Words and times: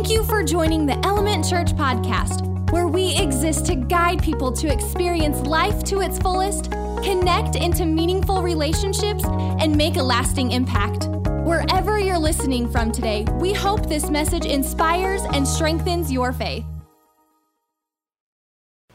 Thank 0.00 0.12
you 0.12 0.24
for 0.24 0.42
joining 0.42 0.86
the 0.86 0.98
Element 1.04 1.46
Church 1.46 1.74
podcast, 1.74 2.70
where 2.70 2.88
we 2.88 3.14
exist 3.18 3.66
to 3.66 3.74
guide 3.74 4.22
people 4.22 4.50
to 4.50 4.72
experience 4.72 5.40
life 5.40 5.84
to 5.84 6.00
its 6.00 6.18
fullest, 6.18 6.70
connect 7.02 7.54
into 7.54 7.84
meaningful 7.84 8.40
relationships, 8.40 9.22
and 9.26 9.76
make 9.76 9.96
a 9.96 10.02
lasting 10.02 10.52
impact. 10.52 11.08
Wherever 11.44 11.98
you're 11.98 12.16
listening 12.16 12.70
from 12.70 12.90
today, 12.90 13.26
we 13.40 13.52
hope 13.52 13.90
this 13.90 14.08
message 14.08 14.46
inspires 14.46 15.20
and 15.34 15.46
strengthens 15.46 16.10
your 16.10 16.32
faith. 16.32 16.64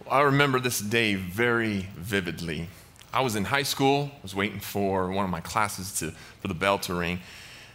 I 0.10 0.22
remember 0.22 0.60
this 0.60 0.80
day 0.80 1.14
very 1.14 1.88
vividly. 1.98 2.68
I 3.14 3.22
was 3.22 3.36
in 3.36 3.46
high 3.46 3.62
school, 3.62 4.10
I 4.12 4.24
was 4.24 4.34
waiting 4.34 4.60
for 4.60 5.12
one 5.12 5.24
of 5.24 5.30
my 5.30 5.42
classes 5.42 6.00
to, 6.00 6.10
for 6.42 6.48
the 6.48 6.56
bell 6.56 6.80
to 6.80 6.96
ring, 6.96 7.20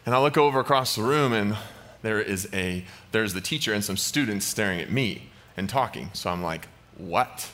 and 0.05 0.17
I 0.17 0.21
look 0.21 0.37
over 0.37 0.59
across 0.59 0.97
the 0.97 1.03
room 1.03 1.33
and 1.33 1.57
there 2.03 2.21
is 2.21 2.49
a 2.53 2.85
there's 3.13 3.35
the 3.35 3.41
teacher 3.41 3.73
and 3.73 3.85
some 3.85 3.97
students 3.97 4.47
staring 4.47 4.81
at 4.81 4.91
me 4.91 5.31
and 5.57 5.69
talking. 5.69 6.11
So 6.13 6.31
I'm 6.31 6.43
like, 6.43 6.69
"What?" 6.97 7.51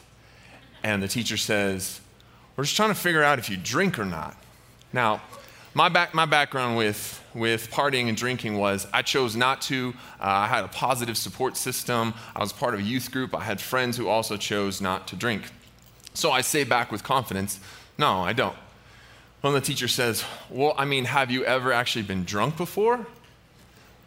And 0.83 1.03
the 1.03 1.09
teacher 1.09 1.37
says, 1.37 2.01
"We're 2.57 2.65
just 2.65 2.77
trying 2.77 2.91
to 2.91 2.95
figure 2.95 3.23
out 3.23 3.39
if 3.39 3.51
you 3.51 3.57
drink 3.57 3.99
or 3.99 4.05
not." 4.05 4.37
Now, 4.93 5.23
my 5.75 5.89
back 5.89 6.15
my 6.15 6.27
background 6.27 6.77
with 6.77 7.23
with 7.35 7.71
partying 7.71 8.09
and 8.09 8.17
drinking 8.17 8.59
was 8.59 8.87
I 8.93 9.03
chose 9.03 9.37
not 9.37 9.61
to. 9.63 9.95
Uh, 10.21 10.25
I 10.25 10.47
had 10.47 10.65
a 10.65 10.69
positive 10.69 11.19
support 11.19 11.57
system. 11.57 12.15
I 12.35 12.41
was 12.41 12.53
part 12.53 12.75
of 12.75 12.81
a 12.81 12.83
youth 12.83 13.11
group. 13.11 13.35
I 13.35 13.45
had 13.45 13.61
friends 13.61 13.97
who 13.97 14.09
also 14.09 14.37
chose 14.37 14.81
not 14.81 15.09
to 15.09 15.17
drink. 15.17 15.43
So 16.15 16.31
I 16.31 16.41
say 16.41 16.65
back 16.65 16.91
with 16.93 17.03
confidence, 17.03 17.61
"No, 17.99 18.23
I 18.23 18.33
don't." 18.33 18.57
Well, 19.43 19.53
the 19.53 19.61
teacher 19.61 19.87
says, 19.87 20.25
Well, 20.51 20.75
I 20.77 20.85
mean, 20.85 21.05
have 21.05 21.31
you 21.31 21.45
ever 21.45 21.73
actually 21.73 22.03
been 22.03 22.25
drunk 22.25 22.57
before? 22.57 23.07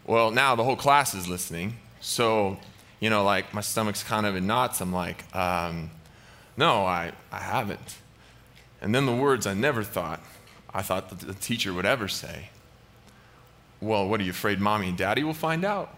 Well, 0.09 0.31
now 0.31 0.55
the 0.55 0.63
whole 0.63 0.75
class 0.75 1.13
is 1.13 1.27
listening. 1.27 1.75
So, 2.01 2.57
you 2.99 3.11
know, 3.11 3.23
like 3.23 3.53
my 3.53 3.61
stomach's 3.61 4.01
kind 4.01 4.25
of 4.25 4.35
in 4.35 4.47
knots. 4.47 4.81
I'm 4.81 4.91
like, 4.91 5.23
um, 5.35 5.91
no, 6.57 6.83
I, 6.83 7.11
I 7.31 7.37
haven't. 7.37 7.99
And 8.81 8.95
then 8.95 9.05
the 9.05 9.15
words 9.15 9.45
I 9.45 9.53
never 9.53 9.83
thought, 9.83 10.19
I 10.73 10.81
thought 10.81 11.19
the 11.19 11.35
teacher 11.35 11.75
would 11.75 11.85
ever 11.85 12.07
say. 12.07 12.49
Well, 13.81 14.09
what 14.09 14.19
are 14.19 14.23
you 14.23 14.31
afraid 14.31 14.59
mommy 14.59 14.87
and 14.89 14.97
daddy 14.97 15.23
will 15.23 15.35
find 15.35 15.63
out? 15.63 15.93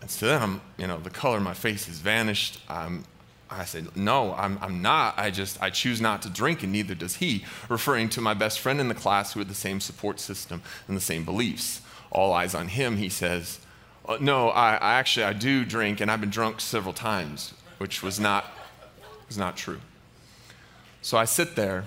And 0.00 0.10
so 0.10 0.24
then 0.24 0.40
I'm, 0.40 0.60
you 0.78 0.86
know, 0.86 0.96
the 0.96 1.10
color 1.10 1.36
of 1.36 1.42
my 1.42 1.52
face 1.52 1.84
has 1.88 1.98
vanished. 1.98 2.58
I'm, 2.70 3.04
I 3.50 3.66
said, 3.66 3.94
No, 3.94 4.32
I'm, 4.32 4.58
I'm 4.62 4.80
not. 4.80 5.18
I 5.18 5.30
just, 5.30 5.62
I 5.62 5.68
choose 5.68 6.00
not 6.00 6.22
to 6.22 6.30
drink, 6.30 6.62
and 6.62 6.72
neither 6.72 6.94
does 6.94 7.16
he, 7.16 7.44
referring 7.68 8.08
to 8.10 8.22
my 8.22 8.32
best 8.32 8.60
friend 8.60 8.80
in 8.80 8.88
the 8.88 8.94
class 8.94 9.34
who 9.34 9.40
had 9.40 9.50
the 9.50 9.54
same 9.54 9.78
support 9.78 10.20
system 10.20 10.62
and 10.88 10.96
the 10.96 11.02
same 11.02 11.26
beliefs 11.26 11.82
all 12.10 12.32
eyes 12.32 12.54
on 12.54 12.68
him, 12.68 12.96
he 12.96 13.08
says, 13.08 13.60
uh, 14.06 14.18
No, 14.20 14.48
I, 14.50 14.74
I, 14.74 14.94
actually 14.94 15.24
I 15.24 15.32
do 15.32 15.64
drink, 15.64 16.00
and 16.00 16.10
I've 16.10 16.20
been 16.20 16.30
drunk 16.30 16.60
several 16.60 16.94
times, 16.94 17.54
which 17.78 18.02
was 18.02 18.20
not, 18.20 18.46
was 19.26 19.38
not 19.38 19.56
true. 19.56 19.80
So 21.02 21.18
I 21.18 21.24
sit 21.24 21.54
there 21.56 21.84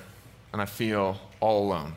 and 0.53 0.61
I 0.61 0.65
feel 0.65 1.19
all 1.39 1.67
alone. 1.67 1.93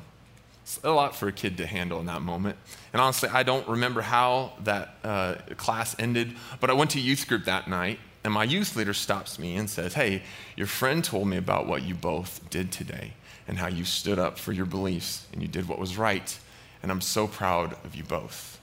It's 0.63 0.81
a 0.85 0.91
lot 0.91 1.17
for 1.17 1.29
a 1.29 1.33
kid 1.33 1.57
to 1.57 1.67
handle 1.67 1.99
in 2.01 2.07
that 2.07 2.23
moment. 2.23 2.57
And 2.93 3.03
honestly, 3.03 3.29
I 3.29 3.43
don't 3.43 3.67
remember 3.67 4.03
how 4.03 4.53
that 4.65 4.95
uh, 5.03 5.35
class 5.57 5.97
ended, 5.99 6.35
but 6.61 6.71
I 6.71 6.75
went 6.75 6.91
to 6.93 7.01
youth 7.01 7.27
group 7.27 7.45
that 7.47 7.69
night, 7.69 7.99
and 8.23 8.33
my 8.33 8.45
youth 8.45 8.77
leader 8.77 8.95
stops 8.95 9.39
me 9.39 9.57
and 9.57 9.69
says, 9.69 9.95
Hey, 9.95 10.23
your 10.57 10.67
friend 10.67 11.03
told 11.03 11.27
me 11.29 11.37
about 11.37 11.67
what 11.67 11.83
you 11.83 11.95
both 11.95 12.49
did 12.51 12.71
today 12.71 13.15
and 13.49 13.59
how 13.59 13.67
you 13.67 13.85
stood 13.85 14.19
up 14.19 14.39
for 14.39 14.53
your 14.53 14.67
beliefs 14.67 15.27
and 15.33 15.43
you 15.43 15.49
did 15.49 15.69
what 15.69 15.79
was 15.79 15.97
right 15.97 16.39
and 16.83 16.91
I'm 16.91 17.01
so 17.01 17.27
proud 17.27 17.75
of 17.85 17.95
you 17.95 18.05
both. 18.05 18.61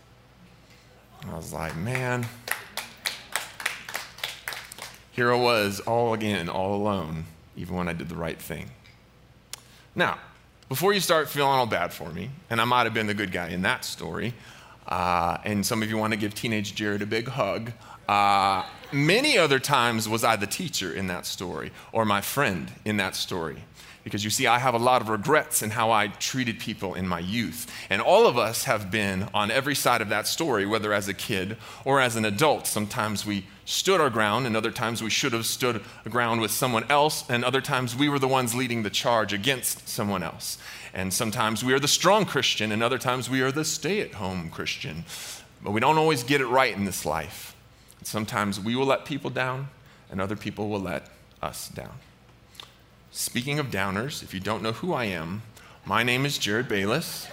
And 1.21 1.31
I 1.31 1.35
was 1.35 1.53
like, 1.53 1.75
man, 1.75 2.25
here 5.11 5.31
I 5.31 5.35
was, 5.35 5.79
all 5.81 6.13
again, 6.13 6.49
all 6.49 6.75
alone, 6.75 7.25
even 7.55 7.75
when 7.75 7.87
I 7.87 7.93
did 7.93 8.09
the 8.09 8.15
right 8.15 8.39
thing. 8.39 8.69
Now, 9.95 10.19
before 10.69 10.93
you 10.93 10.99
start 10.99 11.29
feeling 11.29 11.51
all 11.51 11.65
bad 11.65 11.93
for 11.93 12.09
me, 12.09 12.29
and 12.49 12.61
I 12.61 12.65
might 12.65 12.83
have 12.83 12.93
been 12.93 13.07
the 13.07 13.13
good 13.13 13.31
guy 13.31 13.49
in 13.49 13.61
that 13.63 13.83
story, 13.83 14.33
uh, 14.87 15.37
and 15.43 15.65
some 15.65 15.81
of 15.81 15.89
you 15.89 15.97
want 15.97 16.13
to 16.13 16.19
give 16.19 16.35
teenage 16.35 16.75
Jared 16.75 17.01
a 17.01 17.05
big 17.05 17.29
hug, 17.29 17.71
uh, 18.07 18.63
many 18.91 19.37
other 19.37 19.59
times 19.59 20.07
was 20.07 20.23
I 20.23 20.35
the 20.35 20.47
teacher 20.47 20.93
in 20.93 21.07
that 21.07 21.25
story, 21.25 21.71
or 21.91 22.05
my 22.05 22.21
friend 22.21 22.71
in 22.85 22.97
that 22.97 23.15
story. 23.15 23.63
Because 24.07 24.23
you 24.23 24.29
see, 24.29 24.47
I 24.47 24.59
have 24.59 24.73
a 24.73 24.77
lot 24.77 25.01
of 25.01 25.09
regrets 25.09 25.61
in 25.61 25.71
how 25.71 25.91
I 25.91 26.07
treated 26.07 26.61
people 26.61 26.93
in 26.93 27.05
my 27.05 27.19
youth. 27.19 27.69
And 27.89 28.01
all 28.01 28.25
of 28.25 28.37
us 28.37 28.63
have 28.63 28.89
been 28.89 29.27
on 29.33 29.51
every 29.51 29.75
side 29.75 29.99
of 29.99 30.07
that 30.07 30.27
story, 30.27 30.65
whether 30.65 30.93
as 30.93 31.09
a 31.09 31.13
kid 31.13 31.57
or 31.83 31.99
as 31.99 32.15
an 32.15 32.23
adult. 32.23 32.67
Sometimes 32.67 33.25
we 33.25 33.47
stood 33.65 33.99
our 33.99 34.09
ground, 34.09 34.47
and 34.47 34.55
other 34.55 34.71
times 34.71 35.03
we 35.03 35.09
should 35.09 35.33
have 35.33 35.45
stood 35.45 35.83
ground 36.05 36.39
with 36.39 36.51
someone 36.51 36.89
else, 36.89 37.29
and 37.29 37.43
other 37.43 37.59
times 37.59 37.97
we 37.97 38.07
were 38.07 38.17
the 38.17 38.29
ones 38.29 38.55
leading 38.55 38.83
the 38.83 38.89
charge 38.89 39.33
against 39.33 39.89
someone 39.89 40.23
else. 40.23 40.57
And 40.93 41.13
sometimes 41.13 41.61
we 41.61 41.73
are 41.73 41.79
the 41.79 41.89
strong 41.89 42.23
Christian, 42.23 42.71
and 42.71 42.81
other 42.81 42.97
times 42.97 43.29
we 43.29 43.41
are 43.41 43.51
the 43.51 43.65
stay 43.65 43.99
at 43.99 44.13
home 44.13 44.49
Christian. 44.49 45.03
But 45.61 45.71
we 45.71 45.81
don't 45.81 45.97
always 45.97 46.23
get 46.23 46.39
it 46.39 46.47
right 46.47 46.73
in 46.73 46.85
this 46.85 47.05
life. 47.05 47.57
Sometimes 48.03 48.57
we 48.57 48.73
will 48.73 48.85
let 48.85 49.03
people 49.03 49.31
down, 49.31 49.67
and 50.09 50.21
other 50.21 50.37
people 50.37 50.69
will 50.69 50.79
let 50.79 51.09
us 51.41 51.67
down. 51.67 51.99
Speaking 53.17 53.57
of 53.57 53.71
downers, 53.71 54.21
if 54.21 54.31
you 54.35 54.39
don't 54.39 54.61
know 54.61 54.73
who 54.73 54.93
I 54.93 55.05
am, 55.05 55.41
my 55.85 56.03
name 56.03 56.23
is 56.23 56.37
Jared 56.37 56.67
Bayless, 56.67 57.27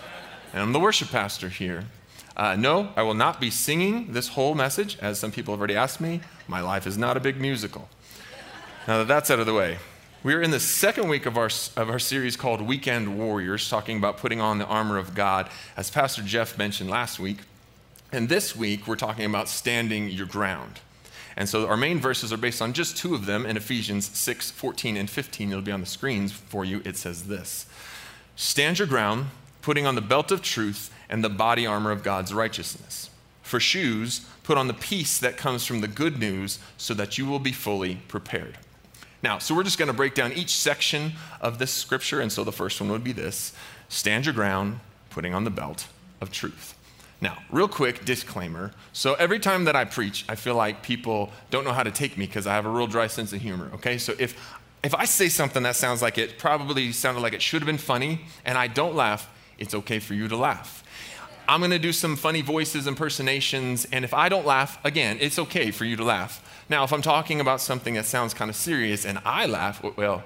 and 0.55 0.63
I'm 0.63 0.73
the 0.73 0.81
worship 0.81 1.11
pastor 1.11 1.51
here. 1.51 1.85
Uh, 2.35 2.57
no, 2.57 2.89
I 2.97 3.03
will 3.03 3.13
not 3.13 3.39
be 3.39 3.51
singing 3.51 4.15
this 4.15 4.29
whole 4.29 4.55
message, 4.55 4.97
as 5.03 5.19
some 5.19 5.31
people 5.31 5.53
have 5.53 5.61
already 5.61 5.77
asked 5.77 6.01
me. 6.01 6.23
My 6.49 6.63
life 6.63 6.87
is 6.87 6.97
not 6.97 7.19
a 7.19 7.21
big 7.21 7.39
musical. 7.39 7.91
Now 8.89 8.97
that 8.97 9.09
that's 9.09 9.31
out 9.31 9.41
of 9.41 9.45
the 9.45 9.53
way, 9.53 9.77
we 10.23 10.33
are 10.33 10.41
in 10.41 10.53
the 10.53 10.59
second 10.59 11.11
week 11.11 11.27
of 11.27 11.37
our, 11.37 11.51
of 11.77 11.91
our 11.91 11.99
series 11.99 12.35
called 12.35 12.63
Weekend 12.63 13.19
Warriors, 13.19 13.69
talking 13.69 13.99
about 13.99 14.17
putting 14.17 14.41
on 14.41 14.57
the 14.57 14.67
armor 14.67 14.97
of 14.97 15.15
God, 15.15 15.51
as 15.77 15.91
Pastor 15.91 16.23
Jeff 16.23 16.57
mentioned 16.57 16.89
last 16.89 17.21
week. 17.21 17.41
And 18.11 18.31
this 18.31 18.57
week, 18.57 18.87
we're 18.87 18.97
talking 18.97 19.27
about 19.27 19.51
standing 19.51 20.09
your 20.09 20.27
ground. 20.27 20.81
And 21.37 21.49
so 21.49 21.67
our 21.67 21.77
main 21.77 21.99
verses 21.99 22.33
are 22.33 22.37
based 22.37 22.63
on 22.63 22.73
just 22.73 22.97
two 22.97 23.15
of 23.15 23.27
them 23.27 23.45
in 23.45 23.57
Ephesians 23.57 24.17
6, 24.17 24.51
14, 24.53 24.97
and 24.97 25.11
15. 25.11 25.51
It'll 25.51 25.63
be 25.63 25.73
on 25.73 25.81
the 25.81 25.87
screens 25.87 26.33
for 26.33 26.65
you. 26.65 26.81
It 26.85 26.97
says 26.97 27.25
this 27.25 27.67
Stand 28.37 28.79
your 28.79 28.89
ground, 28.89 29.27
putting 29.63 29.87
on 29.87 29.95
the 29.95 30.01
belt 30.01 30.31
of 30.31 30.43
truth 30.43 30.93
and 31.09 31.25
the 31.25 31.29
body 31.29 31.67
armor 31.67 31.91
of 31.91 32.03
God's 32.03 32.33
righteousness. 32.33 33.11
For 33.43 33.61
shoes, 33.61 34.27
put 34.43 34.57
on 34.57 34.69
the 34.69 34.75
peace 34.75 35.19
that 35.19 35.37
comes 35.37 35.67
from 35.67 35.81
the 35.81 35.89
good 35.89 36.19
news 36.19 36.59
so 36.77 36.95
that 36.95 37.19
you 37.19 37.27
will 37.27 37.39
be 37.39 37.53
fully 37.53 37.97
prepared. 38.09 38.57
Now, 39.23 39.39
so 39.39 39.55
we're 39.55 39.65
just 39.65 39.79
going 39.79 39.89
to 39.89 39.95
break 39.95 40.15
down 40.15 40.33
each 40.33 40.55
section 40.57 41.13
of 41.41 41.59
this 41.59 41.71
scripture. 41.71 42.21
And 42.21 42.31
so 42.31 42.45
the 42.45 42.53
first 42.53 42.81
one 42.81 42.91
would 42.91 43.05
be 43.05 43.13
this 43.13 43.53
Stand 43.89 44.27
your 44.27 44.35
ground, 44.35 44.81
putting 45.11 45.35
on 45.35 45.45
the 45.45 45.51
belt 45.51 45.87
of 46.21 46.31
truth. 46.31 46.74
Now, 47.25 47.39
real 47.51 47.69
quick 47.69 48.05
disclaimer. 48.05 48.71
So, 48.93 49.15
every 49.15 49.39
time 49.39 49.65
that 49.65 49.75
I 49.75 49.87
preach, 49.87 50.27
I 50.29 50.35
feel 50.35 50.57
like 50.57 50.83
people 50.83 51.33
don't 51.49 51.65
know 51.65 51.73
how 51.73 51.83
to 51.83 51.91
take 51.91 52.19
me 52.19 52.27
because 52.27 52.47
I 52.47 52.53
have 52.53 52.67
a 52.67 52.69
real 52.69 52.87
dry 52.87 53.07
sense 53.07 53.33
of 53.33 53.41
humor, 53.41 53.71
okay? 53.77 53.97
So, 53.97 54.13
if, 54.19 54.39
if 54.83 54.95
I 54.95 55.07
say 55.07 55.31
something 55.31 55.63
that 55.63 55.75
sounds 55.75 56.03
like 56.03 56.19
it 56.19 56.37
probably 56.37 56.93
sounded 56.93 57.23
like 57.23 57.33
it 57.33 57.41
should 57.41 57.63
have 57.63 57.67
been 57.67 57.79
funny 57.79 58.27
and 58.45 58.59
I 58.59 58.67
don't 58.67 58.95
laugh, 58.95 59.31
it's 59.57 59.75
okay 59.75 60.01
for 60.01 60.13
you 60.13 60.29
to 60.29 60.37
laugh. 60.37 60.85
I'm 61.49 61.63
gonna 61.63 61.79
do 61.79 61.95
some 61.95 62.15
funny 62.15 62.43
voices, 62.43 62.87
and 62.87 62.95
impersonations, 62.95 63.87
and 63.91 64.05
if 64.05 64.13
I 64.13 64.29
don't 64.29 64.45
laugh, 64.45 64.79
again, 64.85 65.17
it's 65.19 65.39
okay 65.39 65.71
for 65.71 65.87
you 65.87 65.97
to 65.97 66.05
laugh. 66.05 66.43
Now, 66.69 66.85
if 66.85 66.93
I'm 66.93 67.01
talking 67.01 67.41
about 67.41 67.63
something 67.63 67.95
that 67.95 68.05
sounds 68.05 68.35
kind 68.35 68.51
of 68.51 68.57
serious 68.57 69.07
and 69.07 69.19
I 69.25 69.47
laugh, 69.47 69.83
well, 69.97 70.25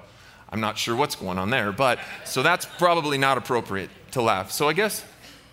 I'm 0.49 0.59
not 0.59 0.77
sure 0.77 0.97
what's 0.97 1.15
going 1.15 1.37
on 1.37 1.49
there, 1.49 1.71
but 1.71 1.99
so 2.25 2.43
that's 2.43 2.65
probably 2.65 3.17
not 3.17 3.37
appropriate 3.37 3.89
to 4.11 4.21
laugh. 4.21 4.51
So 4.51 4.67
I 4.67 4.73
guess 4.73 5.05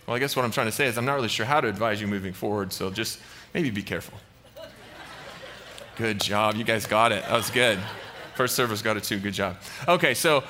well, 0.07 0.17
I 0.17 0.19
guess 0.19 0.37
what 0.37 0.45
I'm 0.45 0.53
trying 0.53 0.67
to 0.67 0.73
say 0.73 0.87
is 0.87 0.97
I'm 0.97 1.05
not 1.05 1.15
really 1.15 1.29
sure 1.29 1.47
how 1.47 1.61
to 1.61 1.69
advise 1.69 2.01
you 2.01 2.07
moving 2.07 2.33
forward, 2.33 2.73
so 2.73 2.91
just 2.91 3.19
maybe 3.55 3.71
be 3.71 3.83
careful. 3.83 4.19
Good 5.97 6.21
job. 6.21 6.57
You 6.57 6.65
guys 6.65 6.87
got 6.87 7.11
it. 7.11 7.23
That 7.23 7.33
was 7.33 7.51
good. 7.51 7.79
First 8.35 8.55
service 8.55 8.83
got 8.83 8.97
it 8.97 9.05
too. 9.05 9.19
Good 9.19 9.33
job. 9.33 9.57
Okay, 9.89 10.15
so 10.15 10.45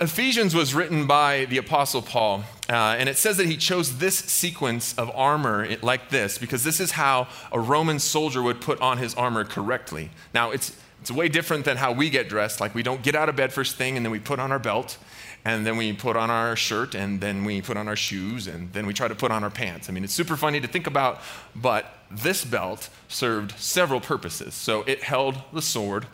Ephesians 0.00 0.54
was 0.54 0.74
written 0.74 1.06
by 1.06 1.46
the 1.46 1.56
Apostle 1.56 2.02
Paul, 2.02 2.44
uh, 2.68 2.96
and 2.98 3.08
it 3.08 3.16
says 3.16 3.38
that 3.38 3.46
he 3.46 3.56
chose 3.56 3.98
this 3.98 4.16
sequence 4.16 4.96
of 4.98 5.10
armor 5.14 5.66
like 5.82 6.10
this 6.10 6.36
because 6.36 6.62
this 6.62 6.80
is 6.80 6.92
how 6.92 7.28
a 7.50 7.58
Roman 7.58 7.98
soldier 7.98 8.42
would 8.42 8.60
put 8.60 8.80
on 8.80 8.98
his 8.98 9.14
armor 9.14 9.44
correctly. 9.44 10.10
Now, 10.34 10.50
it's, 10.50 10.76
it's 11.00 11.10
way 11.10 11.28
different 11.28 11.64
than 11.64 11.78
how 11.78 11.92
we 11.92 12.10
get 12.10 12.28
dressed. 12.28 12.60
Like, 12.60 12.74
we 12.74 12.82
don't 12.82 13.02
get 13.02 13.14
out 13.14 13.28
of 13.28 13.36
bed 13.36 13.52
first 13.52 13.76
thing 13.76 13.96
and 13.96 14.04
then 14.04 14.10
we 14.12 14.18
put 14.20 14.38
on 14.38 14.52
our 14.52 14.58
belt 14.58 14.98
and 15.44 15.66
then 15.66 15.76
we 15.76 15.92
put 15.92 16.16
on 16.16 16.30
our 16.30 16.56
shirt, 16.56 16.94
and 16.94 17.20
then 17.20 17.44
we 17.44 17.60
put 17.60 17.76
on 17.76 17.86
our 17.86 17.96
shoes, 17.96 18.46
and 18.46 18.72
then 18.72 18.86
we 18.86 18.94
try 18.94 19.08
to 19.08 19.14
put 19.14 19.30
on 19.30 19.44
our 19.44 19.50
pants. 19.50 19.88
I 19.88 19.92
mean, 19.92 20.04
it's 20.04 20.14
super 20.14 20.36
funny 20.36 20.60
to 20.60 20.68
think 20.68 20.86
about, 20.86 21.20
but 21.54 21.86
this 22.10 22.44
belt 22.44 22.88
served 23.08 23.58
several 23.58 24.00
purposes. 24.00 24.54
So 24.54 24.82
it 24.82 25.02
held 25.02 25.36
the 25.52 25.60
sword, 25.60 26.06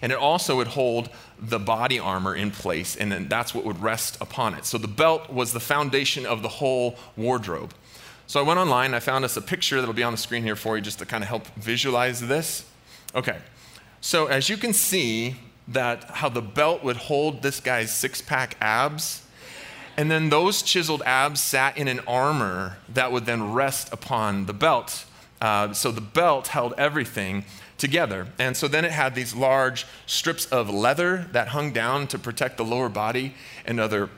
and 0.00 0.12
it 0.12 0.18
also 0.18 0.56
would 0.56 0.68
hold 0.68 1.10
the 1.40 1.58
body 1.58 1.98
armor 1.98 2.34
in 2.34 2.50
place, 2.52 2.94
and 2.96 3.10
then 3.10 3.28
that's 3.28 3.54
what 3.54 3.64
would 3.64 3.82
rest 3.82 4.16
upon 4.20 4.54
it. 4.54 4.64
So 4.64 4.78
the 4.78 4.88
belt 4.88 5.30
was 5.30 5.52
the 5.52 5.60
foundation 5.60 6.24
of 6.24 6.42
the 6.42 6.48
whole 6.48 6.96
wardrobe. 7.16 7.74
So 8.28 8.38
I 8.38 8.42
went 8.42 8.60
online, 8.60 8.92
I 8.94 9.00
found 9.00 9.24
us 9.24 9.36
a 9.36 9.42
picture 9.42 9.80
that'll 9.80 9.94
be 9.94 10.02
on 10.02 10.12
the 10.12 10.18
screen 10.18 10.42
here 10.42 10.56
for 10.56 10.76
you 10.76 10.82
just 10.82 10.98
to 10.98 11.06
kind 11.06 11.24
of 11.24 11.28
help 11.28 11.46
visualize 11.56 12.20
this. 12.20 12.64
Okay, 13.14 13.38
so 14.00 14.26
as 14.26 14.48
you 14.48 14.56
can 14.56 14.72
see, 14.72 15.36
that 15.68 16.04
how 16.04 16.28
the 16.28 16.42
belt 16.42 16.82
would 16.82 16.96
hold 16.96 17.42
this 17.42 17.60
guy's 17.60 17.94
six 17.94 18.22
pack 18.22 18.56
abs. 18.60 19.22
And 19.96 20.10
then 20.10 20.30
those 20.30 20.62
chiseled 20.62 21.02
abs 21.04 21.42
sat 21.42 21.76
in 21.76 21.88
an 21.88 22.00
armor 22.06 22.78
that 22.88 23.12
would 23.12 23.26
then 23.26 23.52
rest 23.52 23.92
upon 23.92 24.46
the 24.46 24.52
belt. 24.52 25.04
Uh, 25.40 25.72
so 25.72 25.90
the 25.90 26.00
belt 26.00 26.48
held 26.48 26.74
everything 26.78 27.44
together. 27.76 28.28
And 28.38 28.56
so 28.56 28.66
then 28.68 28.84
it 28.84 28.90
had 28.90 29.14
these 29.14 29.34
large 29.34 29.86
strips 30.06 30.46
of 30.46 30.70
leather 30.70 31.28
that 31.32 31.48
hung 31.48 31.72
down 31.72 32.06
to 32.08 32.18
protect 32.18 32.56
the 32.56 32.64
lower 32.64 32.88
body 32.88 33.34
and 33.66 33.78
other 33.78 34.08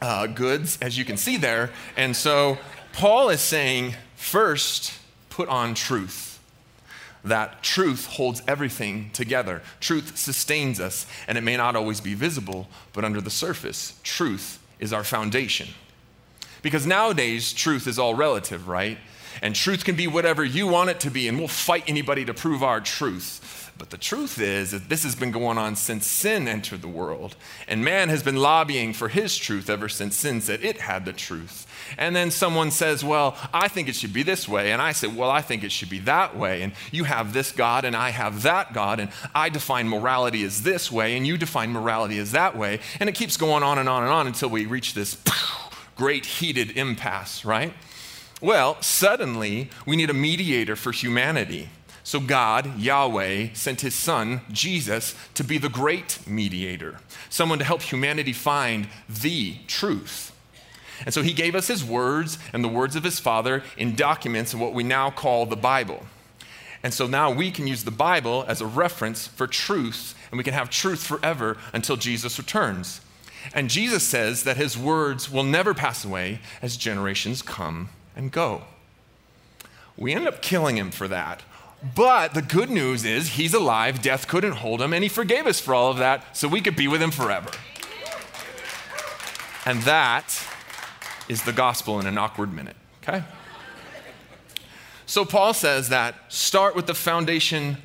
uh, 0.00 0.26
goods, 0.26 0.78
as 0.80 0.96
you 0.96 1.04
can 1.04 1.16
see 1.16 1.36
there. 1.36 1.70
And 1.96 2.14
so 2.14 2.58
Paul 2.92 3.28
is 3.30 3.40
saying, 3.40 3.94
first, 4.14 4.92
put 5.30 5.48
on 5.48 5.74
truth 5.74 6.35
that 7.26 7.62
truth 7.62 8.06
holds 8.06 8.42
everything 8.48 9.10
together. 9.12 9.62
Truth 9.80 10.16
sustains 10.16 10.80
us, 10.80 11.06
and 11.26 11.36
it 11.36 11.42
may 11.42 11.56
not 11.56 11.76
always 11.76 12.00
be 12.00 12.14
visible, 12.14 12.68
but 12.92 13.04
under 13.04 13.20
the 13.20 13.30
surface, 13.30 13.98
truth 14.02 14.62
is 14.78 14.92
our 14.92 15.04
foundation. 15.04 15.68
Because 16.62 16.86
nowadays, 16.86 17.52
truth 17.52 17.86
is 17.86 17.98
all 17.98 18.14
relative, 18.14 18.68
right? 18.68 18.98
And 19.42 19.54
truth 19.54 19.84
can 19.84 19.96
be 19.96 20.06
whatever 20.06 20.44
you 20.44 20.66
want 20.66 20.90
it 20.90 21.00
to 21.00 21.10
be, 21.10 21.28
and 21.28 21.38
we'll 21.38 21.48
fight 21.48 21.84
anybody 21.86 22.24
to 22.24 22.34
prove 22.34 22.62
our 22.62 22.80
truth. 22.80 23.66
But 23.78 23.90
the 23.90 23.98
truth 23.98 24.40
is 24.40 24.70
that 24.70 24.88
this 24.88 25.02
has 25.02 25.14
been 25.14 25.30
going 25.30 25.58
on 25.58 25.76
since 25.76 26.06
sin 26.06 26.48
entered 26.48 26.80
the 26.80 26.88
world. 26.88 27.36
And 27.68 27.84
man 27.84 28.08
has 28.08 28.22
been 28.22 28.36
lobbying 28.36 28.94
for 28.94 29.08
his 29.08 29.36
truth 29.36 29.68
ever 29.68 29.88
since 29.88 30.16
sin 30.16 30.40
said 30.40 30.64
it 30.64 30.78
had 30.78 31.04
the 31.04 31.12
truth. 31.12 31.66
And 31.98 32.16
then 32.16 32.30
someone 32.30 32.70
says, 32.70 33.04
Well, 33.04 33.36
I 33.52 33.68
think 33.68 33.88
it 33.88 33.94
should 33.94 34.14
be 34.14 34.22
this 34.22 34.48
way. 34.48 34.72
And 34.72 34.80
I 34.80 34.92
say, 34.92 35.08
Well, 35.08 35.30
I 35.30 35.42
think 35.42 35.62
it 35.62 35.72
should 35.72 35.90
be 35.90 35.98
that 36.00 36.36
way. 36.36 36.62
And 36.62 36.72
you 36.90 37.04
have 37.04 37.34
this 37.34 37.52
God 37.52 37.84
and 37.84 37.94
I 37.94 38.10
have 38.10 38.42
that 38.42 38.72
God. 38.72 38.98
And 38.98 39.10
I 39.34 39.50
define 39.50 39.88
morality 39.88 40.42
as 40.44 40.62
this 40.62 40.90
way 40.90 41.16
and 41.16 41.26
you 41.26 41.36
define 41.36 41.70
morality 41.70 42.18
as 42.18 42.32
that 42.32 42.56
way. 42.56 42.80
And 42.98 43.10
it 43.10 43.14
keeps 43.14 43.36
going 43.36 43.62
on 43.62 43.78
and 43.78 43.88
on 43.88 44.02
and 44.02 44.12
on 44.12 44.26
until 44.26 44.48
we 44.48 44.64
reach 44.64 44.94
this 44.94 45.18
great 45.96 46.24
heated 46.24 46.76
impasse, 46.78 47.44
right? 47.44 47.74
Well, 48.42 48.76
suddenly 48.82 49.70
we 49.86 49.96
need 49.96 50.10
a 50.10 50.14
mediator 50.14 50.76
for 50.76 50.92
humanity. 50.92 51.70
So 52.04 52.20
God, 52.20 52.78
Yahweh, 52.78 53.48
sent 53.54 53.80
his 53.80 53.94
son, 53.94 54.42
Jesus, 54.52 55.14
to 55.34 55.42
be 55.42 55.58
the 55.58 55.68
great 55.68 56.18
mediator, 56.26 56.98
someone 57.30 57.58
to 57.58 57.64
help 57.64 57.82
humanity 57.82 58.32
find 58.32 58.88
the 59.08 59.56
truth. 59.66 60.32
And 61.04 61.12
so 61.12 61.22
he 61.22 61.32
gave 61.32 61.54
us 61.54 61.66
his 61.66 61.84
words 61.84 62.38
and 62.52 62.62
the 62.62 62.68
words 62.68 62.94
of 62.94 63.04
his 63.04 63.18
father 63.18 63.62
in 63.76 63.96
documents 63.96 64.54
in 64.54 64.60
what 64.60 64.74
we 64.74 64.84
now 64.84 65.10
call 65.10 65.46
the 65.46 65.56
Bible. 65.56 66.06
And 66.82 66.94
so 66.94 67.06
now 67.06 67.32
we 67.32 67.50
can 67.50 67.66
use 67.66 67.84
the 67.84 67.90
Bible 67.90 68.44
as 68.46 68.60
a 68.60 68.66
reference 68.66 69.26
for 69.26 69.46
truth, 69.46 70.14
and 70.30 70.38
we 70.38 70.44
can 70.44 70.54
have 70.54 70.70
truth 70.70 71.02
forever 71.02 71.56
until 71.72 71.96
Jesus 71.96 72.38
returns. 72.38 73.00
And 73.54 73.70
Jesus 73.70 74.06
says 74.06 74.44
that 74.44 74.56
his 74.56 74.76
words 74.78 75.30
will 75.30 75.42
never 75.42 75.74
pass 75.74 76.04
away 76.04 76.40
as 76.62 76.76
generations 76.76 77.42
come 77.42 77.88
and 78.16 78.32
go. 78.32 78.62
We 79.96 80.14
end 80.14 80.26
up 80.26 80.42
killing 80.42 80.76
him 80.76 80.90
for 80.90 81.06
that. 81.08 81.42
But 81.94 82.34
the 82.34 82.42
good 82.42 82.70
news 82.70 83.04
is 83.04 83.30
he's 83.30 83.54
alive, 83.54 84.02
death 84.02 84.26
couldn't 84.26 84.52
hold 84.52 84.80
him, 84.80 84.92
and 84.92 85.02
he 85.02 85.08
forgave 85.08 85.46
us 85.46 85.60
for 85.60 85.74
all 85.74 85.90
of 85.90 85.98
that 85.98 86.36
so 86.36 86.48
we 86.48 86.60
could 86.60 86.74
be 86.74 86.88
with 86.88 87.02
him 87.02 87.10
forever. 87.10 87.50
And 89.66 89.82
that 89.82 90.42
is 91.28 91.42
the 91.42 91.52
gospel 91.52 92.00
in 92.00 92.06
an 92.06 92.16
awkward 92.18 92.52
minute, 92.52 92.76
okay? 93.02 93.24
So 95.04 95.24
Paul 95.24 95.54
says 95.54 95.90
that 95.90 96.14
start 96.32 96.74
with 96.74 96.86
the 96.86 96.94
foundation, 96.94 97.76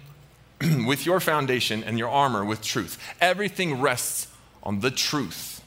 with 0.86 1.06
your 1.06 1.20
foundation 1.20 1.84
and 1.84 2.00
your 2.00 2.10
armor 2.10 2.46
with 2.46 2.62
truth. 2.62 2.98
Everything 3.20 3.80
rests 3.82 4.28
on 4.64 4.80
the 4.80 4.92
truth. 4.92 5.64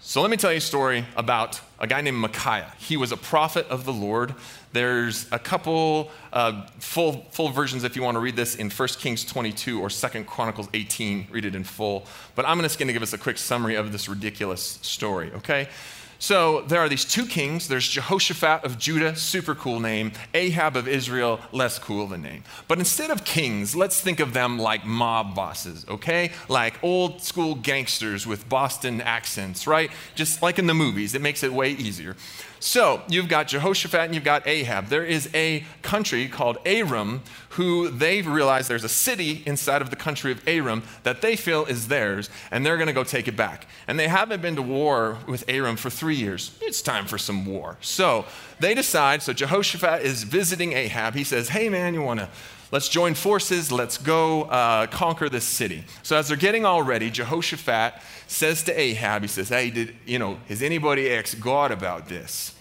So 0.00 0.22
let 0.22 0.30
me 0.30 0.36
tell 0.36 0.50
you 0.50 0.58
a 0.58 0.62
story 0.62 1.04
about 1.16 1.60
a 1.80 1.86
guy 1.86 2.02
named 2.02 2.18
Micaiah. 2.18 2.72
He 2.78 2.96
was 2.96 3.10
a 3.10 3.16
prophet 3.16 3.66
of 3.68 3.84
the 3.84 3.92
Lord. 3.92 4.34
There's 4.72 5.26
a 5.32 5.38
couple 5.38 6.10
uh, 6.32 6.66
full, 6.78 7.26
full 7.30 7.48
versions 7.48 7.84
if 7.84 7.96
you 7.96 8.02
want 8.02 8.16
to 8.16 8.20
read 8.20 8.36
this 8.36 8.54
in 8.54 8.70
1 8.70 8.88
Kings 8.98 9.24
22 9.24 9.80
or 9.80 9.88
2 9.88 10.24
Chronicles 10.24 10.68
18. 10.74 11.28
Read 11.30 11.46
it 11.46 11.54
in 11.54 11.64
full. 11.64 12.06
But 12.34 12.46
I'm 12.46 12.60
just 12.60 12.78
going 12.78 12.88
to 12.88 12.92
give 12.92 13.02
us 13.02 13.14
a 13.14 13.18
quick 13.18 13.38
summary 13.38 13.76
of 13.76 13.92
this 13.92 14.08
ridiculous 14.08 14.78
story, 14.82 15.32
okay? 15.36 15.68
So 16.20 16.60
there 16.68 16.80
are 16.80 16.88
these 16.90 17.06
two 17.06 17.24
kings. 17.24 17.66
There's 17.66 17.88
Jehoshaphat 17.88 18.62
of 18.62 18.78
Judah, 18.78 19.16
super 19.16 19.54
cool 19.54 19.80
name. 19.80 20.12
Ahab 20.34 20.76
of 20.76 20.86
Israel, 20.86 21.40
less 21.50 21.78
cool 21.78 22.04
of 22.04 22.12
a 22.12 22.18
name. 22.18 22.44
But 22.68 22.78
instead 22.78 23.10
of 23.10 23.24
kings, 23.24 23.74
let's 23.74 24.02
think 24.02 24.20
of 24.20 24.34
them 24.34 24.58
like 24.58 24.84
mob 24.84 25.34
bosses, 25.34 25.86
okay? 25.88 26.32
Like 26.46 26.74
old 26.84 27.22
school 27.22 27.54
gangsters 27.54 28.26
with 28.26 28.46
Boston 28.50 29.00
accents, 29.00 29.66
right? 29.66 29.90
Just 30.14 30.42
like 30.42 30.58
in 30.58 30.66
the 30.66 30.74
movies. 30.74 31.14
It 31.14 31.22
makes 31.22 31.42
it 31.42 31.54
way 31.54 31.70
easier. 31.70 32.16
So 32.62 33.00
you've 33.08 33.28
got 33.28 33.48
Jehoshaphat 33.48 34.00
and 34.00 34.14
you've 34.14 34.22
got 34.22 34.46
Ahab. 34.46 34.88
There 34.88 35.04
is 35.04 35.30
a 35.34 35.64
country 35.80 36.28
called 36.28 36.58
Aram 36.66 37.22
who 37.50 37.88
they've 37.88 38.26
realized 38.26 38.68
there's 38.68 38.84
a 38.84 38.88
city 38.88 39.42
inside 39.46 39.80
of 39.80 39.88
the 39.88 39.96
country 39.96 40.30
of 40.30 40.46
Aram 40.46 40.82
that 41.02 41.22
they 41.22 41.36
feel 41.36 41.64
is 41.64 41.88
theirs, 41.88 42.28
and 42.50 42.64
they're 42.64 42.76
going 42.76 42.86
to 42.86 42.92
go 42.92 43.02
take 43.02 43.26
it 43.26 43.36
back. 43.36 43.66
And 43.88 43.98
they 43.98 44.08
haven't 44.08 44.42
been 44.42 44.56
to 44.56 44.62
war 44.62 45.18
with 45.26 45.42
Aram 45.48 45.76
for 45.76 45.88
three 45.88 46.16
years. 46.16 46.56
It's 46.60 46.82
time 46.82 47.06
for 47.06 47.16
some 47.16 47.46
war. 47.46 47.78
So 47.80 48.26
they 48.60 48.74
decide, 48.74 49.22
so 49.22 49.32
Jehoshaphat 49.32 50.02
is 50.02 50.24
visiting 50.24 50.74
Ahab. 50.74 51.14
He 51.14 51.24
says, 51.24 51.48
Hey 51.48 51.70
man, 51.70 51.94
you 51.94 52.02
want 52.02 52.20
to 52.20 52.28
let's 52.70 52.88
join 52.88 53.14
forces, 53.14 53.72
let's 53.72 53.98
go 53.98 54.42
uh, 54.42 54.86
conquer 54.86 55.28
this 55.28 55.44
city. 55.44 55.84
So 56.02 56.16
as 56.16 56.28
they're 56.28 56.36
getting 56.36 56.64
all 56.64 56.82
ready, 56.82 57.10
Jehoshaphat 57.10 57.94
says 58.26 58.62
to 58.64 58.78
Ahab, 58.78 59.22
he 59.22 59.28
says, 59.28 59.48
hey, 59.48 59.70
did, 59.70 59.94
you 60.06 60.18
know, 60.18 60.38
has 60.48 60.62
anybody 60.62 61.12
asked 61.12 61.40
God 61.40 61.70
about 61.70 62.08
this? 62.08 62.54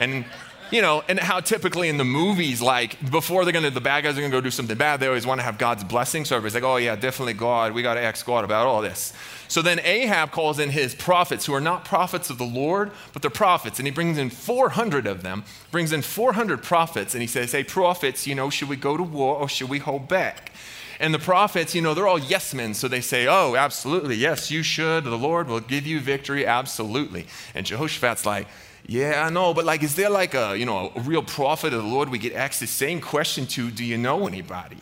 And 0.00 0.24
you 0.72 0.80
know, 0.80 1.04
and 1.06 1.20
how 1.20 1.38
typically 1.38 1.88
in 1.90 1.98
the 1.98 2.04
movies, 2.04 2.62
like 2.62 2.98
before 3.10 3.44
they're 3.44 3.52
gonna, 3.52 3.70
the 3.70 3.80
bad 3.80 4.04
guys 4.04 4.16
are 4.16 4.20
gonna 4.22 4.32
go 4.32 4.40
do 4.40 4.50
something 4.50 4.76
bad, 4.76 5.00
they 5.00 5.06
always 5.06 5.26
wanna 5.26 5.42
have 5.42 5.58
God's 5.58 5.84
blessing. 5.84 6.24
So 6.24 6.34
everybody's 6.34 6.54
like, 6.54 6.64
oh 6.64 6.78
yeah, 6.78 6.96
definitely 6.96 7.34
God, 7.34 7.72
we 7.72 7.82
gotta 7.82 8.00
ask 8.00 8.24
God 8.24 8.42
about 8.42 8.66
all 8.66 8.80
this. 8.80 9.12
So 9.48 9.60
then 9.60 9.80
Ahab 9.84 10.30
calls 10.30 10.58
in 10.58 10.70
his 10.70 10.94
prophets, 10.94 11.44
who 11.44 11.52
are 11.52 11.60
not 11.60 11.84
prophets 11.84 12.30
of 12.30 12.38
the 12.38 12.44
Lord, 12.44 12.90
but 13.12 13.20
they're 13.20 13.30
prophets. 13.30 13.78
And 13.78 13.86
he 13.86 13.92
brings 13.92 14.16
in 14.16 14.30
400 14.30 15.06
of 15.06 15.22
them, 15.22 15.44
brings 15.70 15.92
in 15.92 16.00
400 16.00 16.62
prophets, 16.62 17.14
and 17.14 17.20
he 17.20 17.28
says, 17.28 17.52
Hey, 17.52 17.62
prophets, 17.62 18.26
you 18.26 18.34
know, 18.34 18.48
should 18.48 18.70
we 18.70 18.76
go 18.76 18.96
to 18.96 19.02
war 19.02 19.36
or 19.36 19.50
should 19.50 19.68
we 19.68 19.78
hold 19.78 20.08
back? 20.08 20.52
And 20.98 21.12
the 21.12 21.18
prophets, 21.18 21.74
you 21.74 21.82
know, 21.82 21.92
they're 21.92 22.06
all 22.06 22.18
yes 22.18 22.54
men. 22.54 22.72
So 22.72 22.88
they 22.88 23.02
say, 23.02 23.26
Oh, 23.26 23.54
absolutely. 23.54 24.14
Yes, 24.14 24.50
you 24.50 24.62
should. 24.62 25.04
The 25.04 25.18
Lord 25.18 25.48
will 25.48 25.60
give 25.60 25.86
you 25.86 26.00
victory. 26.00 26.46
Absolutely. 26.46 27.26
And 27.54 27.66
Jehoshaphat's 27.66 28.24
like, 28.24 28.46
yeah, 28.86 29.24
I 29.24 29.30
know, 29.30 29.54
but 29.54 29.64
like, 29.64 29.82
is 29.82 29.94
there 29.94 30.10
like 30.10 30.34
a, 30.34 30.56
you 30.56 30.66
know, 30.66 30.92
a 30.94 31.00
real 31.00 31.22
prophet 31.22 31.72
of 31.72 31.82
the 31.82 31.88
Lord 31.88 32.08
we 32.08 32.18
get 32.18 32.34
asked 32.34 32.60
the 32.60 32.66
same 32.66 33.00
question 33.00 33.46
to, 33.48 33.70
do 33.70 33.84
you 33.84 33.96
know 33.96 34.26
anybody? 34.26 34.78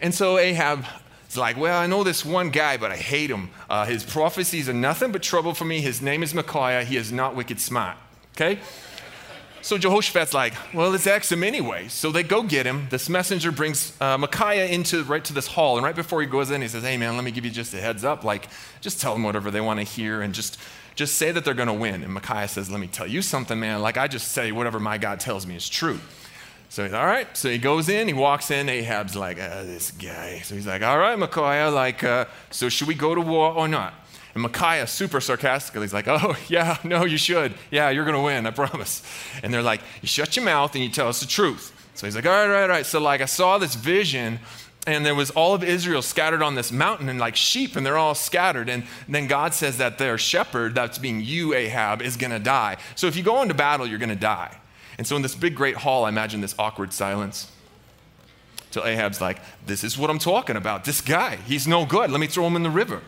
And 0.00 0.14
so 0.14 0.38
Ahab 0.38 0.84
it's 1.26 1.36
like, 1.36 1.56
well, 1.56 1.78
I 1.78 1.86
know 1.86 2.04
this 2.04 2.24
one 2.24 2.50
guy, 2.50 2.76
but 2.76 2.92
I 2.92 2.96
hate 2.96 3.30
him. 3.30 3.50
Uh, 3.68 3.84
his 3.84 4.04
prophecies 4.04 4.68
are 4.68 4.72
nothing 4.72 5.10
but 5.10 5.22
trouble 5.24 5.54
for 5.54 5.64
me. 5.64 5.80
His 5.80 6.00
name 6.00 6.22
is 6.22 6.32
Micaiah. 6.32 6.84
He 6.84 6.96
is 6.96 7.10
not 7.10 7.34
wicked 7.34 7.60
smart. 7.60 7.96
Okay? 8.34 8.60
So 9.66 9.76
Jehoshaphat's 9.76 10.32
like, 10.32 10.54
well, 10.72 10.90
let's 10.90 11.08
ask 11.08 11.32
him 11.32 11.42
anyway. 11.42 11.88
So 11.88 12.12
they 12.12 12.22
go 12.22 12.44
get 12.44 12.66
him. 12.66 12.86
This 12.88 13.08
messenger 13.08 13.50
brings 13.50 14.00
uh, 14.00 14.16
Micaiah 14.16 14.66
into 14.66 15.02
right 15.02 15.24
to 15.24 15.32
this 15.32 15.48
hall, 15.48 15.76
and 15.76 15.84
right 15.84 15.96
before 15.96 16.20
he 16.20 16.28
goes 16.28 16.52
in, 16.52 16.62
he 16.62 16.68
says, 16.68 16.84
"Hey, 16.84 16.96
man, 16.96 17.16
let 17.16 17.24
me 17.24 17.32
give 17.32 17.44
you 17.44 17.50
just 17.50 17.74
a 17.74 17.80
heads 17.80 18.04
up. 18.04 18.22
Like, 18.22 18.46
just 18.80 19.00
tell 19.00 19.12
them 19.12 19.24
whatever 19.24 19.50
they 19.50 19.60
want 19.60 19.80
to 19.80 19.84
hear, 19.84 20.22
and 20.22 20.32
just 20.32 20.56
just 20.94 21.16
say 21.16 21.32
that 21.32 21.44
they're 21.44 21.52
going 21.52 21.66
to 21.66 21.74
win." 21.74 22.04
And 22.04 22.14
Micaiah 22.14 22.46
says, 22.46 22.70
"Let 22.70 22.78
me 22.78 22.86
tell 22.86 23.08
you 23.08 23.22
something, 23.22 23.58
man. 23.58 23.82
Like, 23.82 23.96
I 23.96 24.06
just 24.06 24.28
say 24.28 24.52
whatever 24.52 24.78
my 24.78 24.98
God 24.98 25.18
tells 25.18 25.48
me 25.48 25.56
is 25.56 25.68
true." 25.68 25.98
So 26.68 26.84
he's 26.84 26.92
all 26.92 27.04
right. 27.04 27.26
So 27.36 27.50
he 27.50 27.58
goes 27.58 27.88
in, 27.88 28.06
he 28.06 28.14
walks 28.14 28.52
in. 28.52 28.68
Ahab's 28.68 29.16
like, 29.16 29.38
ah, 29.40 29.62
this 29.64 29.90
guy. 29.90 30.42
So 30.44 30.54
he's 30.54 30.66
like, 30.66 30.82
all 30.82 30.98
right, 30.98 31.18
Micaiah, 31.18 31.70
like, 31.70 32.04
uh, 32.04 32.26
so 32.50 32.68
should 32.68 32.86
we 32.88 32.94
go 32.94 33.14
to 33.14 33.20
war 33.20 33.52
or 33.52 33.66
not? 33.66 33.94
And 34.36 34.42
Micaiah, 34.42 34.86
super 34.86 35.18
sarcastically, 35.18 35.80
he's 35.80 35.94
like, 35.94 36.08
oh, 36.08 36.36
yeah, 36.48 36.76
no, 36.84 37.06
you 37.06 37.16
should. 37.16 37.54
Yeah, 37.70 37.88
you're 37.88 38.04
going 38.04 38.18
to 38.18 38.22
win, 38.22 38.44
I 38.44 38.50
promise. 38.50 39.02
And 39.42 39.52
they're 39.52 39.62
like, 39.62 39.80
you 40.02 40.08
shut 40.08 40.36
your 40.36 40.44
mouth 40.44 40.74
and 40.74 40.84
you 40.84 40.90
tell 40.90 41.08
us 41.08 41.20
the 41.20 41.26
truth. 41.26 41.72
So 41.94 42.06
he's 42.06 42.14
like, 42.14 42.26
all 42.26 42.32
right, 42.32 42.44
all 42.44 42.50
right, 42.50 42.62
all 42.64 42.68
right. 42.68 42.84
So, 42.84 43.00
like, 43.00 43.22
I 43.22 43.24
saw 43.24 43.56
this 43.56 43.74
vision 43.74 44.40
and 44.86 45.06
there 45.06 45.14
was 45.14 45.30
all 45.30 45.54
of 45.54 45.64
Israel 45.64 46.02
scattered 46.02 46.42
on 46.42 46.54
this 46.54 46.70
mountain 46.70 47.08
and 47.08 47.18
like 47.18 47.34
sheep, 47.34 47.76
and 47.76 47.86
they're 47.86 47.96
all 47.96 48.14
scattered. 48.14 48.68
And 48.68 48.84
then 49.08 49.26
God 49.26 49.54
says 49.54 49.78
that 49.78 49.96
their 49.96 50.18
shepherd, 50.18 50.74
that's 50.74 50.98
being 50.98 51.22
you, 51.22 51.54
Ahab, 51.54 52.02
is 52.02 52.18
gonna 52.18 52.38
die. 52.38 52.76
So 52.94 53.06
if 53.06 53.16
you 53.16 53.22
go 53.22 53.40
into 53.40 53.54
battle, 53.54 53.86
you're 53.86 53.98
gonna 53.98 54.14
die. 54.14 54.54
And 54.98 55.06
so 55.06 55.16
in 55.16 55.22
this 55.22 55.34
big, 55.34 55.54
great 55.54 55.76
hall, 55.76 56.04
I 56.04 56.10
imagine 56.10 56.42
this 56.42 56.54
awkward 56.58 56.92
silence. 56.92 57.50
Till 58.70 58.84
Ahab's 58.84 59.22
like, 59.22 59.38
This 59.64 59.82
is 59.82 59.96
what 59.96 60.10
I'm 60.10 60.18
talking 60.18 60.56
about. 60.56 60.84
This 60.84 61.00
guy, 61.00 61.36
he's 61.36 61.66
no 61.66 61.86
good. 61.86 62.10
Let 62.10 62.20
me 62.20 62.26
throw 62.26 62.46
him 62.46 62.54
in 62.54 62.62
the 62.62 62.70
river. 62.70 63.00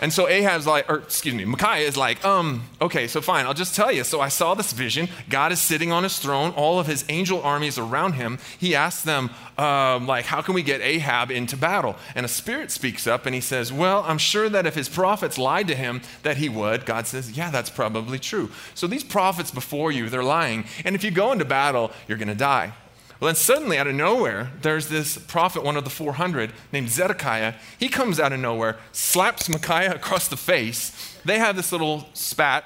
And 0.00 0.12
so 0.12 0.28
Ahab's 0.28 0.66
like, 0.66 0.88
or 0.88 0.98
excuse 0.98 1.34
me, 1.34 1.44
Micaiah 1.44 1.86
is 1.86 1.96
like, 1.96 2.24
um, 2.24 2.64
okay, 2.80 3.08
so 3.08 3.20
fine, 3.20 3.46
I'll 3.46 3.54
just 3.54 3.74
tell 3.74 3.90
you. 3.90 4.04
So 4.04 4.20
I 4.20 4.28
saw 4.28 4.54
this 4.54 4.72
vision. 4.72 5.08
God 5.28 5.52
is 5.52 5.60
sitting 5.60 5.92
on 5.92 6.02
his 6.02 6.18
throne, 6.18 6.50
all 6.52 6.78
of 6.78 6.86
his 6.86 7.04
angel 7.08 7.42
armies 7.42 7.78
around 7.78 8.12
him. 8.14 8.38
He 8.58 8.74
asks 8.74 9.02
them, 9.02 9.30
um, 9.56 10.06
like, 10.06 10.24
how 10.24 10.40
can 10.40 10.54
we 10.54 10.62
get 10.62 10.80
Ahab 10.80 11.30
into 11.30 11.56
battle? 11.56 11.96
And 12.14 12.24
a 12.24 12.28
spirit 12.28 12.70
speaks 12.70 13.06
up 13.06 13.26
and 13.26 13.34
he 13.34 13.40
says, 13.40 13.72
well, 13.72 14.04
I'm 14.06 14.18
sure 14.18 14.48
that 14.48 14.66
if 14.66 14.74
his 14.74 14.88
prophets 14.88 15.38
lied 15.38 15.68
to 15.68 15.74
him, 15.74 16.02
that 16.22 16.36
he 16.36 16.48
would. 16.48 16.86
God 16.86 17.06
says, 17.06 17.32
yeah, 17.32 17.50
that's 17.50 17.70
probably 17.70 18.18
true. 18.18 18.50
So 18.74 18.86
these 18.86 19.04
prophets 19.04 19.50
before 19.50 19.90
you, 19.90 20.08
they're 20.08 20.22
lying. 20.22 20.64
And 20.84 20.94
if 20.94 21.02
you 21.02 21.10
go 21.10 21.32
into 21.32 21.44
battle, 21.44 21.90
you're 22.06 22.18
going 22.18 22.28
to 22.28 22.34
die. 22.34 22.72
Well, 23.20 23.26
then 23.28 23.34
suddenly, 23.34 23.78
out 23.78 23.88
of 23.88 23.94
nowhere, 23.96 24.52
there's 24.62 24.88
this 24.88 25.18
prophet, 25.18 25.64
one 25.64 25.76
of 25.76 25.82
the 25.82 25.90
400, 25.90 26.52
named 26.72 26.88
Zedekiah. 26.88 27.54
He 27.78 27.88
comes 27.88 28.20
out 28.20 28.32
of 28.32 28.38
nowhere, 28.38 28.76
slaps 28.92 29.48
Micaiah 29.48 29.94
across 29.94 30.28
the 30.28 30.36
face. 30.36 31.18
They 31.24 31.38
have 31.38 31.56
this 31.56 31.72
little 31.72 32.06
spat. 32.12 32.64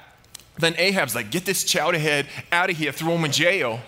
Then 0.59 0.75
Ahab's 0.77 1.15
like, 1.15 1.31
get 1.31 1.45
this 1.45 1.63
chowder 1.63 1.97
head 1.97 2.27
out 2.51 2.69
of 2.69 2.77
here, 2.77 2.91
throw 2.91 3.13
him 3.15 3.25
in 3.25 3.31
jail. 3.31 3.79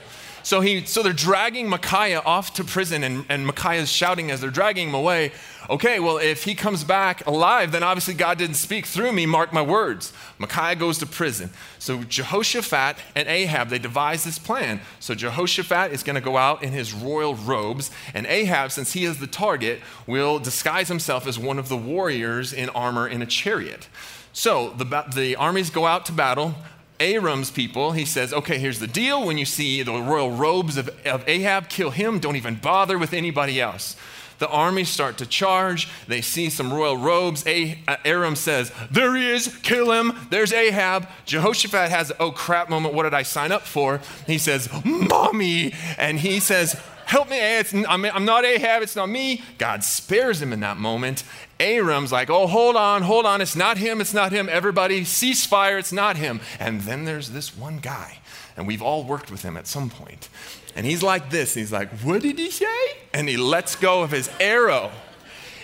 So, 0.46 0.62
he, 0.62 0.86
so 0.86 1.02
they're 1.02 1.12
dragging 1.12 1.68
Micaiah 1.68 2.22
off 2.24 2.54
to 2.54 2.64
prison, 2.64 3.04
and, 3.04 3.26
and 3.30 3.48
Micaiah's 3.48 3.92
shouting 3.92 4.30
as 4.30 4.42
they're 4.42 4.52
dragging 4.52 4.90
him 4.90 4.94
away, 4.94 5.32
okay, 5.72 6.00
well, 6.00 6.20
if 6.20 6.44
he 6.44 6.54
comes 6.54 6.84
back 6.84 7.26
alive, 7.26 7.72
then 7.72 7.82
obviously 7.82 8.14
God 8.14 8.38
didn't 8.38 8.58
speak 8.58 8.86
through 8.86 9.12
me, 9.12 9.26
mark 9.26 9.52
my 9.52 9.64
words. 9.64 10.14
Micaiah 10.38 10.76
goes 10.76 11.00
to 11.00 11.08
prison. 11.08 11.50
So 11.80 12.04
Jehoshaphat 12.04 12.98
and 13.16 13.28
Ahab, 13.28 13.70
they 13.70 13.80
devise 13.80 14.24
this 14.24 14.38
plan. 14.38 14.82
So 15.00 15.16
Jehoshaphat 15.16 15.92
is 15.92 16.04
going 16.04 16.14
to 16.14 16.22
go 16.22 16.38
out 16.38 16.62
in 16.62 16.74
his 16.74 16.94
royal 16.94 17.34
robes, 17.34 17.90
and 18.14 18.28
Ahab, 18.28 18.72
since 18.72 18.94
he 18.94 19.04
is 19.04 19.18
the 19.18 19.26
target, 19.26 19.82
will 20.06 20.38
disguise 20.38 20.90
himself 20.90 21.26
as 21.26 21.40
one 21.40 21.58
of 21.58 21.70
the 21.70 21.78
warriors 21.78 22.54
in 22.54 22.70
armor 22.70 23.08
in 23.08 23.24
a 23.24 23.26
chariot. 23.26 23.88
So 24.32 24.76
the, 24.78 25.06
the 25.16 25.38
armies 25.38 25.72
go 25.72 25.88
out 25.88 26.06
to 26.06 26.12
battle. 26.12 26.54
Aram's 27.00 27.52
people, 27.52 27.92
he 27.92 28.06
says, 28.06 28.34
okay, 28.34 28.58
here's 28.58 28.80
the 28.80 28.88
deal. 28.88 29.26
When 29.26 29.38
you 29.38 29.46
see 29.46 29.84
the 29.84 29.92
royal 29.92 30.32
robes 30.32 30.78
of, 30.78 30.90
of 31.06 31.28
Ahab, 31.28 31.70
kill 31.70 31.92
him. 31.92 32.20
Don't 32.20 32.36
even 32.36 32.56
bother 32.56 32.98
with 32.98 33.14
anybody 33.14 33.60
else. 33.60 33.96
The 34.38 34.50
armies 34.50 34.90
start 34.90 35.18
to 35.20 35.26
charge. 35.26 35.90
They 36.08 36.22
see 36.22 36.50
some 36.50 36.74
royal 36.74 36.98
robes. 36.98 37.46
Uh, 37.48 37.76
Aram 38.04 38.36
says, 38.36 38.72
There 38.92 39.16
he 39.16 39.30
is, 39.30 39.56
kill 39.64 39.92
him. 39.92 40.14
There's 40.30 40.52
Ahab. 40.52 41.08
Jehoshaphat 41.26 41.90
has, 41.90 42.12
a 42.12 42.18
oh 42.20 42.32
crap 42.32 42.70
moment, 42.70 42.94
what 42.94 43.04
did 43.04 43.14
I 43.14 43.24
sign 43.24 43.52
up 43.52 43.62
for? 43.62 44.02
He 44.28 44.38
says, 44.38 44.70
Mommy. 44.84 45.74
And 45.98 46.20
he 46.20 46.40
says, 46.40 46.82
Help 47.06 47.30
me, 47.30 47.40
I'm 47.40 48.26
not 48.26 48.46
Ahab, 48.46 48.82
it's 48.82 48.96
not 48.96 49.10
me. 49.10 49.44
God 49.58 49.84
spares 49.84 50.42
him 50.42 50.52
in 50.52 50.60
that 50.62 50.78
moment. 50.78 51.24
Aram's 51.60 52.12
like, 52.12 52.30
oh, 52.30 52.48
hold 52.48 52.76
on, 52.76 53.04
hold 53.04 53.26
on, 53.26 53.42
it's 53.42 53.56
not 53.56 53.78
him, 53.78 54.02
it's 54.02 54.14
not 54.14 54.32
him. 54.32 54.50
Everybody, 54.50 55.02
ceasefire, 55.02 55.80
it's 55.80 55.94
not 55.94 56.18
him. 56.18 56.42
And 56.60 56.82
then 56.82 57.06
there's 57.06 57.30
this 57.30 57.56
one 57.56 57.78
guy, 57.78 58.18
and 58.58 58.68
we've 58.68 58.82
all 58.82 59.04
worked 59.04 59.32
with 59.32 59.44
him 59.44 59.56
at 59.56 59.68
some 59.68 59.90
point. 59.90 60.30
And 60.76 60.86
he's 60.86 61.04
like 61.04 61.30
this, 61.30 61.54
he's 61.54 61.72
like, 61.72 61.90
what 62.00 62.22
did 62.22 62.38
he 62.38 62.50
say? 62.50 62.66
And 63.14 63.30
he 63.30 63.38
lets 63.38 63.76
go 63.76 64.04
of 64.04 64.12
his 64.12 64.30
arrow. 64.40 64.92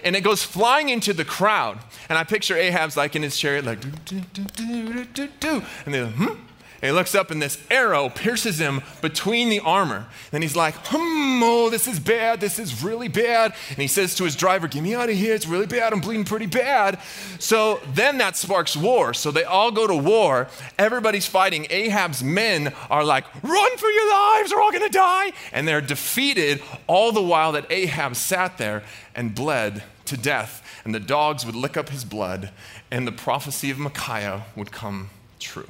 And 0.04 0.16
it 0.16 0.22
goes 0.22 0.44
flying 0.44 0.90
into 0.90 1.12
the 1.14 1.26
crowd. 1.26 1.80
And 2.08 2.18
I 2.18 2.24
picture 2.24 2.56
Ahab's 2.56 2.96
like 2.96 3.16
in 3.16 3.24
his 3.24 3.38
chariot, 3.38 3.66
like, 3.66 3.82
do, 4.06 4.22
do, 4.34 5.28
do, 5.40 5.64
and 5.86 5.94
they're 5.94 6.06
like, 6.06 6.16
hmm? 6.16 6.36
And 6.82 6.90
he 6.90 6.92
looks 6.94 7.14
up, 7.14 7.30
and 7.30 7.40
this 7.40 7.64
arrow 7.70 8.10
pierces 8.10 8.60
him 8.60 8.82
between 9.02 9.50
the 9.50 9.60
armor. 9.60 10.08
And 10.32 10.42
he's 10.42 10.56
like, 10.56 10.74
hmm, 10.88 11.44
oh, 11.44 11.70
this 11.70 11.88
is 11.88 12.00
bad. 12.00 12.42
This 12.42 12.58
is 12.58 12.84
really 12.84 13.08
bad. 13.08 13.54
And 13.70 13.78
he 13.78 13.88
says 13.88 14.16
to 14.16 14.24
his 14.24 14.36
driver, 14.36 14.68
Get 14.68 14.82
me 14.82 14.96
out 14.96 15.08
of 15.08 15.16
here. 15.16 15.36
It's 15.36 15.46
really 15.46 15.68
bad. 15.68 15.94
I'm 15.94 16.02
bleeding 16.02 16.26
pretty 16.26 16.48
bad. 16.48 17.00
So 17.38 17.80
then 17.94 18.18
that 18.18 18.36
sparks 18.36 18.76
war. 18.76 19.14
So 19.14 19.30
they 19.30 19.44
all 19.44 19.70
go 19.72 19.86
to 19.86 19.96
war. 19.96 20.48
Everybody's 20.80 21.28
fighting. 21.28 21.68
Ahab's 21.70 22.24
men 22.24 22.74
are 22.90 23.04
like, 23.04 23.26
Run 23.44 23.78
for 23.78 23.90
your 23.90 24.10
lives. 24.12 24.52
We're 24.52 24.62
all 24.62 24.72
going 24.72 24.90
to 24.90 24.98
die. 24.98 25.34
And 25.52 25.68
they're 25.68 25.82
defeated, 25.82 26.64
all 26.88 27.12
the 27.12 27.22
while 27.22 27.52
that 27.52 27.72
Ahab 27.72 28.16
sat 28.16 28.58
there 28.58 28.82
and 29.14 29.36
bled 29.36 29.84
to 30.06 30.18
death. 30.18 30.68
And 30.84 30.96
the 30.96 31.00
dogs 31.00 31.46
would 31.46 31.56
lick 31.56 31.78
up 31.78 31.90
his 31.90 32.04
blood, 32.04 32.50
and 32.90 33.06
the 33.06 33.12
prophecy 33.12 33.70
of 33.70 33.78
Micaiah 33.78 34.46
would 34.56 34.72
come 34.72 35.12
true. 35.40 35.68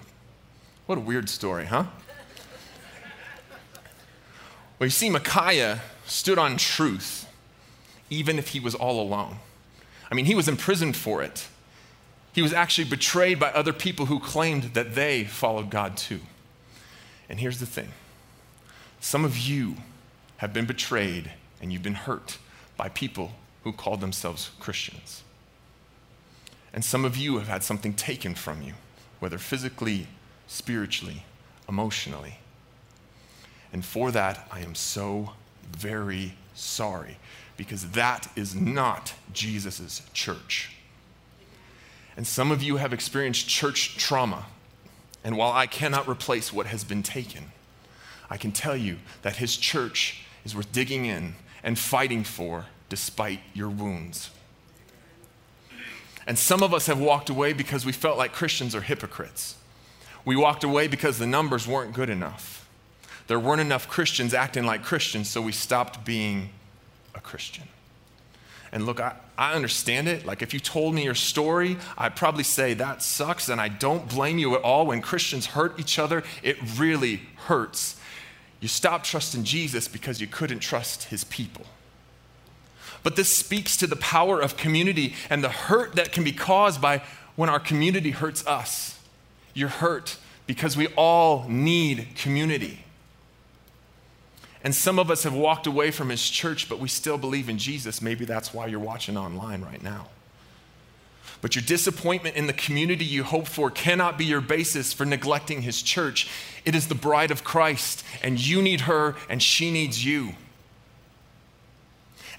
What 0.91 0.97
a 0.97 1.01
weird 1.03 1.29
story, 1.29 1.67
huh? 1.67 1.85
Well, 4.77 4.87
you 4.87 4.89
see, 4.89 5.09
Micaiah 5.09 5.79
stood 6.05 6.37
on 6.37 6.57
truth, 6.57 7.29
even 8.09 8.37
if 8.37 8.49
he 8.49 8.59
was 8.59 8.75
all 8.75 8.99
alone. 8.99 9.37
I 10.11 10.15
mean, 10.15 10.25
he 10.25 10.35
was 10.35 10.49
imprisoned 10.49 10.97
for 10.97 11.23
it. 11.23 11.47
He 12.33 12.41
was 12.41 12.51
actually 12.51 12.89
betrayed 12.89 13.39
by 13.39 13.51
other 13.51 13.71
people 13.71 14.07
who 14.07 14.19
claimed 14.19 14.73
that 14.73 14.93
they 14.93 15.23
followed 15.23 15.69
God 15.69 15.95
too. 15.95 16.19
And 17.29 17.39
here's 17.39 17.61
the 17.61 17.65
thing 17.65 17.93
some 18.99 19.23
of 19.23 19.37
you 19.37 19.77
have 20.39 20.51
been 20.51 20.65
betrayed 20.65 21.31
and 21.61 21.71
you've 21.71 21.83
been 21.83 21.93
hurt 21.93 22.37
by 22.75 22.89
people 22.89 23.31
who 23.63 23.71
called 23.71 24.01
themselves 24.01 24.51
Christians. 24.59 25.23
And 26.73 26.83
some 26.83 27.05
of 27.05 27.15
you 27.15 27.37
have 27.37 27.47
had 27.47 27.63
something 27.63 27.93
taken 27.93 28.35
from 28.35 28.61
you, 28.61 28.73
whether 29.21 29.37
physically 29.37 30.07
spiritually, 30.51 31.23
emotionally. 31.69 32.37
And 33.71 33.85
for 33.85 34.11
that, 34.11 34.45
I 34.51 34.59
am 34.59 34.75
so 34.75 35.31
very 35.71 36.33
sorry 36.53 37.17
because 37.55 37.91
that 37.91 38.29
is 38.35 38.53
not 38.53 39.13
Jesus' 39.31 40.01
church. 40.13 40.75
And 42.17 42.27
some 42.27 42.51
of 42.51 42.61
you 42.61 42.75
have 42.75 42.91
experienced 42.91 43.47
church 43.47 43.97
trauma. 43.97 44.45
And 45.23 45.37
while 45.37 45.53
I 45.53 45.67
cannot 45.67 46.09
replace 46.09 46.51
what 46.51 46.65
has 46.65 46.83
been 46.83 47.01
taken, 47.01 47.53
I 48.29 48.35
can 48.35 48.51
tell 48.51 48.75
you 48.75 48.97
that 49.21 49.37
his 49.37 49.55
church 49.55 50.25
is 50.43 50.53
worth 50.53 50.71
digging 50.73 51.05
in 51.05 51.35
and 51.63 51.79
fighting 51.79 52.25
for 52.25 52.65
despite 52.89 53.39
your 53.53 53.69
wounds. 53.69 54.31
And 56.27 56.37
some 56.37 56.61
of 56.61 56.73
us 56.73 56.87
have 56.87 56.99
walked 56.99 57.29
away 57.29 57.53
because 57.53 57.85
we 57.85 57.93
felt 57.93 58.17
like 58.17 58.33
Christians 58.33 58.75
are 58.75 58.81
hypocrites. 58.81 59.55
We 60.25 60.35
walked 60.35 60.63
away 60.63 60.87
because 60.87 61.17
the 61.17 61.27
numbers 61.27 61.67
weren't 61.67 61.93
good 61.93 62.09
enough. 62.09 62.67
There 63.27 63.39
weren't 63.39 63.61
enough 63.61 63.87
Christians 63.87 64.33
acting 64.33 64.65
like 64.65 64.83
Christians, 64.83 65.29
so 65.29 65.41
we 65.41 65.51
stopped 65.51 66.03
being 66.05 66.49
a 67.15 67.19
Christian. 67.19 67.65
And 68.71 68.85
look, 68.85 68.99
I, 68.99 69.15
I 69.37 69.53
understand 69.53 70.07
it. 70.07 70.25
Like, 70.25 70.41
if 70.41 70.53
you 70.53 70.59
told 70.59 70.93
me 70.95 71.03
your 71.03 71.15
story, 71.15 71.77
I'd 71.97 72.15
probably 72.15 72.43
say 72.43 72.73
that 72.75 73.03
sucks, 73.03 73.49
and 73.49 73.59
I 73.59 73.67
don't 73.67 74.07
blame 74.07 74.37
you 74.37 74.55
at 74.55 74.61
all. 74.61 74.87
When 74.87 75.01
Christians 75.01 75.47
hurt 75.47 75.79
each 75.79 75.99
other, 75.99 76.23
it 76.41 76.57
really 76.77 77.21
hurts. 77.47 77.97
You 78.59 78.67
stopped 78.67 79.05
trusting 79.05 79.43
Jesus 79.43 79.87
because 79.87 80.21
you 80.21 80.27
couldn't 80.27 80.59
trust 80.59 81.05
his 81.05 81.23
people. 81.25 81.65
But 83.03 83.15
this 83.15 83.29
speaks 83.29 83.75
to 83.77 83.87
the 83.87 83.95
power 83.95 84.39
of 84.39 84.55
community 84.55 85.15
and 85.29 85.43
the 85.43 85.49
hurt 85.49 85.95
that 85.95 86.11
can 86.11 86.23
be 86.23 86.31
caused 86.31 86.79
by 86.79 87.01
when 87.35 87.49
our 87.49 87.59
community 87.59 88.11
hurts 88.11 88.45
us. 88.45 88.99
You're 89.53 89.69
hurt 89.69 90.17
because 90.47 90.75
we 90.75 90.87
all 90.97 91.45
need 91.47 92.09
community. 92.15 92.83
And 94.63 94.75
some 94.75 94.99
of 94.99 95.09
us 95.09 95.23
have 95.23 95.33
walked 95.33 95.65
away 95.65 95.91
from 95.91 96.09
his 96.09 96.29
church, 96.29 96.69
but 96.69 96.79
we 96.79 96.87
still 96.87 97.17
believe 97.17 97.49
in 97.49 97.57
Jesus. 97.57 98.01
Maybe 98.01 98.25
that's 98.25 98.53
why 98.53 98.67
you're 98.67 98.79
watching 98.79 99.17
online 99.17 99.61
right 99.61 99.81
now. 99.81 100.07
But 101.41 101.55
your 101.55 101.63
disappointment 101.63 102.35
in 102.35 102.45
the 102.45 102.53
community 102.53 103.03
you 103.03 103.23
hope 103.23 103.47
for 103.47 103.71
cannot 103.71 104.17
be 104.17 104.25
your 104.25 104.41
basis 104.41 104.93
for 104.93 105.05
neglecting 105.05 105.63
his 105.63 105.81
church. 105.81 106.29
It 106.65 106.75
is 106.75 106.87
the 106.87 106.95
bride 106.95 107.31
of 107.31 107.43
Christ, 107.43 108.03
and 108.23 108.39
you 108.39 108.61
need 108.61 108.81
her, 108.81 109.15
and 109.27 109.41
she 109.41 109.71
needs 109.71 110.05
you. 110.05 110.33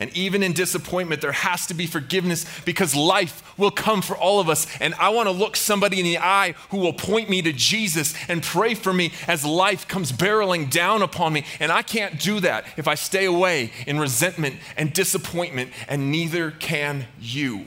And 0.03 0.11
even 0.17 0.43
in 0.43 0.53
disappointment, 0.53 1.23
there 1.23 1.31
has 1.31 1.65
to 1.69 1.75
be 1.75 1.87
forgiveness 1.87 2.45
because 2.65 2.93
life 2.97 3.57
will 3.57 3.71
come 3.71 4.03
for 4.03 4.17
all 4.17 4.41
of 4.41 4.49
us. 4.49 4.67
And 4.81 4.95
I 4.95 5.11
want 5.11 5.29
to 5.29 5.31
look 5.31 5.55
somebody 5.55 6.01
in 6.01 6.05
the 6.05 6.19
eye 6.19 6.57
who 6.71 6.79
will 6.79 6.93
point 6.93 7.31
me 7.31 7.41
to 7.43 7.53
Jesus 7.53 8.13
and 8.27 8.43
pray 8.43 8.75
for 8.75 8.93
me 8.93 9.13
as 9.29 9.45
life 9.45 9.87
comes 9.87 10.11
barreling 10.11 10.69
down 10.69 11.03
upon 11.03 11.33
me. 11.33 11.45
And 11.61 11.71
I 11.71 11.83
can't 11.83 12.19
do 12.19 12.41
that 12.41 12.65
if 12.77 12.89
I 12.89 12.97
stay 12.97 13.27
away 13.27 13.71
in 13.87 14.01
resentment 14.01 14.57
and 14.77 14.93
disappointment, 14.93 15.71
and 15.87 16.11
neither 16.11 16.51
can 16.51 17.07
you. 17.21 17.67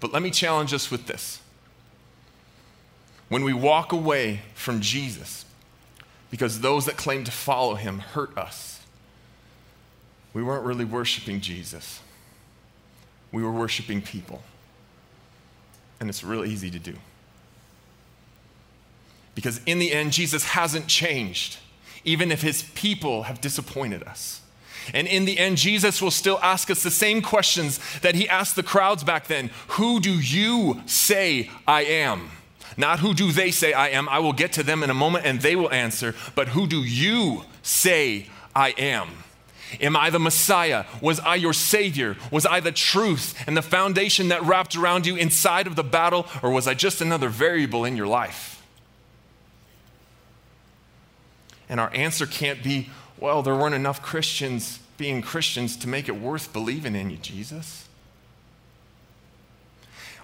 But 0.00 0.12
let 0.12 0.22
me 0.22 0.30
challenge 0.30 0.74
us 0.74 0.90
with 0.90 1.06
this. 1.06 1.40
When 3.30 3.42
we 3.42 3.54
walk 3.54 3.92
away 3.92 4.42
from 4.54 4.82
Jesus, 4.82 5.46
because 6.30 6.60
those 6.60 6.84
that 6.84 6.98
claim 6.98 7.24
to 7.24 7.30
follow 7.30 7.74
him 7.74 8.00
hurt 8.00 8.36
us, 8.36 8.74
we 10.34 10.42
weren't 10.42 10.64
really 10.64 10.84
worshiping 10.84 11.40
Jesus, 11.40 12.00
we 13.32 13.42
were 13.42 13.52
worshiping 13.52 14.02
people. 14.02 14.42
And 16.00 16.08
it's 16.08 16.22
real 16.22 16.44
easy 16.44 16.70
to 16.70 16.78
do. 16.78 16.94
Because 19.34 19.60
in 19.66 19.78
the 19.78 19.92
end, 19.92 20.12
Jesus 20.12 20.44
hasn't 20.44 20.86
changed, 20.86 21.58
even 22.04 22.30
if 22.30 22.40
his 22.42 22.62
people 22.74 23.24
have 23.24 23.40
disappointed 23.40 24.04
us. 24.04 24.40
And 24.94 25.06
in 25.06 25.24
the 25.24 25.38
end, 25.38 25.58
Jesus 25.58 26.00
will 26.00 26.10
still 26.10 26.38
ask 26.42 26.70
us 26.70 26.82
the 26.82 26.90
same 26.90 27.20
questions 27.20 27.80
that 28.00 28.14
he 28.14 28.28
asked 28.28 28.56
the 28.56 28.62
crowds 28.62 29.04
back 29.04 29.26
then 29.26 29.50
Who 29.68 30.00
do 30.00 30.12
you 30.12 30.82
say 30.86 31.50
I 31.66 31.82
am? 31.82 32.30
Not 32.76 33.00
who 33.00 33.12
do 33.12 33.32
they 33.32 33.50
say 33.50 33.72
I 33.72 33.88
am. 33.88 34.08
I 34.08 34.20
will 34.20 34.32
get 34.32 34.52
to 34.52 34.62
them 34.62 34.82
in 34.82 34.90
a 34.90 34.94
moment 34.94 35.26
and 35.26 35.40
they 35.40 35.56
will 35.56 35.70
answer. 35.72 36.14
But 36.34 36.48
who 36.48 36.66
do 36.66 36.82
you 36.82 37.44
say 37.62 38.28
I 38.54 38.70
am? 38.78 39.08
Am 39.80 39.96
I 39.96 40.10
the 40.10 40.18
Messiah? 40.18 40.84
Was 41.00 41.20
I 41.20 41.36
your 41.36 41.52
Savior? 41.52 42.16
Was 42.30 42.46
I 42.46 42.60
the 42.60 42.72
truth 42.72 43.34
and 43.46 43.56
the 43.56 43.62
foundation 43.62 44.28
that 44.28 44.42
wrapped 44.42 44.76
around 44.76 45.06
you 45.06 45.16
inside 45.16 45.66
of 45.66 45.76
the 45.76 45.84
battle? 45.84 46.26
Or 46.42 46.50
was 46.50 46.66
I 46.66 46.74
just 46.74 47.00
another 47.00 47.28
variable 47.28 47.84
in 47.84 47.96
your 47.96 48.06
life? 48.06 48.62
And 51.68 51.78
our 51.78 51.92
answer 51.94 52.26
can't 52.26 52.62
be, 52.62 52.90
well, 53.18 53.42
there 53.42 53.54
weren't 53.54 53.74
enough 53.74 54.02
Christians 54.02 54.80
being 54.96 55.22
Christians 55.22 55.76
to 55.76 55.88
make 55.88 56.08
it 56.08 56.20
worth 56.20 56.52
believing 56.52 56.96
in 56.96 57.10
you, 57.10 57.18
Jesus. 57.18 57.88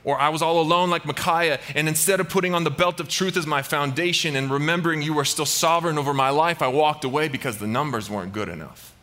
Or 0.03 0.21
I 0.21 0.29
was 0.29 0.43
all 0.43 0.61
alone 0.61 0.91
like 0.91 1.07
Micaiah, 1.07 1.61
and 1.75 1.89
instead 1.89 2.21
of 2.21 2.29
putting 2.29 2.55
on 2.55 2.65
the 2.65 2.71
belt 2.71 3.01
of 3.01 3.09
truth 3.09 3.37
as 3.39 3.47
my 3.47 3.63
foundation 3.63 4.37
and 4.37 4.51
remembering 4.51 5.01
you 5.01 5.19
are 5.19 5.25
still 5.25 5.47
sovereign 5.47 5.97
over 5.97 6.13
my 6.13 6.29
life, 6.29 6.61
I 6.61 6.69
walked 6.69 7.05
away 7.05 7.29
because 7.29 7.57
the 7.57 7.67
numbers 7.67 8.11
weren't 8.11 8.33
good 8.33 8.51
enough. 8.51 8.94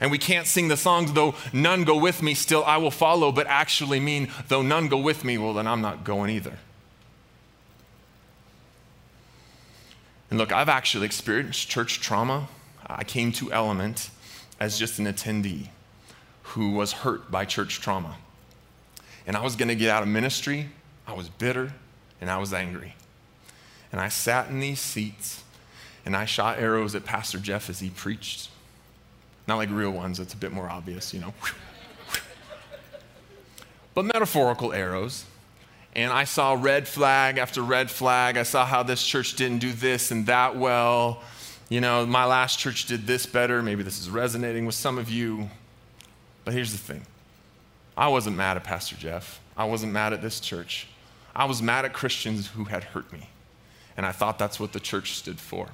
And 0.00 0.10
we 0.10 0.16
can't 0.16 0.46
sing 0.46 0.68
the 0.68 0.78
songs, 0.78 1.12
though 1.12 1.34
none 1.52 1.84
go 1.84 1.96
with 1.96 2.22
me, 2.22 2.32
still 2.32 2.64
I 2.64 2.78
will 2.78 2.90
follow, 2.90 3.30
but 3.30 3.46
actually 3.46 4.00
mean, 4.00 4.30
though 4.48 4.62
none 4.62 4.88
go 4.88 4.98
with 4.98 5.24
me, 5.24 5.36
well, 5.36 5.52
then 5.52 5.66
I'm 5.66 5.82
not 5.82 6.04
going 6.04 6.30
either. 6.30 6.58
And 10.30 10.38
look, 10.38 10.52
I've 10.52 10.68
actually 10.68 11.06
experienced 11.06 11.68
church 11.68 12.00
trauma. 12.00 12.48
I 12.86 13.04
came 13.04 13.30
to 13.32 13.52
Element 13.52 14.10
as 14.58 14.78
just 14.78 14.98
an 14.98 15.06
attendee 15.06 15.68
who 16.42 16.70
was 16.70 16.92
hurt 16.92 17.30
by 17.30 17.44
church 17.44 17.80
trauma. 17.80 18.16
And 19.26 19.36
I 19.36 19.42
was 19.42 19.54
going 19.54 19.68
to 19.68 19.74
get 19.74 19.90
out 19.90 20.02
of 20.02 20.08
ministry. 20.08 20.70
I 21.06 21.12
was 21.12 21.28
bitter 21.28 21.72
and 22.20 22.30
I 22.30 22.38
was 22.38 22.54
angry. 22.54 22.94
And 23.92 24.00
I 24.00 24.08
sat 24.08 24.48
in 24.48 24.60
these 24.60 24.80
seats 24.80 25.42
and 26.06 26.16
I 26.16 26.24
shot 26.24 26.58
arrows 26.58 26.94
at 26.94 27.04
Pastor 27.04 27.38
Jeff 27.38 27.68
as 27.68 27.80
he 27.80 27.90
preached. 27.90 28.48
Not 29.50 29.56
like 29.56 29.70
real 29.72 29.90
ones, 29.90 30.20
it's 30.20 30.32
a 30.32 30.36
bit 30.36 30.52
more 30.52 30.70
obvious, 30.70 31.12
you 31.12 31.18
know. 31.18 31.34
but 33.94 34.04
metaphorical 34.04 34.72
arrows. 34.72 35.24
And 35.96 36.12
I 36.12 36.22
saw 36.22 36.52
red 36.52 36.86
flag 36.86 37.36
after 37.36 37.60
red 37.60 37.90
flag. 37.90 38.36
I 38.36 38.44
saw 38.44 38.64
how 38.64 38.84
this 38.84 39.04
church 39.04 39.34
didn't 39.34 39.58
do 39.58 39.72
this 39.72 40.12
and 40.12 40.26
that 40.26 40.54
well. 40.54 41.20
You 41.68 41.80
know, 41.80 42.06
my 42.06 42.26
last 42.26 42.60
church 42.60 42.86
did 42.86 43.08
this 43.08 43.26
better. 43.26 43.60
Maybe 43.60 43.82
this 43.82 43.98
is 43.98 44.08
resonating 44.08 44.66
with 44.66 44.76
some 44.76 44.98
of 44.98 45.10
you. 45.10 45.50
But 46.44 46.54
here's 46.54 46.70
the 46.70 46.78
thing 46.78 47.04
I 47.96 48.06
wasn't 48.06 48.36
mad 48.36 48.56
at 48.56 48.62
Pastor 48.62 48.94
Jeff. 48.94 49.40
I 49.56 49.64
wasn't 49.64 49.92
mad 49.92 50.12
at 50.12 50.22
this 50.22 50.38
church. 50.38 50.86
I 51.34 51.46
was 51.46 51.60
mad 51.60 51.84
at 51.84 51.92
Christians 51.92 52.46
who 52.46 52.66
had 52.66 52.84
hurt 52.84 53.12
me. 53.12 53.28
And 53.96 54.06
I 54.06 54.12
thought 54.12 54.38
that's 54.38 54.60
what 54.60 54.72
the 54.72 54.78
church 54.78 55.14
stood 55.14 55.40
for. 55.40 55.70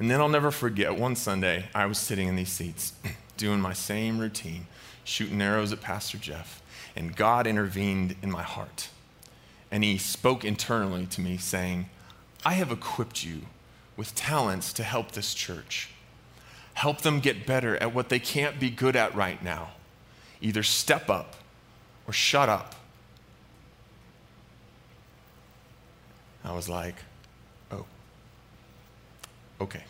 And 0.00 0.10
then 0.10 0.18
I'll 0.18 0.30
never 0.30 0.50
forget 0.50 0.96
one 0.96 1.14
Sunday, 1.14 1.68
I 1.74 1.84
was 1.84 1.98
sitting 1.98 2.26
in 2.26 2.34
these 2.34 2.50
seats 2.50 2.94
doing 3.36 3.60
my 3.60 3.74
same 3.74 4.18
routine, 4.18 4.66
shooting 5.04 5.42
arrows 5.42 5.74
at 5.74 5.82
Pastor 5.82 6.16
Jeff. 6.16 6.62
And 6.96 7.14
God 7.14 7.46
intervened 7.46 8.16
in 8.22 8.30
my 8.30 8.42
heart. 8.42 8.88
And 9.70 9.84
He 9.84 9.98
spoke 9.98 10.42
internally 10.42 11.04
to 11.04 11.20
me, 11.20 11.36
saying, 11.36 11.90
I 12.46 12.54
have 12.54 12.72
equipped 12.72 13.22
you 13.24 13.42
with 13.94 14.14
talents 14.14 14.72
to 14.72 14.82
help 14.82 15.12
this 15.12 15.34
church. 15.34 15.90
Help 16.72 17.02
them 17.02 17.20
get 17.20 17.44
better 17.46 17.76
at 17.76 17.94
what 17.94 18.08
they 18.08 18.18
can't 18.18 18.58
be 18.58 18.70
good 18.70 18.96
at 18.96 19.14
right 19.14 19.44
now. 19.44 19.72
Either 20.40 20.62
step 20.62 21.10
up 21.10 21.36
or 22.06 22.14
shut 22.14 22.48
up. 22.48 22.74
I 26.42 26.54
was 26.54 26.70
like, 26.70 26.94
okay. 29.60 29.82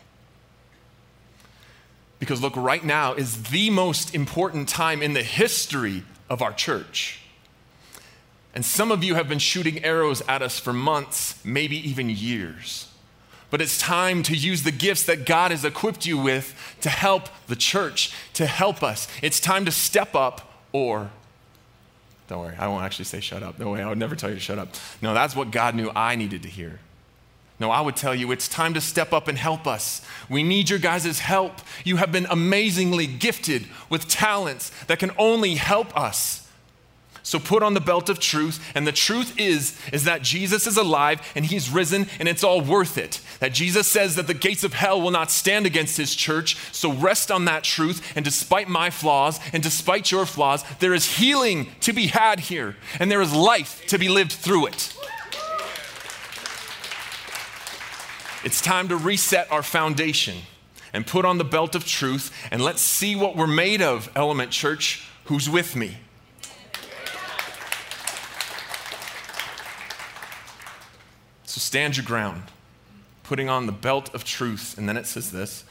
Because 2.19 2.41
look, 2.41 2.55
right 2.55 2.83
now 2.83 3.13
is 3.13 3.43
the 3.43 3.69
most 3.69 4.13
important 4.13 4.69
time 4.69 5.01
in 5.01 5.13
the 5.13 5.23
history 5.23 6.03
of 6.29 6.41
our 6.41 6.53
church. 6.53 7.19
And 8.53 8.63
some 8.65 8.91
of 8.91 9.03
you 9.03 9.15
have 9.15 9.27
been 9.29 9.39
shooting 9.39 9.83
arrows 9.83 10.21
at 10.27 10.41
us 10.41 10.59
for 10.59 10.73
months, 10.73 11.43
maybe 11.43 11.77
even 11.89 12.09
years. 12.09 12.87
But 13.49 13.61
it's 13.61 13.77
time 13.77 14.23
to 14.23 14.35
use 14.35 14.63
the 14.63 14.71
gifts 14.71 15.03
that 15.05 15.25
God 15.25 15.51
has 15.51 15.65
equipped 15.65 16.05
you 16.05 16.17
with 16.17 16.55
to 16.81 16.89
help 16.89 17.27
the 17.47 17.55
church, 17.55 18.13
to 18.33 18.45
help 18.45 18.83
us. 18.83 19.07
It's 19.21 19.39
time 19.39 19.65
to 19.65 19.71
step 19.71 20.15
up 20.15 20.53
or, 20.71 21.09
don't 22.27 22.39
worry, 22.39 22.55
I 22.57 22.67
won't 22.67 22.83
actually 22.85 23.05
say 23.05 23.19
shut 23.19 23.43
up. 23.43 23.59
No 23.59 23.71
way, 23.71 23.81
I 23.81 23.89
would 23.89 23.97
never 23.97 24.15
tell 24.15 24.29
you 24.29 24.35
to 24.35 24.41
shut 24.41 24.59
up. 24.59 24.69
No, 25.01 25.13
that's 25.13 25.35
what 25.35 25.51
God 25.51 25.75
knew 25.75 25.91
I 25.95 26.15
needed 26.15 26.43
to 26.43 26.49
hear. 26.49 26.79
No, 27.61 27.69
I 27.69 27.79
would 27.79 27.95
tell 27.95 28.15
you 28.15 28.31
it's 28.31 28.47
time 28.47 28.73
to 28.73 28.81
step 28.81 29.13
up 29.13 29.27
and 29.27 29.37
help 29.37 29.67
us. 29.67 30.01
We 30.27 30.41
need 30.41 30.71
your 30.71 30.79
guys' 30.79 31.19
help. 31.19 31.61
You 31.85 31.97
have 31.97 32.11
been 32.11 32.25
amazingly 32.27 33.05
gifted 33.05 33.67
with 33.87 34.07
talents 34.07 34.71
that 34.87 34.97
can 34.97 35.11
only 35.15 35.53
help 35.53 35.95
us. 35.95 36.49
So 37.21 37.37
put 37.37 37.61
on 37.61 37.75
the 37.75 37.79
belt 37.79 38.09
of 38.09 38.19
truth, 38.19 38.59
and 38.73 38.87
the 38.87 38.91
truth 38.91 39.39
is 39.39 39.79
is 39.93 40.05
that 40.05 40.23
Jesus 40.23 40.65
is 40.65 40.75
alive 40.75 41.21
and 41.35 41.45
he's 41.45 41.69
risen 41.69 42.07
and 42.17 42.27
it's 42.27 42.43
all 42.43 42.61
worth 42.61 42.97
it. 42.97 43.21
That 43.41 43.53
Jesus 43.53 43.85
says 43.85 44.15
that 44.15 44.25
the 44.25 44.33
gates 44.33 44.63
of 44.63 44.73
hell 44.73 44.99
will 44.99 45.11
not 45.11 45.29
stand 45.29 45.67
against 45.67 45.97
his 45.97 46.15
church. 46.15 46.57
So 46.71 46.91
rest 46.91 47.29
on 47.29 47.45
that 47.45 47.63
truth 47.63 48.13
and 48.15 48.25
despite 48.25 48.69
my 48.69 48.89
flaws 48.89 49.39
and 49.53 49.61
despite 49.61 50.09
your 50.09 50.25
flaws, 50.25 50.63
there 50.79 50.95
is 50.95 51.17
healing 51.17 51.67
to 51.81 51.93
be 51.93 52.07
had 52.07 52.39
here 52.39 52.75
and 52.97 53.11
there 53.11 53.21
is 53.21 53.35
life 53.35 53.85
to 53.89 53.99
be 53.99 54.09
lived 54.09 54.31
through 54.31 54.65
it. 54.65 54.97
It's 58.43 58.59
time 58.59 58.87
to 58.87 58.97
reset 58.97 59.51
our 59.51 59.61
foundation 59.61 60.37
and 60.93 61.05
put 61.05 61.25
on 61.25 61.37
the 61.37 61.43
belt 61.43 61.75
of 61.75 61.85
truth 61.85 62.35
and 62.51 62.61
let's 62.61 62.81
see 62.81 63.15
what 63.15 63.35
we're 63.35 63.45
made 63.45 63.83
of, 63.83 64.09
Element 64.15 64.49
Church. 64.51 65.07
Who's 65.25 65.47
with 65.47 65.75
me? 65.75 65.97
So 71.45 71.59
stand 71.59 71.97
your 71.97 72.05
ground, 72.05 72.43
putting 73.23 73.47
on 73.47 73.67
the 73.67 73.71
belt 73.71 74.13
of 74.15 74.23
truth, 74.23 74.75
and 74.77 74.89
then 74.89 74.97
it 74.97 75.05
says 75.05 75.31
this, 75.31 75.63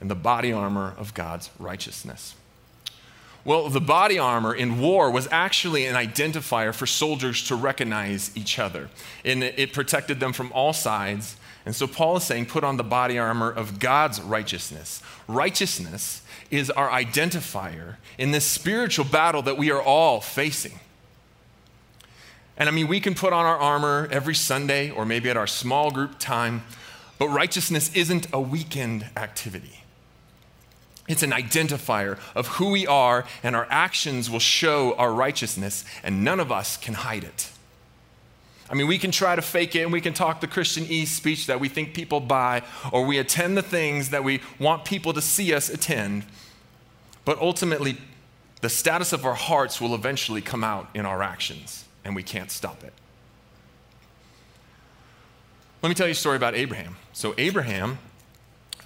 and 0.00 0.10
the 0.10 0.14
body 0.14 0.52
armor 0.52 0.94
of 0.96 1.14
God's 1.14 1.50
righteousness. 1.58 2.36
Well, 3.44 3.68
the 3.68 3.80
body 3.80 4.20
armor 4.20 4.54
in 4.54 4.78
war 4.78 5.10
was 5.10 5.26
actually 5.32 5.86
an 5.86 5.96
identifier 5.96 6.72
for 6.72 6.86
soldiers 6.86 7.42
to 7.48 7.56
recognize 7.56 8.30
each 8.36 8.60
other, 8.60 8.90
and 9.24 9.42
it 9.42 9.72
protected 9.72 10.20
them 10.20 10.32
from 10.32 10.52
all 10.52 10.72
sides. 10.72 11.36
And 11.64 11.76
so 11.76 11.86
Paul 11.86 12.16
is 12.16 12.24
saying, 12.24 12.46
put 12.46 12.64
on 12.64 12.76
the 12.76 12.82
body 12.82 13.18
armor 13.18 13.50
of 13.50 13.78
God's 13.78 14.20
righteousness. 14.20 15.02
Righteousness 15.28 16.22
is 16.50 16.70
our 16.70 16.90
identifier 16.90 17.96
in 18.18 18.32
this 18.32 18.44
spiritual 18.44 19.04
battle 19.04 19.42
that 19.42 19.56
we 19.56 19.70
are 19.70 19.80
all 19.80 20.20
facing. 20.20 20.80
And 22.56 22.68
I 22.68 22.72
mean, 22.72 22.88
we 22.88 23.00
can 23.00 23.14
put 23.14 23.32
on 23.32 23.46
our 23.46 23.56
armor 23.56 24.08
every 24.10 24.34
Sunday 24.34 24.90
or 24.90 25.06
maybe 25.06 25.30
at 25.30 25.36
our 25.36 25.46
small 25.46 25.90
group 25.90 26.18
time, 26.18 26.64
but 27.18 27.28
righteousness 27.28 27.94
isn't 27.94 28.26
a 28.32 28.40
weekend 28.40 29.06
activity. 29.16 29.84
It's 31.08 31.22
an 31.22 31.30
identifier 31.30 32.18
of 32.34 32.46
who 32.48 32.70
we 32.70 32.86
are, 32.86 33.24
and 33.42 33.56
our 33.56 33.66
actions 33.70 34.28
will 34.28 34.40
show 34.40 34.94
our 34.94 35.12
righteousness, 35.12 35.84
and 36.02 36.24
none 36.24 36.40
of 36.40 36.52
us 36.52 36.76
can 36.76 36.94
hide 36.94 37.24
it. 37.24 37.51
I 38.70 38.74
mean, 38.74 38.86
we 38.86 38.98
can 38.98 39.10
try 39.10 39.36
to 39.36 39.42
fake 39.42 39.76
it 39.76 39.82
and 39.82 39.92
we 39.92 40.00
can 40.00 40.14
talk 40.14 40.40
the 40.40 40.46
Christianese 40.46 41.08
speech 41.08 41.46
that 41.46 41.60
we 41.60 41.68
think 41.68 41.94
people 41.94 42.20
buy, 42.20 42.62
or 42.90 43.04
we 43.04 43.18
attend 43.18 43.56
the 43.56 43.62
things 43.62 44.10
that 44.10 44.24
we 44.24 44.40
want 44.58 44.84
people 44.84 45.12
to 45.12 45.20
see 45.20 45.52
us 45.52 45.68
attend. 45.68 46.24
But 47.24 47.38
ultimately, 47.38 47.98
the 48.60 48.68
status 48.68 49.12
of 49.12 49.26
our 49.26 49.34
hearts 49.34 49.80
will 49.80 49.94
eventually 49.94 50.40
come 50.40 50.64
out 50.64 50.88
in 50.94 51.04
our 51.04 51.22
actions 51.22 51.84
and 52.04 52.16
we 52.16 52.22
can't 52.22 52.50
stop 52.50 52.82
it. 52.82 52.92
Let 55.82 55.88
me 55.88 55.94
tell 55.94 56.06
you 56.06 56.12
a 56.12 56.14
story 56.14 56.36
about 56.36 56.54
Abraham. 56.54 56.96
So, 57.12 57.34
Abraham, 57.38 57.98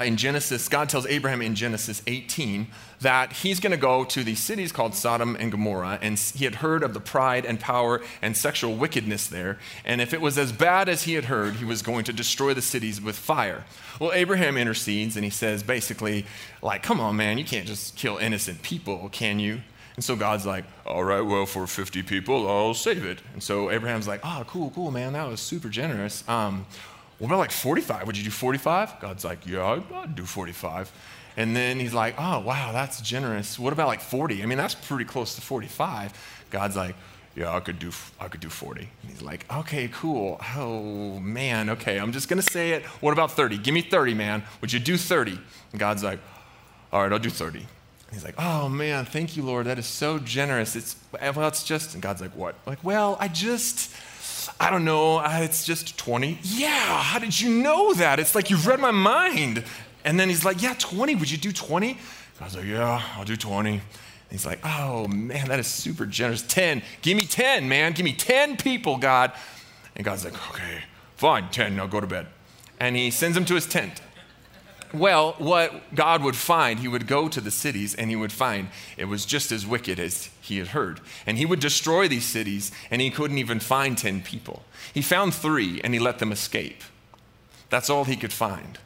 in 0.01 0.17
Genesis, 0.17 0.69
God 0.69 0.89
tells 0.89 1.07
Abraham 1.07 1.41
in 1.41 1.55
Genesis 1.55 2.03
18 2.07 2.67
that 3.01 3.33
he's 3.33 3.61
going 3.61 3.71
to 3.71 3.77
go 3.79 4.05
to 4.05 4.25
these 4.25 4.41
cities 4.41 4.73
called 4.73 4.95
Sodom 4.95 5.37
and 5.39 5.51
Gomorrah, 5.51 5.99
and 6.03 6.19
he 6.19 6.45
had 6.45 6.57
heard 6.57 6.83
of 6.83 6.95
the 6.95 7.01
pride 7.01 7.45
and 7.45 7.59
power 7.59 8.03
and 8.21 8.37
sexual 8.37 8.75
wickedness 8.75 9.27
there. 9.27 9.59
And 9.85 10.01
if 10.01 10.13
it 10.13 10.21
was 10.21 10.39
as 10.39 10.53
bad 10.53 10.89
as 10.89 11.05
he 11.05 11.15
had 11.15 11.27
heard, 11.27 11.55
he 11.57 11.65
was 11.65 11.83
going 11.83 12.05
to 12.05 12.13
destroy 12.13 12.55
the 12.55 12.63
cities 12.63 13.01
with 13.01 13.17
fire. 13.17 13.65
Well, 14.01 14.13
Abraham 14.13 14.57
intercedes 14.57 15.17
and 15.17 15.25
he 15.25 15.31
says 15.31 15.63
basically, 15.63 16.27
like, 16.63 16.83
come 16.83 17.01
on, 17.01 17.17
man, 17.17 17.39
you 17.39 17.45
can't 17.45 17.67
just 17.67 17.97
kill 17.97 18.19
innocent 18.19 18.63
people, 18.63 19.09
can 19.11 19.39
you? 19.39 19.61
And 19.97 20.05
so 20.05 20.15
God's 20.15 20.45
like, 20.45 20.65
all 20.85 21.05
right, 21.05 21.23
well, 21.23 21.47
for 21.47 21.67
50 21.67 22.03
people, 22.03 22.49
I'll 22.49 22.75
save 22.75 23.05
it. 23.05 23.23
And 23.33 23.43
so 23.43 23.71
Abraham's 23.71 24.07
like, 24.07 24.21
oh, 24.23 24.45
cool, 24.47 24.71
cool, 24.71 24.91
man, 24.91 25.15
that 25.15 25.27
was 25.27 25.41
super 25.41 25.71
generous. 25.71 26.23
Um, 26.29 26.67
what 27.19 27.29
about 27.29 27.39
like 27.39 27.51
45? 27.51 28.07
Would 28.07 28.17
you 28.17 28.25
do 28.25 28.31
45? 28.31 29.01
God's 29.01 29.25
like, 29.25 29.47
yeah, 29.47 29.81
I'd, 29.93 30.15
do 30.15 30.25
45. 30.25 30.93
And 31.37 31.55
then 31.55 31.79
he's 31.81 31.95
like, 31.95 32.15
oh, 32.19 32.41
wow, 32.41 32.73
that's 32.73 33.01
generous. 33.01 33.59
What 33.59 33.73
about 33.73 33.89
like 33.89 34.01
40? 34.01 34.43
I 34.43 34.47
mean, 34.47 34.59
that's 34.59 34.75
pretty 34.75 35.05
close 35.05 35.35
to 35.35 35.41
45. 35.41 36.13
God's 36.51 36.77
like, 36.77 36.95
yeah, 37.35 37.55
I 37.55 37.61
could 37.61 37.79
do, 37.79 37.93
I 38.19 38.29
could 38.29 38.41
do 38.41 38.49
40. 38.49 38.81
And 38.81 39.11
he's 39.11 39.21
like, 39.21 39.45
okay, 39.53 39.89
cool. 39.93 40.41
Oh, 40.57 41.21
man, 41.21 41.69
okay, 41.71 41.99
I'm 41.99 42.13
just 42.13 42.29
going 42.29 42.41
to 42.41 42.51
say 42.51 42.73
it. 42.73 42.85
What 43.03 43.13
about 43.13 43.33
30? 43.33 43.59
Give 43.59 43.75
me 43.75 43.83
30, 43.83 44.15
man. 44.15 44.43
Would 44.63 44.73
you 44.73 44.81
do 44.81 44.97
30? 44.97 45.39
And 45.73 45.81
God's 45.81 46.03
like, 46.03 46.19
all 46.93 47.03
right, 47.03 47.13
I'll 47.13 47.19
do 47.19 47.29
30. 47.29 47.59
And 47.59 47.69
he's 48.13 48.25
like, 48.25 48.37
oh, 48.39 48.71
man, 48.71 49.05
thank 49.05 49.37
you, 49.37 49.43
Lord. 49.43 49.67
That 49.67 49.79
is 49.79 49.87
so 49.87 50.19
generous. 50.19 50.77
It's, 50.77 50.97
well, 51.13 51.49
it's 51.49 51.65
just, 51.65 51.93
and 51.93 52.03
God's 52.03 52.23
like, 52.23 52.35
what? 52.35 52.55
Like, 52.67 52.83
well, 52.83 53.19
I 53.21 53.29
just, 53.29 53.95
I 54.61 54.71
don't 54.71 54.85
know, 54.85 55.21
it's 55.21 55.65
just 55.65 55.99
20. 55.99 56.39
Yeah, 56.43 56.69
how 57.03 57.19
did 57.19 57.41
you 57.41 57.51
know 57.51 57.95
that? 57.95 58.19
It's 58.19 58.35
like 58.35 58.51
you've 58.51 58.67
read 58.67 58.81
my 58.81 58.91
mind. 58.91 59.65
And 60.05 60.21
then 60.21 60.29
he's 60.29 60.45
like, 60.45 60.63
Yeah, 60.63 60.75
20. 60.79 61.17
Would 61.17 61.31
you 61.31 61.37
do 61.37 61.53
20? 61.53 61.99
I 62.41 62.45
was 62.45 62.57
like, 62.57 62.65
Yeah, 62.65 63.03
I'll 63.17 63.25
do 63.25 63.37
20. 63.37 63.71
And 63.71 63.81
he's 64.31 64.47
like, 64.47 64.61
Oh, 64.65 65.09
man, 65.09 65.49
that 65.49 65.59
is 65.59 65.67
super 65.67 66.07
generous. 66.07 66.43
10. 66.43 66.83
Give 67.03 67.17
me 67.17 67.25
10, 67.25 67.69
man. 67.69 67.93
Give 67.93 68.05
me 68.05 68.13
10 68.13 68.57
people, 68.57 68.97
God. 68.99 69.33
And 69.97 70.05
God's 70.05 70.25
like, 70.25 70.35
Okay, 70.51 70.83
fine, 71.17 71.51
10. 71.51 71.77
Now 71.77 71.87
go 71.87 72.01
to 72.01 72.07
bed. 72.07 72.29
And 72.79 72.95
he 72.95 73.11
sends 73.11 73.37
him 73.37 73.45
to 73.47 73.55
his 73.55 73.67
tent. 73.67 74.01
Well, 74.95 75.35
what 75.39 75.95
God 75.95 76.23
would 76.23 76.37
find, 76.37 76.79
he 76.79 76.89
would 76.89 77.07
go 77.07 77.29
to 77.29 77.41
the 77.41 77.51
cities 77.51 77.95
and 77.95 78.09
he 78.09 78.17
would 78.17 78.33
find 78.33 78.69
it 78.97 79.07
was 79.07 79.27
just 79.27 79.51
as 79.51 79.67
wicked 79.67 79.99
as 79.99 80.31
he 80.47 80.59
had 80.59 80.69
heard. 80.69 81.01
And 81.27 81.39
he 81.39 81.47
would 81.47 81.61
destroy 81.61 82.09
these 82.09 82.25
cities 82.25 82.73
and 82.91 83.03
he 83.03 83.11
couldn't 83.11 83.39
even 83.39 83.61
find 83.61 83.97
10 83.97 84.23
people. 84.23 84.65
He 84.95 85.03
found 85.03 85.35
three 85.35 85.81
and 85.83 85.93
he 85.93 86.01
let 86.01 86.19
them 86.19 86.33
escape. 86.33 86.83
That's 87.69 87.91
all 87.91 88.05
he 88.05 88.17
could 88.17 88.33
find. 88.33 88.79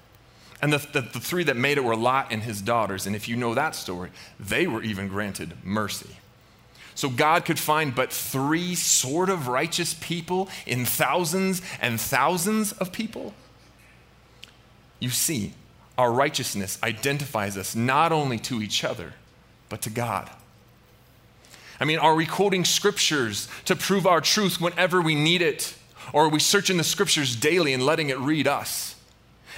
And 0.62 0.72
the, 0.72 0.78
the, 0.78 1.00
the, 1.00 1.20
three 1.20 1.44
that 1.44 1.56
made 1.56 1.78
it 1.78 1.84
were 1.84 1.96
Lot 1.96 2.28
and 2.30 2.42
his 2.42 2.60
daughters. 2.60 3.06
And 3.06 3.16
if 3.16 3.28
you 3.28 3.36
know 3.36 3.54
that 3.54 3.74
story, 3.74 4.10
they 4.38 4.66
were 4.66 4.82
even 4.82 5.08
granted 5.08 5.52
mercy. 5.64 6.16
So 6.94 7.08
God 7.08 7.44
could 7.44 7.58
find 7.58 7.94
but 7.94 8.12
three 8.12 8.74
sort 8.74 9.30
of 9.30 9.48
righteous 9.48 9.94
people 10.00 10.50
in 10.66 10.84
thousands 10.84 11.62
and 11.80 11.98
thousands 11.98 12.72
of 12.72 12.92
people. 12.92 13.32
You 14.98 15.08
see, 15.08 15.54
our 15.96 16.12
righteousness 16.12 16.78
identifies 16.82 17.56
us 17.56 17.74
not 17.74 18.12
only 18.12 18.38
to 18.40 18.60
each 18.60 18.84
other, 18.84 19.14
but 19.70 19.80
to 19.82 19.90
God. 19.90 20.30
I 21.80 21.86
mean, 21.86 21.98
are 21.98 22.14
we 22.14 22.26
quoting 22.26 22.64
scriptures 22.66 23.48
to 23.64 23.74
prove 23.74 24.06
our 24.06 24.20
truth 24.20 24.60
whenever 24.60 25.00
we 25.00 25.14
need 25.14 25.40
it? 25.40 25.74
Or 26.12 26.26
are 26.26 26.28
we 26.28 26.38
searching 26.38 26.76
the 26.76 26.84
scriptures 26.84 27.34
daily 27.34 27.72
and 27.72 27.82
letting 27.82 28.10
it 28.10 28.18
read 28.18 28.46
us? 28.46 28.96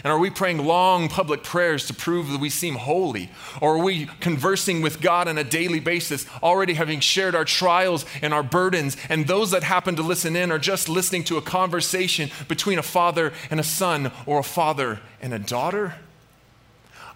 And 0.05 0.13
are 0.13 0.19
we 0.19 0.31
praying 0.31 0.59
long 0.59 1.09
public 1.09 1.43
prayers 1.43 1.87
to 1.87 1.95
prove 1.95 2.29
that 2.31 2.41
we 2.41 2.49
seem 2.49 2.77
holy? 2.77 3.31
Or 3.61 3.77
are 3.77 3.83
we 3.85 4.07
conversing 4.21 4.81
with 4.83 5.01
God 5.01 5.29
on 5.29 5.37
a 5.37 5.45
daily 5.45 5.81
basis, 5.81 6.27
already 6.43 6.75
having 6.75 7.01
shared 7.01 7.35
our 7.35 7.45
trials 7.45 8.07
and 8.23 8.33
our 8.33 8.43
burdens? 8.43 8.97
And 9.09 9.27
those 9.27 9.51
that 9.51 9.63
happen 9.63 9.97
to 9.97 10.03
listen 10.03 10.35
in 10.35 10.51
are 10.51 10.59
just 10.59 10.89
listening 10.89 11.25
to 11.25 11.37
a 11.37 11.43
conversation 11.43 12.31
between 12.49 12.79
a 12.79 12.83
father 12.83 13.33
and 13.51 13.61
a 13.61 13.65
son 13.65 14.11
or 14.27 14.39
a 14.39 14.45
father 14.45 15.01
and 15.21 15.35
a 15.35 15.39
daughter? 15.39 15.95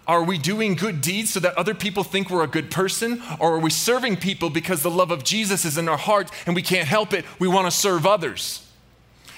Are 0.07 0.23
we 0.23 0.37
doing 0.37 0.75
good 0.75 1.01
deeds 1.01 1.33
so 1.33 1.41
that 1.41 1.57
other 1.57 1.73
people 1.73 2.03
think 2.03 2.29
we're 2.29 2.43
a 2.43 2.47
good 2.47 2.71
person? 2.71 3.21
Or 3.39 3.55
are 3.55 3.59
we 3.59 3.69
serving 3.69 4.17
people 4.17 4.49
because 4.49 4.81
the 4.81 4.89
love 4.89 5.11
of 5.11 5.25
Jesus 5.25 5.65
is 5.65 5.77
in 5.77 5.89
our 5.89 5.97
heart 5.97 6.31
and 6.45 6.55
we 6.55 6.61
can't 6.61 6.87
help 6.87 7.13
it? 7.13 7.25
We 7.39 7.49
want 7.49 7.67
to 7.67 7.71
serve 7.71 8.05
others. 8.07 8.65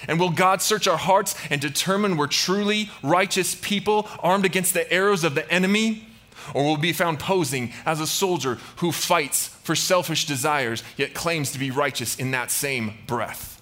And 0.06 0.18
will 0.20 0.30
God 0.30 0.62
search 0.62 0.86
our 0.86 0.96
hearts 0.96 1.34
and 1.50 1.60
determine 1.60 2.16
we're 2.16 2.28
truly 2.28 2.88
righteous 3.02 3.56
people 3.56 4.08
armed 4.20 4.44
against 4.44 4.72
the 4.72 4.90
arrows 4.92 5.24
of 5.24 5.34
the 5.34 5.50
enemy? 5.52 6.06
Or 6.54 6.64
will 6.64 6.76
we 6.76 6.82
be 6.82 6.92
found 6.92 7.18
posing 7.18 7.72
as 7.84 8.00
a 8.00 8.06
soldier 8.06 8.58
who 8.76 8.92
fights 8.92 9.48
for 9.48 9.74
selfish 9.74 10.24
desires 10.24 10.82
yet 10.96 11.14
claims 11.14 11.52
to 11.52 11.58
be 11.58 11.70
righteous 11.70 12.16
in 12.16 12.30
that 12.30 12.50
same 12.50 12.94
breath? 13.06 13.60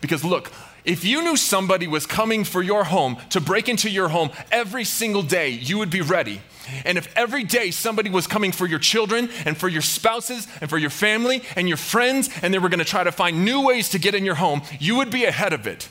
Because 0.00 0.24
look, 0.24 0.52
if 0.84 1.04
you 1.04 1.22
knew 1.22 1.36
somebody 1.36 1.86
was 1.86 2.06
coming 2.06 2.44
for 2.44 2.62
your 2.62 2.84
home 2.84 3.16
to 3.30 3.40
break 3.40 3.68
into 3.68 3.88
your 3.88 4.08
home 4.08 4.30
every 4.50 4.84
single 4.84 5.22
day, 5.22 5.50
you 5.50 5.78
would 5.78 5.90
be 5.90 6.00
ready. 6.00 6.40
And 6.84 6.98
if 6.98 7.12
every 7.16 7.44
day 7.44 7.70
somebody 7.70 8.10
was 8.10 8.26
coming 8.26 8.52
for 8.52 8.66
your 8.66 8.78
children 8.78 9.28
and 9.44 9.56
for 9.56 9.68
your 9.68 9.82
spouses 9.82 10.46
and 10.60 10.68
for 10.68 10.78
your 10.78 10.90
family 10.90 11.42
and 11.56 11.68
your 11.68 11.76
friends, 11.76 12.30
and 12.42 12.52
they 12.52 12.58
were 12.58 12.68
going 12.68 12.78
to 12.78 12.84
try 12.84 13.04
to 13.04 13.12
find 13.12 13.44
new 13.44 13.64
ways 13.64 13.90
to 13.90 13.98
get 13.98 14.14
in 14.14 14.24
your 14.24 14.36
home, 14.36 14.62
you 14.80 14.96
would 14.96 15.10
be 15.10 15.24
ahead 15.24 15.52
of 15.52 15.66
it. 15.66 15.88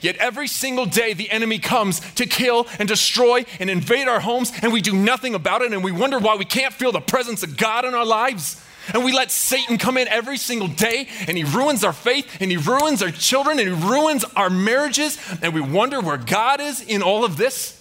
Yet 0.00 0.16
every 0.16 0.46
single 0.46 0.86
day, 0.86 1.14
the 1.14 1.30
enemy 1.30 1.58
comes 1.58 2.00
to 2.14 2.24
kill 2.24 2.66
and 2.78 2.88
destroy 2.88 3.44
and 3.58 3.68
invade 3.68 4.08
our 4.08 4.20
homes, 4.20 4.52
and 4.62 4.72
we 4.72 4.80
do 4.80 4.94
nothing 4.94 5.34
about 5.34 5.62
it, 5.62 5.72
and 5.72 5.82
we 5.82 5.92
wonder 5.92 6.18
why 6.18 6.36
we 6.36 6.44
can't 6.44 6.72
feel 6.72 6.92
the 6.92 7.00
presence 7.00 7.42
of 7.42 7.56
God 7.56 7.84
in 7.84 7.94
our 7.94 8.06
lives. 8.06 8.62
And 8.92 9.04
we 9.04 9.12
let 9.12 9.30
Satan 9.30 9.78
come 9.78 9.96
in 9.96 10.08
every 10.08 10.36
single 10.36 10.68
day, 10.68 11.08
and 11.26 11.36
he 11.36 11.44
ruins 11.44 11.84
our 11.84 11.92
faith, 11.92 12.40
and 12.40 12.50
he 12.50 12.56
ruins 12.56 13.02
our 13.02 13.10
children, 13.10 13.58
and 13.58 13.68
he 13.68 13.88
ruins 13.88 14.24
our 14.36 14.50
marriages, 14.50 15.18
and 15.42 15.54
we 15.54 15.60
wonder 15.60 16.00
where 16.00 16.16
God 16.16 16.60
is 16.60 16.80
in 16.80 17.02
all 17.02 17.24
of 17.24 17.36
this. 17.36 17.80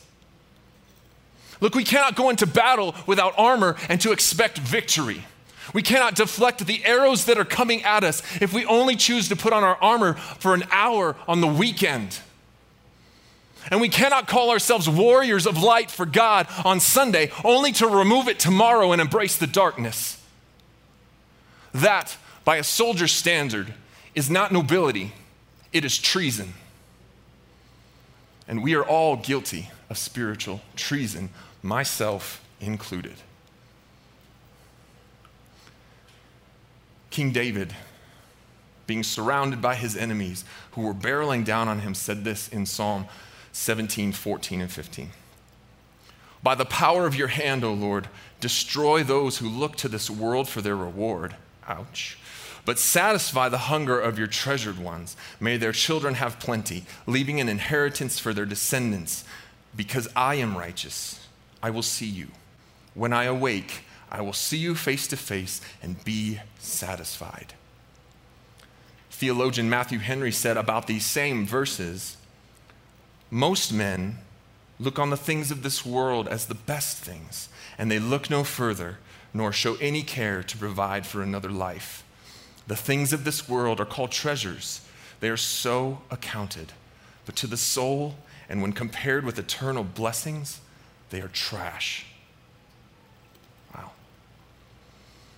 Look, 1.62 1.76
we 1.76 1.84
cannot 1.84 2.16
go 2.16 2.30
into 2.30 2.48
battle 2.48 2.96
without 3.06 3.34
armor 3.38 3.76
and 3.90 4.00
to 4.02 4.12
expect 4.12 4.58
victory. 4.58 5.26
We 5.74 5.82
cannot 5.84 6.16
deflect 6.16 6.66
the 6.66 6.84
arrows 6.86 7.26
that 7.26 7.38
are 7.38 7.46
coming 7.46 7.84
at 7.84 8.04
us 8.04 8.24
if 8.42 8.54
we 8.54 8.66
only 8.66 8.96
choose 8.96 9.30
to 9.30 9.36
put 9.36 9.54
on 9.54 9.64
our 9.64 9.76
armor 9.82 10.14
for 10.14 10.54
an 10.54 10.64
hour 10.72 11.16
on 11.28 11.42
the 11.42 11.48
weekend. 11.48 12.20
And 13.70 13.82
we 13.82 13.90
cannot 13.90 14.28
call 14.28 14.50
ourselves 14.50 14.90
warriors 14.90 15.46
of 15.46 15.62
light 15.62 15.92
for 15.92 16.06
God 16.06 16.48
on 16.66 16.80
Sunday 16.80 17.32
only 17.44 17.72
to 17.74 17.88
remove 17.88 18.28
it 18.28 18.40
tomorrow 18.40 18.94
and 18.94 19.02
embrace 19.02 19.38
the 19.38 19.48
darkness. 19.48 20.19
That, 21.74 22.18
by 22.44 22.58
a 22.58 22.64
soldier's 22.64 23.12
standard, 23.12 23.74
is 24.16 24.30
not 24.30 24.52
nobility, 24.52 25.14
it 25.72 25.86
is 25.86 25.98
treason. 25.98 26.54
And 28.48 28.64
we 28.64 28.74
are 28.76 28.84
all 28.84 29.16
guilty 29.16 29.70
of 29.90 29.98
spiritual 29.98 30.62
treason 30.76 31.30
myself 31.62 32.44
included. 32.60 33.16
King 37.10 37.32
David, 37.32 37.76
being 38.88 39.04
surrounded 39.04 39.62
by 39.62 39.76
his 39.76 39.96
enemies 39.96 40.46
who 40.72 40.82
were 40.82 40.94
barreling 40.94 41.46
down 41.46 41.68
on 41.68 41.80
him, 41.80 41.94
said 41.94 42.24
this 42.24 42.48
in 42.48 42.66
Psalm 42.66 43.06
17, 43.52 44.12
14, 44.12 44.62
and 44.62 44.72
15. 44.72 45.10
By 46.42 46.56
the 46.56 46.66
power 46.66 47.06
of 47.06 47.16
your 47.16 47.28
hand, 47.28 47.64
O 47.64 47.74
Lord, 47.74 48.08
destroy 48.40 49.04
those 49.04 49.38
who 49.40 49.50
look 49.50 49.76
to 49.78 49.90
this 49.90 50.10
world 50.10 50.48
for 50.48 50.62
their 50.62 50.76
reward. 50.76 51.36
Ouch. 51.70 52.18
But 52.66 52.80
satisfy 52.80 53.48
the 53.48 53.58
hunger 53.58 54.00
of 54.00 54.18
your 54.18 54.28
treasured 54.28 54.80
ones. 54.80 55.16
May 55.40 55.56
their 55.56 55.72
children 55.72 56.16
have 56.16 56.40
plenty, 56.40 56.84
leaving 57.08 57.40
an 57.40 57.48
inheritance 57.48 58.20
for 58.20 58.34
their 58.34 58.46
descendants, 58.46 59.24
because 59.76 60.10
I 60.16 60.36
am 60.36 60.58
righteous 60.58 61.26
I 61.62 61.70
will 61.70 61.84
see 61.84 62.06
you. 62.06 62.28
When 62.94 63.14
I 63.14 63.26
awake, 63.26 63.84
I 64.12 64.22
will 64.22 64.34
see 64.34 64.58
you 64.58 64.76
face 64.76 65.08
to 65.08 65.18
face 65.18 65.62
and 65.82 66.04
be 66.04 66.40
satisfied. 66.58 67.54
Theologian 69.12 69.70
Matthew 69.70 70.00
Henry 70.00 70.32
said 70.32 70.58
about 70.58 70.88
these 70.88 71.06
same 71.06 71.46
verses 71.46 72.18
Most 73.30 73.72
men 73.72 74.20
look 74.80 74.98
on 74.98 75.10
the 75.10 75.18
things 75.18 75.52
of 75.52 75.62
this 75.62 75.86
world 75.86 76.28
as 76.28 76.46
the 76.46 76.56
best 76.56 76.98
things, 76.98 77.50
and 77.78 77.92
they 77.92 78.00
look 78.00 78.30
no 78.30 78.44
further, 78.44 78.98
nor 79.34 79.52
show 79.52 79.76
any 79.76 80.04
care 80.04 80.44
to 80.44 80.58
provide 80.58 81.06
for 81.06 81.22
another 81.22 81.50
life. 81.50 82.04
The 82.68 82.76
things 82.76 83.14
of 83.14 83.24
this 83.24 83.50
world 83.50 83.80
are 83.80 83.86
called 83.86 84.12
treasures, 84.12 84.82
they 85.20 85.30
are 85.30 85.38
so 85.38 86.02
accounted. 86.12 86.72
But 87.26 87.36
to 87.38 87.48
the 87.48 87.58
soul, 87.58 88.16
and 88.48 88.62
when 88.62 88.74
compared 88.74 89.24
with 89.24 89.38
eternal 89.38 89.84
blessings, 89.84 90.62
they 91.10 91.22
are 91.22 91.28
trash. 91.28 92.06
Wow. 93.76 93.92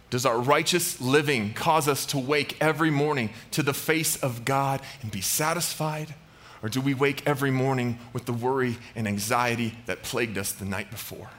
Does 0.10 0.26
our 0.26 0.40
righteous 0.40 1.02
living 1.02 1.54
cause 1.54 1.88
us 1.88 2.06
to 2.08 2.18
wake 2.18 2.56
every 2.62 2.92
morning 2.92 3.32
to 3.52 3.64
the 3.64 3.74
face 3.74 4.16
of 4.18 4.46
God 4.46 4.82
and 5.02 5.12
be 5.12 5.22
satisfied? 5.22 6.16
Or 6.64 6.70
do 6.70 6.80
we 6.80 6.94
wake 6.94 7.24
every 7.26 7.52
morning 7.52 8.00
with 8.14 8.26
the 8.26 8.34
worry 8.34 8.78
and 8.96 9.08
anxiety 9.08 9.78
that 9.88 10.04
plagued 10.04 10.38
us 10.38 10.52
the 10.52 10.66
night 10.66 10.92
before? 10.92 11.30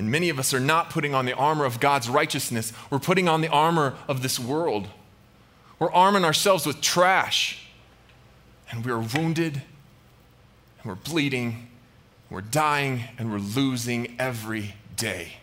And 0.00 0.10
many 0.10 0.30
of 0.30 0.38
us 0.38 0.54
are 0.54 0.60
not 0.60 0.88
putting 0.88 1.14
on 1.14 1.26
the 1.26 1.34
armor 1.34 1.66
of 1.66 1.78
God's 1.78 2.08
righteousness. 2.08 2.72
We're 2.88 3.00
putting 3.00 3.28
on 3.28 3.42
the 3.42 3.48
armor 3.48 3.98
of 4.08 4.22
this 4.22 4.40
world. 4.40 4.88
We're 5.78 5.92
arming 5.92 6.24
ourselves 6.24 6.64
with 6.64 6.80
trash. 6.80 7.68
And 8.70 8.82
we're 8.82 8.98
wounded 8.98 9.56
and 9.56 10.86
we're 10.86 10.94
bleeding, 10.94 11.68
we're 12.30 12.40
dying, 12.40 13.04
and 13.18 13.30
we're 13.30 13.40
losing 13.40 14.16
every 14.18 14.74
day. 14.96 15.34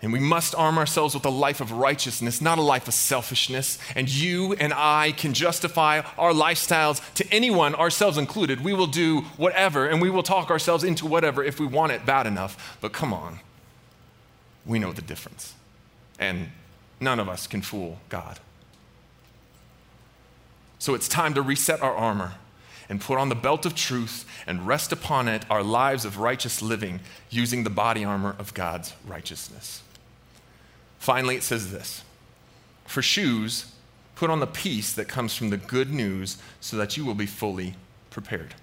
And 0.00 0.12
we 0.12 0.20
must 0.20 0.54
arm 0.54 0.78
ourselves 0.78 1.14
with 1.14 1.24
a 1.24 1.30
life 1.30 1.60
of 1.60 1.72
righteousness, 1.72 2.40
not 2.40 2.58
a 2.58 2.62
life 2.62 2.86
of 2.86 2.94
selfishness. 2.94 3.78
And 3.96 4.08
you 4.08 4.52
and 4.54 4.72
I 4.72 5.12
can 5.12 5.34
justify 5.34 6.02
our 6.16 6.32
lifestyles 6.32 7.02
to 7.14 7.26
anyone, 7.32 7.74
ourselves 7.74 8.16
included. 8.16 8.62
We 8.62 8.74
will 8.74 8.86
do 8.86 9.22
whatever 9.36 9.88
and 9.88 10.00
we 10.00 10.08
will 10.08 10.22
talk 10.22 10.50
ourselves 10.50 10.84
into 10.84 11.04
whatever 11.04 11.42
if 11.42 11.58
we 11.58 11.66
want 11.66 11.90
it 11.92 12.06
bad 12.06 12.28
enough. 12.28 12.78
But 12.80 12.92
come 12.92 13.12
on, 13.12 13.40
we 14.64 14.78
know 14.78 14.92
the 14.92 15.02
difference. 15.02 15.54
And 16.20 16.50
none 17.00 17.18
of 17.18 17.28
us 17.28 17.48
can 17.48 17.62
fool 17.62 17.98
God. 18.08 18.38
So 20.78 20.94
it's 20.94 21.08
time 21.08 21.34
to 21.34 21.42
reset 21.42 21.82
our 21.82 21.94
armor 21.94 22.34
and 22.88 23.00
put 23.00 23.18
on 23.18 23.30
the 23.30 23.34
belt 23.34 23.66
of 23.66 23.74
truth 23.74 24.24
and 24.46 24.64
rest 24.64 24.92
upon 24.92 25.26
it 25.26 25.44
our 25.50 25.64
lives 25.64 26.04
of 26.04 26.18
righteous 26.18 26.62
living 26.62 27.00
using 27.30 27.64
the 27.64 27.70
body 27.70 28.04
armor 28.04 28.36
of 28.38 28.54
God's 28.54 28.94
righteousness. 29.04 29.82
Finally, 30.98 31.36
it 31.36 31.42
says 31.42 31.70
this 31.70 32.02
For 32.86 33.02
shoes, 33.02 33.72
put 34.16 34.30
on 34.30 34.40
the 34.40 34.46
peace 34.46 34.92
that 34.92 35.08
comes 35.08 35.34
from 35.34 35.50
the 35.50 35.56
good 35.56 35.92
news 35.92 36.38
so 36.60 36.76
that 36.76 36.96
you 36.96 37.04
will 37.04 37.14
be 37.14 37.26
fully 37.26 37.74
prepared. 38.10 38.54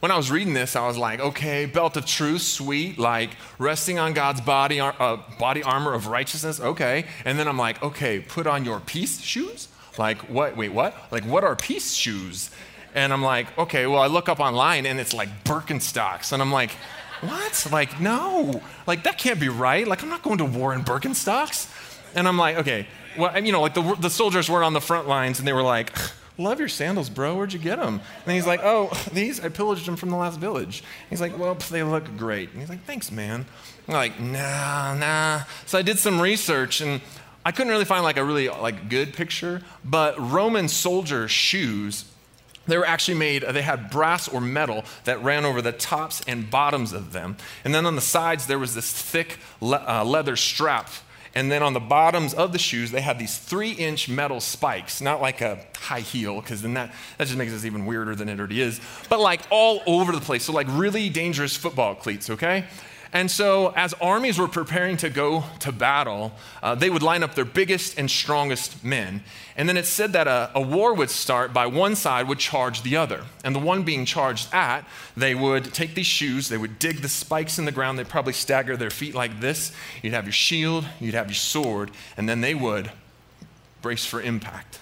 When 0.00 0.12
I 0.12 0.16
was 0.16 0.30
reading 0.30 0.52
this, 0.52 0.76
I 0.76 0.86
was 0.86 0.98
like, 0.98 1.20
okay, 1.20 1.64
belt 1.64 1.96
of 1.96 2.04
truth, 2.04 2.42
sweet, 2.42 2.98
like 2.98 3.30
resting 3.58 3.98
on 3.98 4.12
God's 4.12 4.42
body, 4.42 4.78
uh, 4.78 5.16
body 5.38 5.62
armor 5.62 5.94
of 5.94 6.06
righteousness, 6.06 6.60
okay. 6.60 7.06
And 7.24 7.38
then 7.38 7.48
I'm 7.48 7.56
like, 7.56 7.82
okay, 7.82 8.20
put 8.20 8.46
on 8.46 8.64
your 8.64 8.78
peace 8.80 9.20
shoes? 9.20 9.68
Like, 9.98 10.18
what? 10.28 10.54
Wait, 10.54 10.68
what? 10.72 10.94
Like, 11.10 11.24
what 11.24 11.44
are 11.44 11.56
peace 11.56 11.94
shoes? 11.94 12.50
And 12.94 13.12
I'm 13.12 13.22
like, 13.22 13.56
okay, 13.58 13.86
well, 13.86 14.00
I 14.00 14.06
look 14.06 14.28
up 14.28 14.38
online 14.38 14.84
and 14.84 15.00
it's 15.00 15.14
like 15.14 15.44
Birkenstocks. 15.44 16.32
And 16.32 16.42
I'm 16.42 16.52
like, 16.52 16.72
what? 17.20 17.66
Like, 17.70 18.00
no. 18.00 18.62
Like, 18.86 19.04
that 19.04 19.18
can't 19.18 19.40
be 19.40 19.48
right. 19.48 19.86
Like, 19.86 20.02
I'm 20.02 20.08
not 20.08 20.22
going 20.22 20.38
to 20.38 20.44
war 20.44 20.74
in 20.74 20.82
Birkenstocks. 20.82 21.70
And 22.14 22.26
I'm 22.26 22.38
like, 22.38 22.56
okay. 22.58 22.86
Well, 23.18 23.42
you 23.42 23.52
know, 23.52 23.62
like 23.62 23.74
the, 23.74 23.96
the 24.00 24.10
soldiers 24.10 24.48
were 24.48 24.62
on 24.62 24.72
the 24.72 24.80
front 24.80 25.08
lines 25.08 25.38
and 25.38 25.46
they 25.46 25.52
were 25.52 25.62
like, 25.62 25.92
love 26.38 26.58
your 26.58 26.68
sandals, 26.68 27.08
bro. 27.08 27.36
Where'd 27.36 27.52
you 27.52 27.58
get 27.58 27.78
them? 27.78 28.00
And 28.24 28.34
he's 28.34 28.46
like, 28.46 28.60
oh, 28.62 28.90
these, 29.12 29.40
I 29.40 29.48
pillaged 29.48 29.86
them 29.86 29.96
from 29.96 30.10
the 30.10 30.16
last 30.16 30.38
village. 30.38 30.82
He's 31.10 31.20
like, 31.20 31.38
well, 31.38 31.54
they 31.70 31.82
look 31.82 32.16
great. 32.16 32.50
And 32.50 32.60
he's 32.60 32.68
like, 32.68 32.84
thanks, 32.84 33.10
man. 33.10 33.46
I'm 33.88 33.94
like, 33.94 34.20
nah, 34.20 34.94
nah. 34.94 35.42
So 35.66 35.78
I 35.78 35.82
did 35.82 35.98
some 35.98 36.20
research 36.20 36.80
and 36.80 37.00
I 37.44 37.52
couldn't 37.52 37.70
really 37.70 37.84
find 37.84 38.02
like 38.02 38.16
a 38.16 38.24
really 38.24 38.48
like 38.48 38.88
good 38.88 39.14
picture, 39.14 39.62
but 39.84 40.18
Roman 40.18 40.68
soldier 40.68 41.28
shoes 41.28 42.04
they 42.66 42.76
were 42.76 42.86
actually 42.86 43.18
made, 43.18 43.42
they 43.42 43.62
had 43.62 43.90
brass 43.90 44.28
or 44.28 44.40
metal 44.40 44.84
that 45.04 45.22
ran 45.22 45.44
over 45.44 45.62
the 45.62 45.72
tops 45.72 46.22
and 46.26 46.50
bottoms 46.50 46.92
of 46.92 47.12
them. 47.12 47.36
And 47.64 47.74
then 47.74 47.86
on 47.86 47.94
the 47.94 48.00
sides, 48.00 48.46
there 48.46 48.58
was 48.58 48.74
this 48.74 48.92
thick 48.92 49.38
le- 49.60 49.84
uh, 49.86 50.04
leather 50.04 50.36
strap. 50.36 50.90
And 51.34 51.52
then 51.52 51.62
on 51.62 51.74
the 51.74 51.80
bottoms 51.80 52.32
of 52.32 52.52
the 52.52 52.58
shoes, 52.58 52.90
they 52.90 53.02
had 53.02 53.18
these 53.18 53.36
three 53.36 53.72
inch 53.72 54.08
metal 54.08 54.40
spikes, 54.40 55.02
not 55.02 55.20
like 55.20 55.42
a 55.42 55.58
high 55.76 56.00
heel, 56.00 56.40
because 56.40 56.62
then 56.62 56.72
that, 56.74 56.94
that 57.18 57.26
just 57.26 57.36
makes 57.36 57.52
us 57.52 57.66
even 57.66 57.84
weirder 57.84 58.14
than 58.14 58.30
it 58.30 58.38
already 58.38 58.62
is, 58.62 58.80
but 59.10 59.20
like 59.20 59.42
all 59.50 59.82
over 59.86 60.12
the 60.12 60.20
place. 60.20 60.44
So, 60.44 60.54
like 60.54 60.66
really 60.70 61.10
dangerous 61.10 61.54
football 61.54 61.94
cleats, 61.94 62.30
okay? 62.30 62.64
And 63.16 63.30
so, 63.30 63.72
as 63.74 63.94
armies 63.94 64.38
were 64.38 64.46
preparing 64.46 64.98
to 64.98 65.08
go 65.08 65.44
to 65.60 65.72
battle, 65.72 66.32
uh, 66.62 66.74
they 66.74 66.90
would 66.90 67.02
line 67.02 67.22
up 67.22 67.34
their 67.34 67.46
biggest 67.46 67.98
and 67.98 68.10
strongest 68.10 68.84
men. 68.84 69.24
And 69.56 69.66
then 69.66 69.78
it 69.78 69.86
said 69.86 70.12
that 70.12 70.28
a, 70.28 70.50
a, 70.54 70.60
war 70.60 70.92
would 70.92 71.08
start 71.08 71.54
by 71.54 71.66
one 71.66 71.96
side 71.96 72.28
would 72.28 72.38
charge 72.38 72.82
the 72.82 72.98
other. 72.98 73.24
And 73.42 73.54
the 73.54 73.58
one 73.58 73.84
being 73.84 74.04
charged 74.04 74.52
at, 74.52 74.86
they 75.16 75.34
would 75.34 75.72
take 75.72 75.94
these 75.94 76.04
shoes, 76.04 76.50
they 76.50 76.58
would 76.58 76.78
dig 76.78 77.00
the 77.00 77.08
spikes 77.08 77.58
in 77.58 77.64
the 77.64 77.72
ground, 77.72 77.98
they'd 77.98 78.06
probably 78.06 78.34
stagger 78.34 78.76
their 78.76 78.90
feet 78.90 79.14
like 79.14 79.40
this. 79.40 79.72
You'd 80.02 80.12
have 80.12 80.26
your 80.26 80.32
shield, 80.32 80.84
you'd 81.00 81.14
have 81.14 81.28
your 81.28 81.36
sword, 81.36 81.92
and 82.18 82.28
then 82.28 82.42
they 82.42 82.54
would 82.54 82.90
brace 83.80 84.04
for 84.04 84.20
impact. 84.20 84.78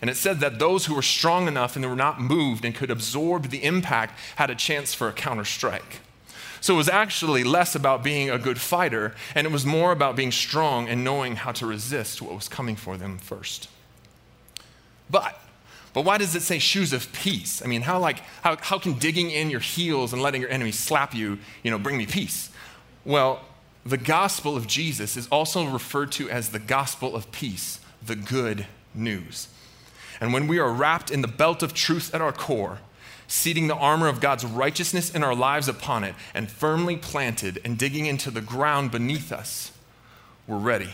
And 0.00 0.08
it 0.08 0.16
said 0.16 0.38
that 0.38 0.60
those 0.60 0.86
who 0.86 0.94
were 0.94 1.02
strong 1.02 1.48
enough 1.48 1.74
and 1.74 1.84
were 1.84 1.96
not 1.96 2.20
moved 2.20 2.64
and 2.64 2.76
could 2.76 2.92
absorb 2.92 3.48
the 3.48 3.64
impact 3.64 4.16
had 4.36 4.50
a 4.50 4.54
chance 4.54 4.94
for 4.94 5.08
a 5.08 5.12
counter 5.12 5.44
strike. 5.44 6.02
So 6.60 6.74
it 6.74 6.76
was 6.76 6.88
actually 6.88 7.44
less 7.44 7.74
about 7.74 8.02
being 8.02 8.30
a 8.30 8.38
good 8.38 8.60
fighter, 8.60 9.14
and 9.34 9.46
it 9.46 9.52
was 9.52 9.66
more 9.66 9.92
about 9.92 10.16
being 10.16 10.32
strong 10.32 10.88
and 10.88 11.04
knowing 11.04 11.36
how 11.36 11.52
to 11.52 11.66
resist 11.66 12.22
what 12.22 12.34
was 12.34 12.48
coming 12.48 12.76
for 12.76 12.96
them 12.96 13.18
first. 13.18 13.68
But, 15.10 15.38
but 15.92 16.04
why 16.04 16.18
does 16.18 16.34
it 16.34 16.42
say 16.42 16.58
shoes 16.58 16.92
of 16.92 17.12
peace? 17.12 17.62
I 17.62 17.66
mean, 17.66 17.82
how, 17.82 17.98
like, 17.98 18.20
how, 18.42 18.56
how 18.56 18.78
can 18.78 18.94
digging 18.94 19.30
in 19.30 19.50
your 19.50 19.60
heels 19.60 20.12
and 20.12 20.20
letting 20.20 20.40
your 20.40 20.50
enemy 20.50 20.72
slap 20.72 21.14
you, 21.14 21.38
you 21.62 21.70
know, 21.70 21.78
bring 21.78 21.96
me 21.96 22.06
peace? 22.06 22.50
Well, 23.04 23.40
the 23.84 23.96
gospel 23.96 24.56
of 24.56 24.66
Jesus 24.66 25.16
is 25.16 25.28
also 25.28 25.64
referred 25.64 26.10
to 26.12 26.28
as 26.28 26.48
the 26.48 26.58
gospel 26.58 27.14
of 27.14 27.30
peace, 27.30 27.78
the 28.04 28.16
good 28.16 28.66
news. 28.94 29.48
And 30.20 30.32
when 30.32 30.48
we 30.48 30.58
are 30.58 30.72
wrapped 30.72 31.10
in 31.10 31.22
the 31.22 31.28
belt 31.28 31.62
of 31.62 31.72
truth 31.72 32.12
at 32.14 32.20
our 32.20 32.32
core, 32.32 32.80
seating 33.28 33.66
the 33.66 33.74
armor 33.74 34.08
of 34.08 34.20
God's 34.20 34.44
righteousness 34.44 35.10
in 35.14 35.22
our 35.22 35.34
lives 35.34 35.68
upon 35.68 36.04
it, 36.04 36.14
and 36.34 36.50
firmly 36.50 36.96
planted 36.96 37.60
and 37.64 37.78
digging 37.78 38.06
into 38.06 38.30
the 38.30 38.40
ground 38.40 38.90
beneath 38.90 39.32
us, 39.32 39.72
we're 40.46 40.58
ready. 40.58 40.90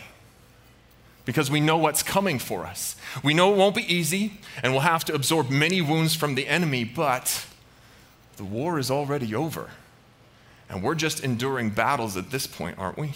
Because 1.25 1.49
we 1.49 1.59
know 1.59 1.77
what's 1.77 2.03
coming 2.03 2.37
for 2.37 2.65
us. 2.65 2.97
We 3.23 3.33
know 3.33 3.53
it 3.53 3.57
won't 3.57 3.75
be 3.75 3.93
easy, 3.93 4.39
and 4.61 4.73
we'll 4.73 4.81
have 4.81 5.05
to 5.05 5.13
absorb 5.13 5.49
many 5.49 5.81
wounds 5.81 6.15
from 6.15 6.35
the 6.35 6.47
enemy, 6.47 6.83
but 6.83 7.45
the 8.37 8.43
war 8.43 8.77
is 8.77 8.91
already 8.91 9.33
over. 9.33 9.69
And 10.69 10.83
we're 10.83 10.95
just 10.95 11.23
enduring 11.23 11.69
battles 11.69 12.17
at 12.17 12.31
this 12.31 12.47
point, 12.47 12.77
aren't 12.77 12.97
we? 12.97 13.13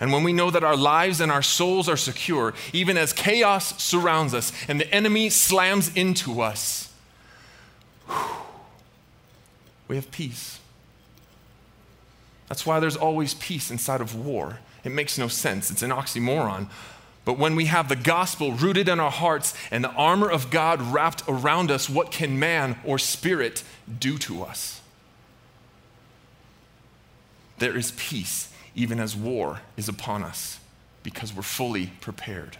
And 0.00 0.12
when 0.12 0.22
we 0.22 0.32
know 0.32 0.50
that 0.50 0.62
our 0.62 0.76
lives 0.76 1.20
and 1.20 1.32
our 1.32 1.42
souls 1.42 1.88
are 1.88 1.96
secure, 1.96 2.54
even 2.72 2.96
as 2.96 3.12
chaos 3.12 3.82
surrounds 3.82 4.32
us 4.32 4.52
and 4.68 4.80
the 4.80 4.92
enemy 4.94 5.28
slams 5.28 5.94
into 5.96 6.40
us, 6.40 6.87
we 9.88 9.96
have 9.96 10.10
peace. 10.10 10.60
That's 12.48 12.64
why 12.64 12.80
there's 12.80 12.96
always 12.96 13.34
peace 13.34 13.70
inside 13.70 14.00
of 14.00 14.14
war. 14.14 14.58
It 14.84 14.92
makes 14.92 15.18
no 15.18 15.28
sense, 15.28 15.70
it's 15.70 15.82
an 15.82 15.90
oxymoron. 15.90 16.68
But 17.24 17.38
when 17.38 17.56
we 17.56 17.66
have 17.66 17.90
the 17.90 17.96
gospel 17.96 18.52
rooted 18.52 18.88
in 18.88 18.98
our 19.00 19.10
hearts 19.10 19.52
and 19.70 19.84
the 19.84 19.90
armor 19.90 20.30
of 20.30 20.50
God 20.50 20.80
wrapped 20.80 21.22
around 21.28 21.70
us, 21.70 21.88
what 21.88 22.10
can 22.10 22.38
man 22.38 22.78
or 22.84 22.98
spirit 22.98 23.64
do 24.00 24.16
to 24.18 24.42
us? 24.42 24.80
There 27.58 27.76
is 27.76 27.92
peace 27.96 28.50
even 28.74 29.00
as 29.00 29.14
war 29.14 29.60
is 29.76 29.88
upon 29.88 30.22
us 30.22 30.60
because 31.02 31.34
we're 31.34 31.42
fully 31.42 31.88
prepared. 32.00 32.56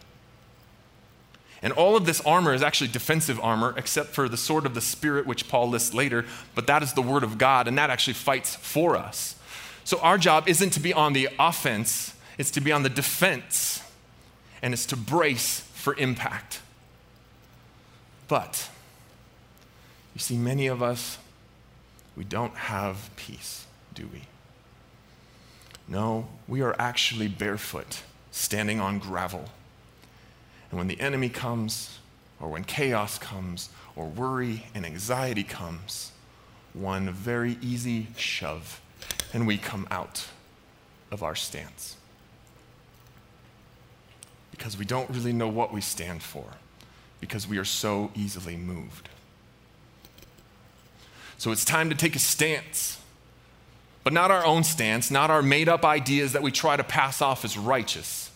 And 1.63 1.73
all 1.73 1.97
of 1.97 2.07
this 2.07 2.21
armor 2.21 2.55
is 2.55 2.63
actually 2.63 2.89
defensive 2.89 3.41
armor, 3.41 3.75
except 3.77 4.11
for 4.11 4.29
the 4.29 4.37
sword 4.37 4.65
of 4.65 4.75
the 4.75 4.81
Spirit, 4.81 5.27
which 5.27 5.49
Paul 5.49 5.69
lists 5.69 5.93
later, 5.93 6.25
but 6.55 6.67
that 6.69 6.83
is 6.83 6.93
the 6.93 7.03
word 7.03 7.25
of 7.25 7.37
God, 7.37 7.67
and 7.67 7.77
that 7.79 7.91
actually 7.91 8.15
fights 8.15 8.55
for 8.55 8.97
us. 8.97 9.35
So 9.85 9.99
our 10.01 10.19
job 10.19 10.49
isn't 10.49 10.71
to 10.71 10.81
be 10.81 10.93
on 10.93 11.15
the 11.15 11.29
offense, 11.39 12.15
it's 12.37 12.53
to 12.53 12.61
be 12.61 12.71
on 12.71 12.85
the 12.85 12.89
defense, 12.89 13.83
and 14.63 14.73
it's 14.73 14.87
to 14.87 14.97
brace 14.97 15.61
for 15.75 15.97
impact. 15.97 16.61
But, 18.29 18.69
you 20.15 20.21
see, 20.21 20.37
many 20.37 20.67
of 20.69 20.83
us, 20.83 21.19
we 22.17 22.25
don't 22.25 22.55
have 22.55 23.11
peace, 23.17 23.67
do 23.95 24.09
we? 24.13 24.23
No, 25.89 26.29
we 26.47 26.61
are 26.61 26.77
actually 26.79 27.27
barefoot, 27.27 28.03
standing 28.31 28.79
on 28.79 28.99
gravel 28.99 29.49
and 30.71 30.79
when 30.79 30.89
the 30.89 31.01
enemy 31.01 31.29
comes, 31.29 31.99
or 32.41 32.49
when 32.49 32.65
chaos 32.65 33.19
comes, 33.19 33.71
or 33.97 34.07
worry 34.07 34.67
and 34.75 34.85
anxiety 34.85 35.43
comes, 35.43 36.13
one 36.75 37.11
very 37.11 37.57
easy 37.63 38.09
shove, 38.17 38.81
and 39.33 39.47
we 39.47 39.57
come 39.57 39.87
out 39.91 40.27
of 41.11 41.23
our 41.23 41.35
stance. 41.35 41.97
Because 44.51 44.77
we 44.77 44.85
don't 44.85 45.09
really 45.11 45.33
know 45.33 45.49
what 45.49 45.73
we 45.73 45.81
stand 45.81 46.23
for, 46.23 46.45
because 47.21 47.49
we 47.49 47.59
are 47.59 47.65
so 47.65 48.11
easily 48.15 48.57
moved. 48.57 49.09
So 51.39 51.51
it's 51.53 51.65
time 51.65 51.89
to 51.89 51.97
take 51.97 52.15
a 52.17 52.19
stance, 52.19 53.01
but 54.05 54.13
not 54.13 54.31
our 54.31 54.45
own 54.45 54.65
stance, 54.65 55.11
not 55.11 55.31
our 55.31 55.43
made 55.43 55.69
up 55.69 55.85
ideas 55.85 56.33
that 56.33 56.43
we 56.43 56.51
try 56.51 56.77
to 56.77 56.85
pass 56.85 57.23
off 57.23 57.45
as 57.45 57.57
righteous 57.57 58.28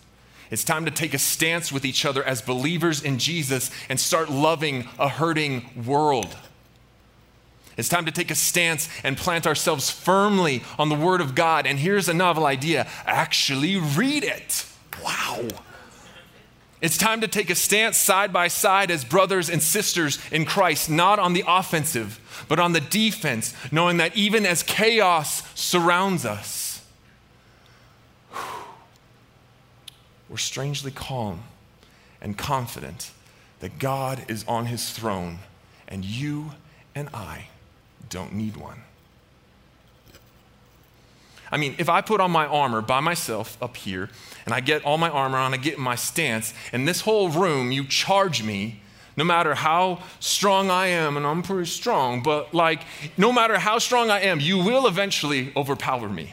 it's 0.52 0.64
time 0.64 0.84
to 0.84 0.90
take 0.90 1.14
a 1.14 1.18
stance 1.18 1.72
with 1.72 1.86
each 1.86 2.04
other 2.04 2.22
as 2.22 2.42
believers 2.42 3.02
in 3.02 3.18
Jesus 3.18 3.70
and 3.88 3.98
start 3.98 4.30
loving 4.30 4.86
a 4.98 5.08
hurting 5.08 5.84
world. 5.86 6.36
It's 7.78 7.88
time 7.88 8.04
to 8.04 8.12
take 8.12 8.30
a 8.30 8.34
stance 8.34 8.86
and 9.02 9.16
plant 9.16 9.46
ourselves 9.46 9.88
firmly 9.88 10.62
on 10.78 10.90
the 10.90 10.94
Word 10.94 11.22
of 11.22 11.34
God. 11.34 11.66
And 11.66 11.78
here's 11.78 12.06
a 12.06 12.12
novel 12.12 12.44
idea 12.44 12.86
actually 13.06 13.78
read 13.78 14.24
it. 14.24 14.66
Wow. 15.02 15.48
It's 16.82 16.98
time 16.98 17.22
to 17.22 17.28
take 17.28 17.48
a 17.48 17.54
stance 17.54 17.96
side 17.96 18.30
by 18.30 18.48
side 18.48 18.90
as 18.90 19.06
brothers 19.06 19.48
and 19.48 19.62
sisters 19.62 20.18
in 20.30 20.44
Christ, 20.44 20.90
not 20.90 21.18
on 21.18 21.32
the 21.32 21.44
offensive, 21.46 22.20
but 22.46 22.60
on 22.60 22.74
the 22.74 22.80
defense, 22.80 23.54
knowing 23.72 23.96
that 23.96 24.14
even 24.14 24.44
as 24.44 24.62
chaos 24.62 25.42
surrounds 25.54 26.26
us, 26.26 26.61
we're 30.32 30.38
strangely 30.38 30.90
calm 30.90 31.42
and 32.22 32.38
confident 32.38 33.10
that 33.60 33.78
God 33.78 34.24
is 34.28 34.46
on 34.48 34.64
his 34.64 34.88
throne 34.88 35.40
and 35.86 36.06
you 36.06 36.52
and 36.94 37.10
I 37.12 37.48
don't 38.08 38.32
need 38.32 38.56
one. 38.56 38.80
I 41.50 41.58
mean, 41.58 41.74
if 41.76 41.90
I 41.90 42.00
put 42.00 42.18
on 42.18 42.30
my 42.30 42.46
armor 42.46 42.80
by 42.80 43.00
myself 43.00 43.62
up 43.62 43.76
here 43.76 44.08
and 44.46 44.54
I 44.54 44.60
get 44.60 44.86
all 44.86 44.96
my 44.96 45.10
armor 45.10 45.36
on, 45.36 45.52
I 45.52 45.58
get 45.58 45.76
in 45.76 45.82
my 45.82 45.96
stance, 45.96 46.54
and 46.72 46.88
this 46.88 47.02
whole 47.02 47.28
room, 47.28 47.70
you 47.70 47.84
charge 47.84 48.42
me, 48.42 48.80
no 49.18 49.24
matter 49.24 49.54
how 49.54 50.02
strong 50.18 50.70
I 50.70 50.86
am, 50.86 51.18
and 51.18 51.26
I'm 51.26 51.42
pretty 51.42 51.68
strong, 51.68 52.22
but 52.22 52.54
like, 52.54 52.80
no 53.18 53.34
matter 53.34 53.58
how 53.58 53.78
strong 53.78 54.08
I 54.10 54.20
am, 54.20 54.40
you 54.40 54.56
will 54.56 54.86
eventually 54.86 55.52
overpower 55.54 56.08
me. 56.08 56.32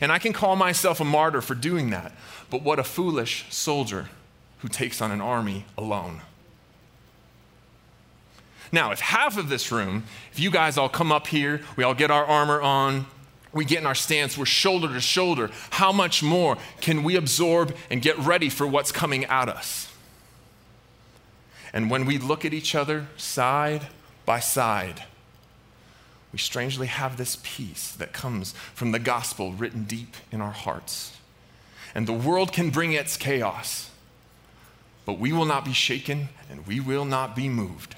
And 0.00 0.12
I 0.12 0.18
can 0.18 0.32
call 0.32 0.56
myself 0.56 1.00
a 1.00 1.04
martyr 1.04 1.40
for 1.40 1.54
doing 1.54 1.90
that. 1.90 2.12
But 2.50 2.62
what 2.62 2.78
a 2.78 2.84
foolish 2.84 3.46
soldier 3.50 4.08
who 4.58 4.68
takes 4.68 5.00
on 5.00 5.10
an 5.10 5.20
army 5.20 5.64
alone. 5.76 6.22
Now, 8.72 8.90
if 8.90 9.00
half 9.00 9.36
of 9.36 9.48
this 9.48 9.70
room, 9.70 10.04
if 10.32 10.40
you 10.40 10.50
guys 10.50 10.76
all 10.76 10.88
come 10.88 11.12
up 11.12 11.28
here, 11.28 11.62
we 11.76 11.84
all 11.84 11.94
get 11.94 12.10
our 12.10 12.24
armor 12.24 12.60
on, 12.60 13.06
we 13.52 13.64
get 13.64 13.78
in 13.78 13.86
our 13.86 13.94
stance, 13.94 14.36
we're 14.36 14.44
shoulder 14.44 14.88
to 14.88 15.00
shoulder, 15.00 15.50
how 15.70 15.92
much 15.92 16.22
more 16.22 16.58
can 16.80 17.02
we 17.02 17.16
absorb 17.16 17.74
and 17.90 18.02
get 18.02 18.18
ready 18.18 18.48
for 18.50 18.66
what's 18.66 18.92
coming 18.92 19.24
at 19.26 19.48
us? 19.48 19.90
And 21.72 21.90
when 21.90 22.06
we 22.06 22.18
look 22.18 22.44
at 22.44 22.52
each 22.52 22.74
other 22.74 23.06
side 23.16 23.86
by 24.24 24.40
side, 24.40 25.04
we 26.36 26.40
strangely 26.40 26.86
have 26.86 27.16
this 27.16 27.38
peace 27.42 27.92
that 27.92 28.12
comes 28.12 28.52
from 28.74 28.92
the 28.92 28.98
gospel 28.98 29.54
written 29.54 29.84
deep 29.84 30.14
in 30.30 30.42
our 30.42 30.50
hearts. 30.50 31.16
And 31.94 32.06
the 32.06 32.12
world 32.12 32.52
can 32.52 32.68
bring 32.68 32.92
its 32.92 33.16
chaos, 33.16 33.88
but 35.06 35.18
we 35.18 35.32
will 35.32 35.46
not 35.46 35.64
be 35.64 35.72
shaken 35.72 36.28
and 36.50 36.66
we 36.66 36.78
will 36.78 37.06
not 37.06 37.34
be 37.34 37.48
moved 37.48 37.96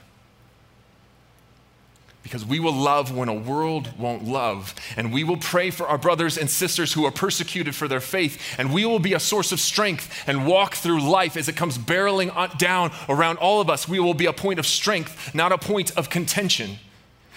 because 2.22 2.46
we 2.46 2.60
will 2.60 2.72
love 2.72 3.12
when 3.12 3.28
a 3.28 3.34
world 3.34 3.90
won't 3.98 4.22
love. 4.22 4.72
And 4.96 5.12
we 5.12 5.24
will 5.24 5.38
pray 5.38 5.70
for 5.70 5.88
our 5.88 5.98
brothers 5.98 6.38
and 6.38 6.48
sisters 6.48 6.92
who 6.92 7.06
are 7.06 7.10
persecuted 7.10 7.74
for 7.74 7.88
their 7.88 8.00
faith. 8.00 8.40
And 8.56 8.72
we 8.72 8.84
will 8.84 8.98
be 9.00 9.14
a 9.14 9.20
source 9.20 9.50
of 9.50 9.58
strength 9.58 10.28
and 10.28 10.46
walk 10.46 10.74
through 10.74 11.00
life 11.00 11.36
as 11.36 11.48
it 11.48 11.56
comes 11.56 11.76
barreling 11.76 12.56
down 12.58 12.92
around 13.08 13.38
all 13.38 13.60
of 13.60 13.70
us. 13.70 13.88
We 13.88 13.98
will 13.98 14.14
be 14.14 14.26
a 14.26 14.32
point 14.32 14.58
of 14.58 14.66
strength, 14.66 15.34
not 15.34 15.50
a 15.50 15.58
point 15.58 15.90
of 15.96 16.08
contention. 16.10 16.78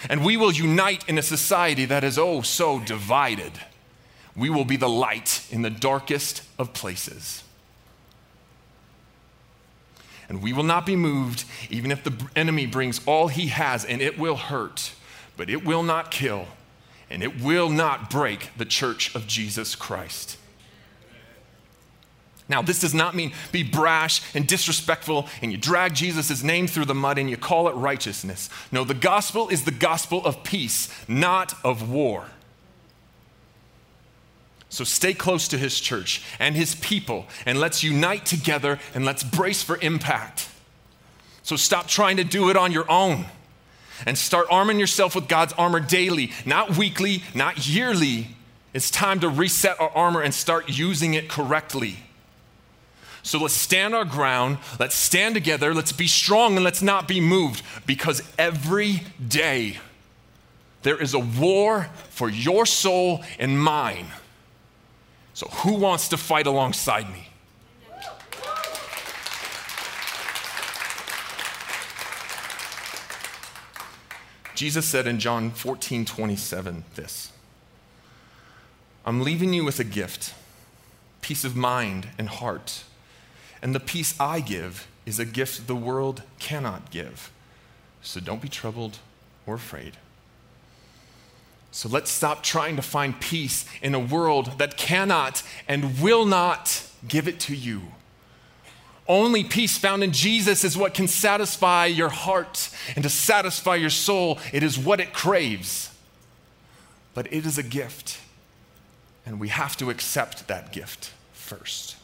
And 0.09 0.25
we 0.25 0.37
will 0.37 0.51
unite 0.51 1.07
in 1.07 1.17
a 1.17 1.23
society 1.23 1.85
that 1.85 2.03
is 2.03 2.17
oh 2.17 2.41
so 2.41 2.79
divided. 2.79 3.53
We 4.35 4.49
will 4.49 4.65
be 4.65 4.77
the 4.77 4.89
light 4.89 5.45
in 5.51 5.61
the 5.61 5.69
darkest 5.69 6.43
of 6.57 6.73
places 6.73 7.43
and 10.31 10.41
we 10.41 10.53
will 10.53 10.63
not 10.63 10.85
be 10.85 10.95
moved, 10.95 11.43
even 11.69 11.91
if 11.91 12.05
the 12.05 12.13
enemy 12.37 12.65
brings 12.65 13.01
all 13.05 13.27
he 13.27 13.47
has, 13.47 13.83
and 13.83 14.01
it 14.01 14.17
will 14.17 14.37
hurt, 14.37 14.93
but 15.35 15.49
it 15.49 15.65
will 15.65 15.83
not 15.83 16.09
kill, 16.09 16.47
and 17.09 17.21
it 17.21 17.41
will 17.41 17.69
not 17.69 18.09
break 18.09 18.49
the 18.55 18.63
church 18.63 19.13
of 19.13 19.27
Jesus 19.27 19.75
Christ. 19.75 20.37
Now, 22.49 22.61
this 22.61 22.81
does 22.81 22.93
not 22.93 23.15
mean 23.15 23.31
be 23.51 23.63
brash 23.63 24.21
and 24.35 24.45
disrespectful 24.45 25.27
and 25.41 25.51
you 25.51 25.57
drag 25.57 25.93
Jesus' 25.93 26.43
name 26.43 26.67
through 26.67 26.85
the 26.85 26.95
mud 26.95 27.17
and 27.17 27.29
you 27.29 27.37
call 27.37 27.69
it 27.69 27.75
righteousness. 27.75 28.49
No, 28.71 28.83
the 28.83 28.93
gospel 28.93 29.47
is 29.49 29.63
the 29.63 29.71
gospel 29.71 30.25
of 30.25 30.43
peace, 30.43 30.89
not 31.07 31.53
of 31.63 31.89
war. 31.89 32.25
So 34.71 34.85
stay 34.85 35.13
close 35.13 35.49
to 35.49 35.57
his 35.57 35.79
church 35.81 36.23
and 36.39 36.55
his 36.55 36.75
people, 36.75 37.27
and 37.45 37.59
let's 37.59 37.83
unite 37.83 38.25
together 38.25 38.79
and 38.95 39.03
let's 39.03 39.21
brace 39.21 39.61
for 39.61 39.77
impact. 39.81 40.47
So 41.43 41.57
stop 41.57 41.87
trying 41.87 42.17
to 42.17 42.23
do 42.23 42.49
it 42.49 42.55
on 42.55 42.71
your 42.71 42.89
own 42.89 43.25
and 44.05 44.17
start 44.17 44.47
arming 44.49 44.79
yourself 44.79 45.13
with 45.13 45.27
God's 45.27 45.53
armor 45.53 45.81
daily, 45.81 46.31
not 46.45 46.77
weekly, 46.77 47.23
not 47.35 47.67
yearly. 47.67 48.29
It's 48.73 48.89
time 48.89 49.19
to 49.19 49.29
reset 49.29 49.79
our 49.79 49.89
armor 49.89 50.21
and 50.21 50.33
start 50.33 50.69
using 50.69 51.15
it 51.15 51.27
correctly. 51.27 51.97
So 53.23 53.39
let's 53.39 53.53
stand 53.53 53.93
our 53.93 54.05
ground, 54.05 54.57
let's 54.79 54.95
stand 54.95 55.35
together, 55.35 55.73
let's 55.73 55.91
be 55.91 56.07
strong, 56.07 56.55
and 56.55 56.63
let's 56.63 56.81
not 56.81 57.07
be 57.07 57.21
moved 57.21 57.63
because 57.85 58.23
every 58.37 59.03
day 59.25 59.77
there 60.81 60.99
is 60.99 61.13
a 61.13 61.19
war 61.19 61.89
for 62.09 62.29
your 62.29 62.65
soul 62.65 63.23
and 63.37 63.61
mine. 63.61 64.07
So, 65.33 65.47
who 65.47 65.75
wants 65.75 66.09
to 66.09 66.17
fight 66.17 66.47
alongside 66.47 67.11
me? 67.11 67.27
Jesus 74.55 74.85
said 74.85 75.07
in 75.07 75.19
John 75.19 75.49
14, 75.49 76.05
27, 76.05 76.83
this 76.95 77.31
I'm 79.05 79.21
leaving 79.23 79.53
you 79.53 79.63
with 79.63 79.79
a 79.79 79.83
gift, 79.83 80.35
peace 81.21 81.43
of 81.43 81.55
mind 81.55 82.09
and 82.19 82.29
heart. 82.29 82.83
And 83.61 83.75
the 83.75 83.79
peace 83.79 84.15
I 84.19 84.39
give 84.39 84.87
is 85.05 85.19
a 85.19 85.25
gift 85.25 85.67
the 85.67 85.75
world 85.75 86.23
cannot 86.39 86.89
give. 86.91 87.31
So 88.01 88.19
don't 88.19 88.41
be 88.41 88.49
troubled 88.49 88.99
or 89.45 89.55
afraid. 89.55 89.97
So 91.71 91.87
let's 91.87 92.11
stop 92.11 92.43
trying 92.43 92.75
to 92.75 92.81
find 92.81 93.19
peace 93.19 93.65
in 93.81 93.95
a 93.95 93.99
world 93.99 94.57
that 94.57 94.77
cannot 94.77 95.43
and 95.67 96.01
will 96.01 96.25
not 96.25 96.87
give 97.07 97.27
it 97.27 97.39
to 97.41 97.55
you. 97.55 97.81
Only 99.07 99.43
peace 99.43 99.77
found 99.77 100.03
in 100.03 100.11
Jesus 100.11 100.63
is 100.63 100.77
what 100.77 100.93
can 100.93 101.07
satisfy 101.07 101.85
your 101.85 102.09
heart 102.09 102.69
and 102.95 103.03
to 103.03 103.09
satisfy 103.09 103.75
your 103.75 103.89
soul. 103.89 104.39
It 104.53 104.63
is 104.63 104.77
what 104.77 104.99
it 104.99 105.13
craves. 105.13 105.89
But 107.13 107.31
it 107.33 107.45
is 107.45 107.57
a 107.57 107.63
gift, 107.63 108.19
and 109.25 109.37
we 109.39 109.49
have 109.49 109.75
to 109.77 109.89
accept 109.89 110.47
that 110.47 110.71
gift 110.71 111.11
first. 111.33 111.97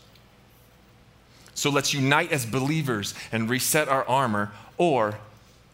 So 1.58 1.72
let's 1.72 1.91
unite 1.91 2.32
as 2.32 2.46
believers 2.46 3.15
and 3.32 3.50
reset 3.50 3.89
our 3.89 4.08
armor, 4.08 4.52
or 4.78 5.17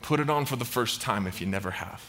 put 0.02 0.22
it 0.22 0.30
on 0.30 0.46
for 0.46 0.56
the 0.56 0.63
first 0.63 1.02
time 1.02 1.28
if 1.28 1.41
you 1.41 1.46
never 1.46 1.72
have. 1.72 2.02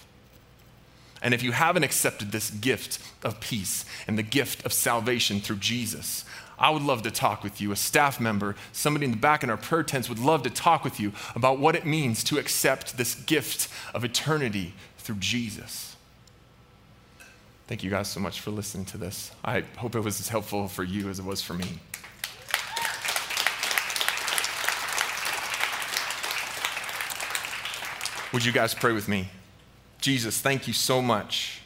And 1.21 1.35
if 1.35 1.43
you 1.43 1.51
haven't 1.51 1.83
accepted 1.83 2.31
this 2.31 2.51
gift 2.51 3.01
of 3.25 3.41
peace 3.41 3.85
and 4.07 4.17
the 4.17 4.23
gift 4.23 4.65
of 4.65 4.73
salvation 4.73 5.41
through 5.41 5.57
Jesus, 5.57 6.25
I 6.57 6.71
would 6.71 6.83
love 6.83 7.03
to 7.03 7.11
talk 7.11 7.43
with 7.43 7.61
you. 7.61 7.73
A 7.73 7.77
staff 7.77 8.21
member, 8.21 8.55
somebody 8.71 9.07
in 9.07 9.11
the 9.11 9.17
back 9.17 9.43
in 9.43 9.51
our 9.51 9.57
prayer 9.57 9.83
tents 9.83 10.09
would 10.09 10.21
love 10.21 10.45
to 10.45 10.51
talk 10.51 10.85
with 10.85 11.01
you 11.01 11.11
about 11.35 11.59
what 11.59 11.75
it 11.75 11.85
means 11.85 12.23
to 12.25 12.39
accept 12.39 12.97
this 12.97 13.17
gift 13.17 13.69
of 13.93 14.05
eternity 14.05 14.73
through 14.99 15.17
Jesus. 15.17 15.97
Thank 17.67 17.83
you 17.83 17.91
guys 17.91 18.07
so 18.07 18.21
much 18.21 18.41
for 18.41 18.53
listening 18.53 18.85
to 18.87 18.99
this. 18.99 19.33
I 19.45 19.65
hope 19.79 19.97
it 19.97 20.01
was 20.01 20.21
as 20.21 20.29
helpful 20.29 20.69
for 20.69 20.85
you 20.85 21.09
as 21.09 21.19
it 21.19 21.25
was 21.25 21.43
for 21.43 21.55
me. 21.55 21.81
Would 28.35 28.45
you 28.45 28.51
guys 28.51 28.75
pray 28.75 28.93
with 28.93 29.07
me? 29.07 29.29
Jesus, 30.01 30.41
thank 30.41 30.67
you 30.67 30.73
so 30.73 31.01
much. 31.01 31.63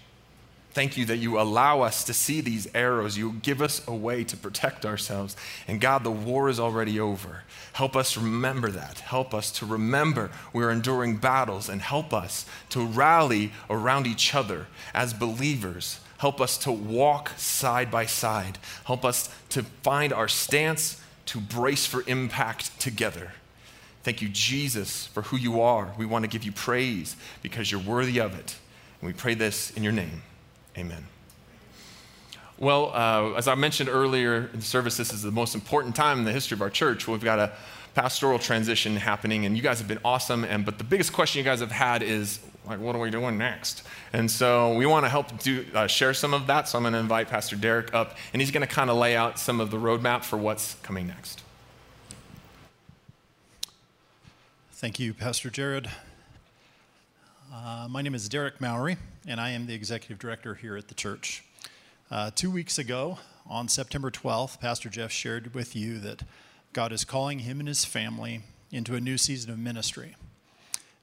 Thank 0.72 0.98
you 0.98 1.06
that 1.06 1.16
you 1.16 1.40
allow 1.40 1.80
us 1.80 2.04
to 2.04 2.12
see 2.12 2.42
these 2.42 2.68
arrows. 2.74 3.16
You 3.16 3.36
give 3.40 3.62
us 3.62 3.80
a 3.88 3.94
way 3.94 4.22
to 4.24 4.36
protect 4.36 4.84
ourselves. 4.84 5.34
And 5.66 5.80
God, 5.80 6.04
the 6.04 6.10
war 6.10 6.50
is 6.50 6.60
already 6.60 7.00
over. 7.00 7.44
Help 7.72 7.96
us 7.96 8.18
remember 8.18 8.70
that. 8.70 8.98
Help 8.98 9.32
us 9.32 9.50
to 9.52 9.64
remember 9.64 10.30
we're 10.52 10.70
enduring 10.70 11.16
battles 11.16 11.70
and 11.70 11.80
help 11.80 12.12
us 12.12 12.44
to 12.68 12.84
rally 12.84 13.50
around 13.70 14.06
each 14.06 14.34
other 14.34 14.66
as 14.92 15.14
believers. 15.14 16.00
Help 16.18 16.38
us 16.38 16.58
to 16.58 16.70
walk 16.70 17.30
side 17.38 17.90
by 17.90 18.04
side. 18.04 18.58
Help 18.84 19.06
us 19.06 19.30
to 19.48 19.62
find 19.62 20.12
our 20.12 20.28
stance 20.28 21.00
to 21.24 21.40
brace 21.40 21.86
for 21.86 22.04
impact 22.06 22.78
together. 22.78 23.32
Thank 24.08 24.22
you, 24.22 24.30
Jesus, 24.30 25.06
for 25.08 25.20
who 25.20 25.36
you 25.36 25.60
are. 25.60 25.92
We 25.98 26.06
want 26.06 26.22
to 26.24 26.30
give 26.30 26.42
you 26.42 26.50
praise 26.50 27.14
because 27.42 27.70
you're 27.70 27.82
worthy 27.82 28.22
of 28.22 28.38
it. 28.38 28.56
And 29.02 29.06
we 29.06 29.12
pray 29.12 29.34
this 29.34 29.70
in 29.72 29.82
your 29.82 29.92
name. 29.92 30.22
Amen. 30.78 31.04
Well, 32.56 32.90
uh, 32.94 33.34
as 33.36 33.46
I 33.48 33.54
mentioned 33.54 33.90
earlier 33.90 34.48
in 34.50 34.60
the 34.60 34.64
service, 34.64 34.96
this 34.96 35.12
is 35.12 35.20
the 35.20 35.30
most 35.30 35.54
important 35.54 35.94
time 35.94 36.20
in 36.20 36.24
the 36.24 36.32
history 36.32 36.54
of 36.54 36.62
our 36.62 36.70
church. 36.70 37.06
We've 37.06 37.22
got 37.22 37.38
a 37.38 37.52
pastoral 37.94 38.38
transition 38.38 38.96
happening, 38.96 39.44
and 39.44 39.54
you 39.54 39.62
guys 39.62 39.78
have 39.78 39.88
been 39.88 40.00
awesome. 40.02 40.42
And 40.42 40.64
but 40.64 40.78
the 40.78 40.84
biggest 40.84 41.12
question 41.12 41.40
you 41.40 41.44
guys 41.44 41.60
have 41.60 41.70
had 41.70 42.02
is 42.02 42.40
like, 42.66 42.80
what 42.80 42.96
are 42.96 43.00
we 43.00 43.10
doing 43.10 43.36
next? 43.36 43.82
And 44.14 44.30
so 44.30 44.72
we 44.72 44.86
want 44.86 45.04
to 45.04 45.10
help 45.10 45.38
do 45.42 45.66
uh, 45.74 45.86
share 45.86 46.14
some 46.14 46.32
of 46.32 46.46
that. 46.46 46.66
So 46.66 46.78
I'm 46.78 46.84
going 46.84 46.94
to 46.94 46.98
invite 46.98 47.28
Pastor 47.28 47.56
Derek 47.56 47.92
up, 47.92 48.16
and 48.32 48.40
he's 48.40 48.52
going 48.52 48.66
to 48.66 48.74
kind 48.74 48.88
of 48.88 48.96
lay 48.96 49.14
out 49.14 49.38
some 49.38 49.60
of 49.60 49.70
the 49.70 49.76
roadmap 49.76 50.24
for 50.24 50.38
what's 50.38 50.76
coming 50.76 51.06
next. 51.08 51.42
Thank 54.80 55.00
you, 55.00 55.12
Pastor 55.12 55.50
Jared. 55.50 55.90
Uh, 57.52 57.88
my 57.90 58.00
name 58.00 58.14
is 58.14 58.28
Derek 58.28 58.60
Mowry, 58.60 58.96
and 59.26 59.40
I 59.40 59.50
am 59.50 59.66
the 59.66 59.74
executive 59.74 60.20
director 60.20 60.54
here 60.54 60.76
at 60.76 60.86
the 60.86 60.94
church. 60.94 61.42
Uh, 62.12 62.30
two 62.32 62.48
weeks 62.48 62.78
ago, 62.78 63.18
on 63.44 63.66
September 63.66 64.08
12th, 64.08 64.60
Pastor 64.60 64.88
Jeff 64.88 65.10
shared 65.10 65.52
with 65.52 65.74
you 65.74 65.98
that 65.98 66.22
God 66.72 66.92
is 66.92 67.04
calling 67.04 67.40
him 67.40 67.58
and 67.58 67.66
his 67.66 67.84
family 67.84 68.42
into 68.70 68.94
a 68.94 69.00
new 69.00 69.18
season 69.18 69.50
of 69.50 69.58
ministry. 69.58 70.14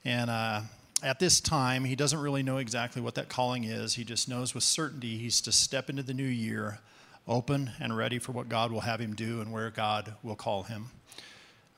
And 0.06 0.30
uh, 0.30 0.62
at 1.04 1.20
this 1.20 1.42
time, 1.42 1.84
he 1.84 1.98
doesn't 1.98 2.20
really 2.20 2.44
know 2.44 2.60
exactly 2.60 3.02
what 3.02 3.16
that 3.16 3.28
calling 3.28 3.66
is. 3.66 3.96
He 3.96 4.06
just 4.06 4.30
knows 4.30 4.56
with 4.56 4.64
certainty 4.64 5.18
he's 5.18 5.42
to 5.42 5.52
step 5.52 5.90
into 5.90 6.02
the 6.02 6.14
new 6.14 6.24
year 6.24 6.80
open 7.28 7.72
and 7.82 7.98
ready 7.98 8.20
for 8.20 8.32
what 8.32 8.48
God 8.48 8.72
will 8.72 8.80
have 8.80 9.02
him 9.02 9.16
do 9.16 9.42
and 9.42 9.52
where 9.52 9.70
God 9.70 10.14
will 10.24 10.38
call 10.38 10.64
him. 10.64 10.92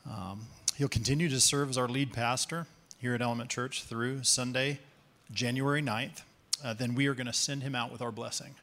Um, 0.08 0.42
he'll 0.78 0.88
continue 0.88 1.28
to 1.28 1.40
serve 1.40 1.72
as 1.72 1.78
our 1.78 1.88
lead 1.88 2.14
pastor 2.14 2.68
here 3.00 3.16
at 3.16 3.22
Element 3.22 3.50
Church 3.50 3.84
through 3.84 4.24
Sunday, 4.24 4.80
January 5.32 5.82
9th. 5.82 6.22
Uh, 6.64 6.74
then 6.74 6.94
we 6.94 7.08
are 7.08 7.16
going 7.16 7.28
to 7.28 7.34
send 7.34 7.64
him 7.64 7.74
out 7.74 7.92
with 7.92 8.02
our 8.02 8.12
blessing. 8.12 8.54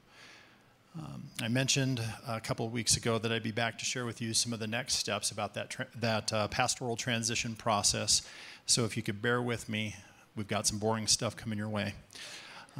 Um, 0.96 1.24
I 1.42 1.48
mentioned 1.48 2.00
a 2.28 2.40
couple 2.40 2.66
of 2.66 2.72
weeks 2.72 2.96
ago 2.96 3.18
that 3.18 3.32
I'd 3.32 3.42
be 3.42 3.50
back 3.50 3.78
to 3.80 3.84
share 3.84 4.04
with 4.04 4.22
you 4.22 4.32
some 4.32 4.52
of 4.52 4.60
the 4.60 4.66
next 4.68 4.94
steps 4.94 5.32
about 5.32 5.54
that, 5.54 5.70
tra- 5.70 5.88
that 5.98 6.32
uh, 6.32 6.46
pastoral 6.48 6.94
transition 6.94 7.56
process. 7.56 8.22
So 8.66 8.84
if 8.84 8.96
you 8.96 9.02
could 9.02 9.20
bear 9.20 9.42
with 9.42 9.68
me, 9.68 9.96
we've 10.36 10.46
got 10.46 10.68
some 10.68 10.78
boring 10.78 11.08
stuff 11.08 11.36
coming 11.36 11.58
your 11.58 11.68
way. 11.68 11.94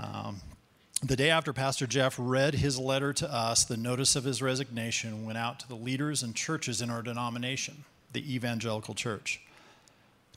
Um, 0.00 0.42
the 1.02 1.16
day 1.16 1.30
after 1.30 1.52
Pastor 1.52 1.88
Jeff 1.88 2.14
read 2.18 2.54
his 2.54 2.78
letter 2.78 3.12
to 3.14 3.32
us, 3.32 3.64
the 3.64 3.76
notice 3.76 4.14
of 4.14 4.22
his 4.22 4.40
resignation 4.40 5.24
went 5.24 5.38
out 5.38 5.58
to 5.60 5.68
the 5.68 5.74
leaders 5.74 6.22
and 6.22 6.36
churches 6.36 6.80
in 6.80 6.88
our 6.88 7.02
denomination, 7.02 7.84
the 8.14 8.34
Evangelical 8.34 8.94
Church. 8.94 9.40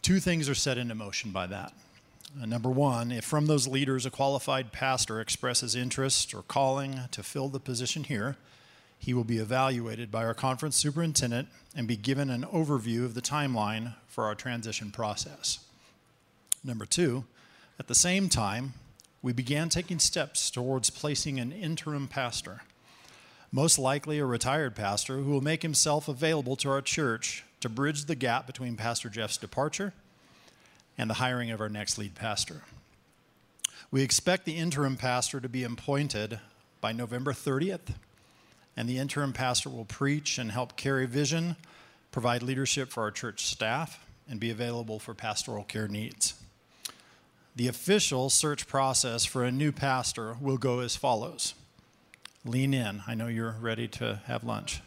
Two 0.01 0.19
things 0.19 0.49
are 0.49 0.55
set 0.55 0.78
into 0.78 0.95
motion 0.95 1.32
by 1.32 1.47
that. 1.47 1.73
Uh, 2.41 2.45
number 2.45 2.69
one, 2.69 3.11
if 3.11 3.23
from 3.23 3.45
those 3.45 3.67
leaders 3.67 4.05
a 4.05 4.11
qualified 4.11 4.71
pastor 4.71 5.21
expresses 5.21 5.75
interest 5.75 6.34
or 6.34 6.41
calling 6.41 7.01
to 7.11 7.23
fill 7.23 7.47
the 7.47 7.59
position 7.59 8.03
here, 8.03 8.36
he 8.99 9.13
will 9.13 9.23
be 9.23 9.38
evaluated 9.38 10.11
by 10.11 10.25
our 10.25 10.34
conference 10.34 10.75
superintendent 10.75 11.47
and 11.75 11.88
be 11.88 11.95
given 11.95 12.30
an 12.30 12.43
overview 12.43 13.05
of 13.05 13.13
the 13.13 13.21
timeline 13.21 13.95
for 14.07 14.25
our 14.25 14.36
transition 14.36 14.91
process. 14.91 15.59
Number 16.63 16.86
two, 16.86 17.25
at 17.80 17.88
the 17.88 17.95
same 17.95 18.28
time, 18.28 18.73
we 19.21 19.34
began 19.34 19.69
taking 19.69 19.99
steps 19.99 20.49
towards 20.49 20.89
placing 20.89 21.39
an 21.39 21.51
interim 21.51 22.07
pastor, 22.07 22.61
most 23.51 23.78
likely 23.78 24.19
a 24.19 24.25
retired 24.25 24.75
pastor 24.75 25.17
who 25.17 25.32
will 25.32 25.41
make 25.41 25.61
himself 25.61 26.07
available 26.07 26.55
to 26.57 26.69
our 26.69 26.82
church 26.82 27.43
to 27.62 27.70
bridge 27.70 28.05
the 28.05 28.16
gap 28.16 28.47
between 28.47 28.76
Pastor 28.76 29.10
Jeff's 29.10 29.38
departure 29.38 29.93
and 30.97 31.10
the 31.10 31.16
hiring 31.16 31.51
of 31.51 31.62
our 31.62 31.70
next 31.70 31.97
lead 31.97 32.16
pastor. 32.16 32.62
We 33.91 34.01
expect 34.01 34.45
the 34.45 34.58
interim 34.58 34.97
pastor 34.97 35.39
to 35.39 35.49
be 35.49 35.64
appointed 35.64 36.39
by 36.82 36.91
November 36.91 37.34
30th, 37.34 37.95
and 38.76 38.88
the 38.88 38.97
interim 38.97 39.34
pastor 39.34 39.70
will 39.70 39.86
preach 39.86 40.38
and 40.38 40.51
help 40.51 40.76
carry 40.76 41.05
vision, 41.05 41.55
provide 42.12 42.43
leadership 42.43 42.89
for 42.89 43.03
our 43.03 43.12
church 43.12 43.45
staff, 43.45 44.05
and 44.30 44.39
be 44.39 44.49
available 44.49 44.99
for 44.99 45.14
pastoral 45.14 45.64
care 45.64 45.88
needs. 45.88 46.34
The 47.55 47.68
official 47.68 48.30
search 48.30 48.68
process 48.68 49.26
for 49.26 49.43
a 49.43 49.51
new 49.51 49.72
pastor 49.72 50.36
will 50.39 50.58
go 50.58 50.80
as 50.80 50.95
follows 50.95 51.53
Lean 52.45 52.74
in. 52.74 53.01
I 53.08 53.16
know 53.16 53.28
you're 53.28 53.55
ready 53.60 53.88
to 53.89 54.22
have 54.26 54.43
lunch. 54.43 54.82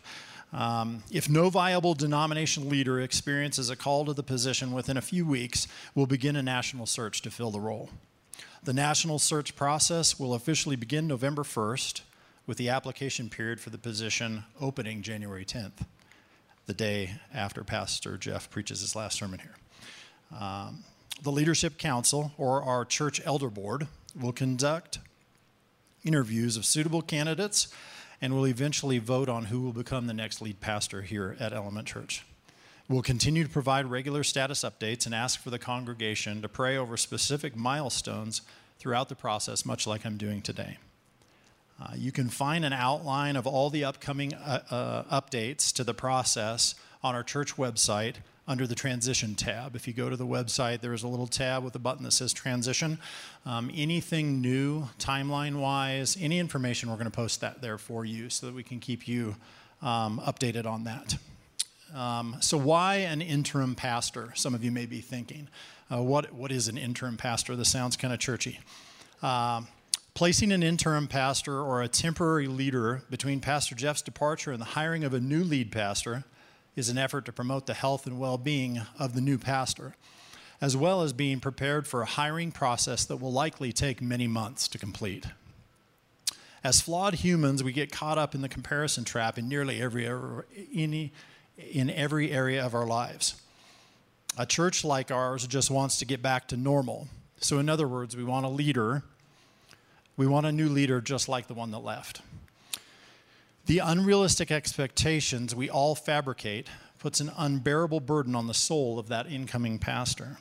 Um, 0.53 1.05
if 1.13 1.29
no 1.29 1.49
viable 1.49 1.95
denomination 1.95 2.69
leader 2.69 3.01
experiences 3.01 3.71
a 3.71 3.77
call 3.77 4.05
to 4.07 4.13
the 4.13 4.23
position 4.23 4.73
within 4.73 4.97
a 4.97 5.03
few 5.03 5.25
weeks, 5.25 5.69
we'll 5.95 6.07
begin 6.07 6.35
a 6.35 6.43
national 6.43 6.87
search 6.87 7.23
to 7.23 7.31
fill 7.31 7.51
the 7.51 7.61
role. 7.61 7.91
The 8.63 8.73
national 8.73 9.19
search 9.19 9.55
process 9.55 10.19
will 10.19 10.35
officially 10.35 10.77
begin 10.77 11.07
November 11.07 11.43
1st, 11.43 12.03
with 12.47 12.59
the 12.59 12.69
application 12.69 13.29
period 13.29 13.61
for 13.61 13.71
the 13.71 13.79
position 13.79 14.43
opening 14.61 15.03
January 15.03 15.45
10th, 15.45 15.87
the 16.67 16.75
day 16.75 17.13
after 17.33 17.63
Pastor 17.63 18.17
Jeff 18.17 18.51
preaches 18.51 18.81
his 18.81 18.97
last 18.97 19.19
sermon 19.19 19.39
here. 19.39 19.55
Um, 20.37 20.83
the 21.23 21.31
Leadership 21.31 21.79
Council, 21.79 22.33
or 22.39 22.63
our 22.63 22.85
church 22.85 23.21
elder 23.25 23.51
board, 23.51 23.87
will 24.19 24.33
conduct 24.33 24.99
interviews 26.05 26.57
of 26.57 26.65
suitable 26.65 27.03
candidates 27.03 27.69
and 28.21 28.35
will 28.35 28.47
eventually 28.47 28.99
vote 28.99 29.29
on 29.29 29.47
who 29.47 29.61
will 29.61 29.73
become 29.73 30.07
the 30.07 30.15
next 30.15 30.43
lead 30.43 30.61
pastor 30.61 31.03
here 31.03 31.37
at 31.41 31.53
Element 31.53 31.87
Church. 31.87 32.25
We'll 32.89 33.03
continue 33.03 33.45
to 33.45 33.51
provide 33.51 33.87
regular 33.87 34.25
status 34.25 34.63
updates 34.65 35.07
and 35.07 35.15
ask 35.15 35.41
for 35.41 35.51
the 35.51 35.59
congregation 35.59 36.43
to 36.43 36.49
pray 36.49 36.77
over 36.77 36.97
specific 36.97 37.55
milestones 37.55 38.43
throughout 38.79 39.09
the 39.09 39.15
process, 39.15 39.65
much 39.65 39.87
like 39.87 40.05
I'm 40.05 40.17
doing 40.17 40.43
today. 40.43 40.79
Uh, 41.81 41.93
you 41.97 42.13
can 42.13 42.29
find 42.29 42.65
an 42.65 42.73
outline 42.73 43.37
of 43.37 43.47
all 43.47 43.71
the 43.71 43.85
upcoming 43.85 44.35
uh, 44.35 44.61
uh, 44.71 45.21
updates 45.21 45.73
to 45.75 45.85
the 45.85 45.95
process 45.95 46.75
on 47.03 47.15
our 47.15 47.23
church 47.23 47.57
website 47.57 48.17
under 48.51 48.67
the 48.67 48.75
transition 48.75 49.37
tab. 49.37 49.77
If 49.77 49.87
you 49.87 49.95
go 49.95 50.11
to 50.11 50.17
the 50.17 50.27
website, 50.27 50.81
there 50.81 50.93
is 50.93 51.05
a 51.05 51.09
little 51.09 51.29
tab 51.29 51.63
with 51.63 51.73
a 51.77 51.79
button 51.79 52.03
that 52.03 52.11
says 52.11 52.33
transition. 52.33 52.99
Um, 53.47 53.71
anything 53.73 54.41
new, 54.41 54.89
timeline 54.99 55.61
wise, 55.61 56.17
any 56.21 56.41
information, 56.41 56.91
we're 56.91 56.97
going 56.97 57.05
to 57.05 57.13
post 57.13 57.41
that 57.43 57.63
there 57.63 57.79
for 57.79 58.05
you 58.05 58.29
so 58.29 58.47
that 58.47 58.55
we 58.57 58.65
can 58.65 58.81
keep 58.81 59.07
you 59.07 59.37
um, 59.83 60.21
updated 60.27 60.67
on 60.67 60.83
that. 60.83 61.17
Um, 61.95 62.39
so, 62.41 62.59
why 62.59 62.97
an 62.97 63.23
interim 63.23 63.77
pastor? 63.77 64.33
Some 64.35 64.53
of 64.53 64.65
you 64.65 64.73
may 64.73 64.87
be 64.87 65.01
thinking. 65.01 65.47
Uh, 65.89 66.03
what, 66.03 66.33
what 66.33 66.51
is 66.51 66.67
an 66.67 66.77
interim 66.77 67.17
pastor? 67.17 67.55
This 67.55 67.69
sounds 67.69 67.97
kind 67.97 68.13
of 68.13 68.19
churchy. 68.19 68.59
Uh, 69.23 69.63
placing 70.15 70.51
an 70.51 70.65
interim 70.65 71.07
pastor 71.07 71.61
or 71.61 71.83
a 71.83 71.89
temporary 71.89 72.49
leader 72.49 73.03
between 73.11 73.39
Pastor 73.39 73.77
Jeff's 73.77 74.03
departure 74.03 74.51
and 74.51 74.61
the 74.61 74.67
hiring 74.67 75.05
of 75.05 75.15
a 75.15 75.21
new 75.21 75.45
lead 75.45 75.71
pastor 75.71 76.25
is 76.77 76.89
an 76.89 76.99
effort 76.99 77.25
to 77.27 77.33
promote 77.33 77.67
the 77.67 77.75
health 77.75 78.07
and 78.07 78.19
well 78.19 78.39
being 78.39 78.81
of 78.99 79.15
the 79.15 79.21
new 79.21 79.39
pastor, 79.39 79.97
as 80.61 80.77
well 80.77 81.03
as 81.03 81.13
being 81.13 81.41
prepared 81.41 81.87
for 81.87 82.03
a 82.03 82.07
hiring 82.07 82.53
process 82.53 83.05
that 83.05 83.17
will 83.17 83.33
likely 83.33 83.73
take 83.73 84.01
many 84.01 84.27
months 84.27 84.69
to 84.69 84.79
complete. 84.79 85.27
As 86.63 86.81
flawed 86.81 87.15
humans, 87.15 87.65
we 87.65 87.73
get 87.73 87.91
caught 87.91 88.19
up 88.19 88.35
in 88.35 88.43
the 88.43 88.49
comparison 88.49 89.05
trap 89.05 89.39
in 89.39 89.49
nearly 89.49 89.81
every, 89.81 90.07
any, 90.75 91.13
in 91.57 91.91
every 91.91 92.31
area 92.31 92.65
of 92.65 92.75
our 92.75 92.87
lives. 92.87 93.41
A 94.37 94.47
church 94.47 94.85
like 94.85 95.11
ours 95.11 95.47
just 95.47 95.71
wants 95.71 95.99
to 95.99 96.05
get 96.05 96.23
back 96.23 96.49
to 96.49 96.57
normal. 96.57 97.09
So, 97.39 97.59
in 97.59 97.69
other 97.69 97.89
words, 97.89 98.17
we 98.17 98.25
want 98.25 98.45
a 98.45 98.51
leader. 98.51 99.03
We 100.17 100.27
want 100.27 100.47
a 100.47 100.53
new 100.53 100.69
leader 100.69 101.01
just 101.01 101.29
like 101.29 101.47
the 101.47 101.55
one 101.55 101.71
that 101.71 101.79
left. 101.79 102.21
The 103.71 103.79
unrealistic 103.79 104.51
expectations 104.51 105.55
we 105.55 105.71
all 105.71 105.95
fabricate 105.95 106.67
puts 106.99 107.21
an 107.21 107.31
unbearable 107.39 108.01
burden 108.01 108.35
on 108.35 108.49
the 108.49 108.53
soul 108.53 108.99
of 108.99 109.07
that 109.11 109.31
incoming 109.31 109.79
pastor. 109.79 110.39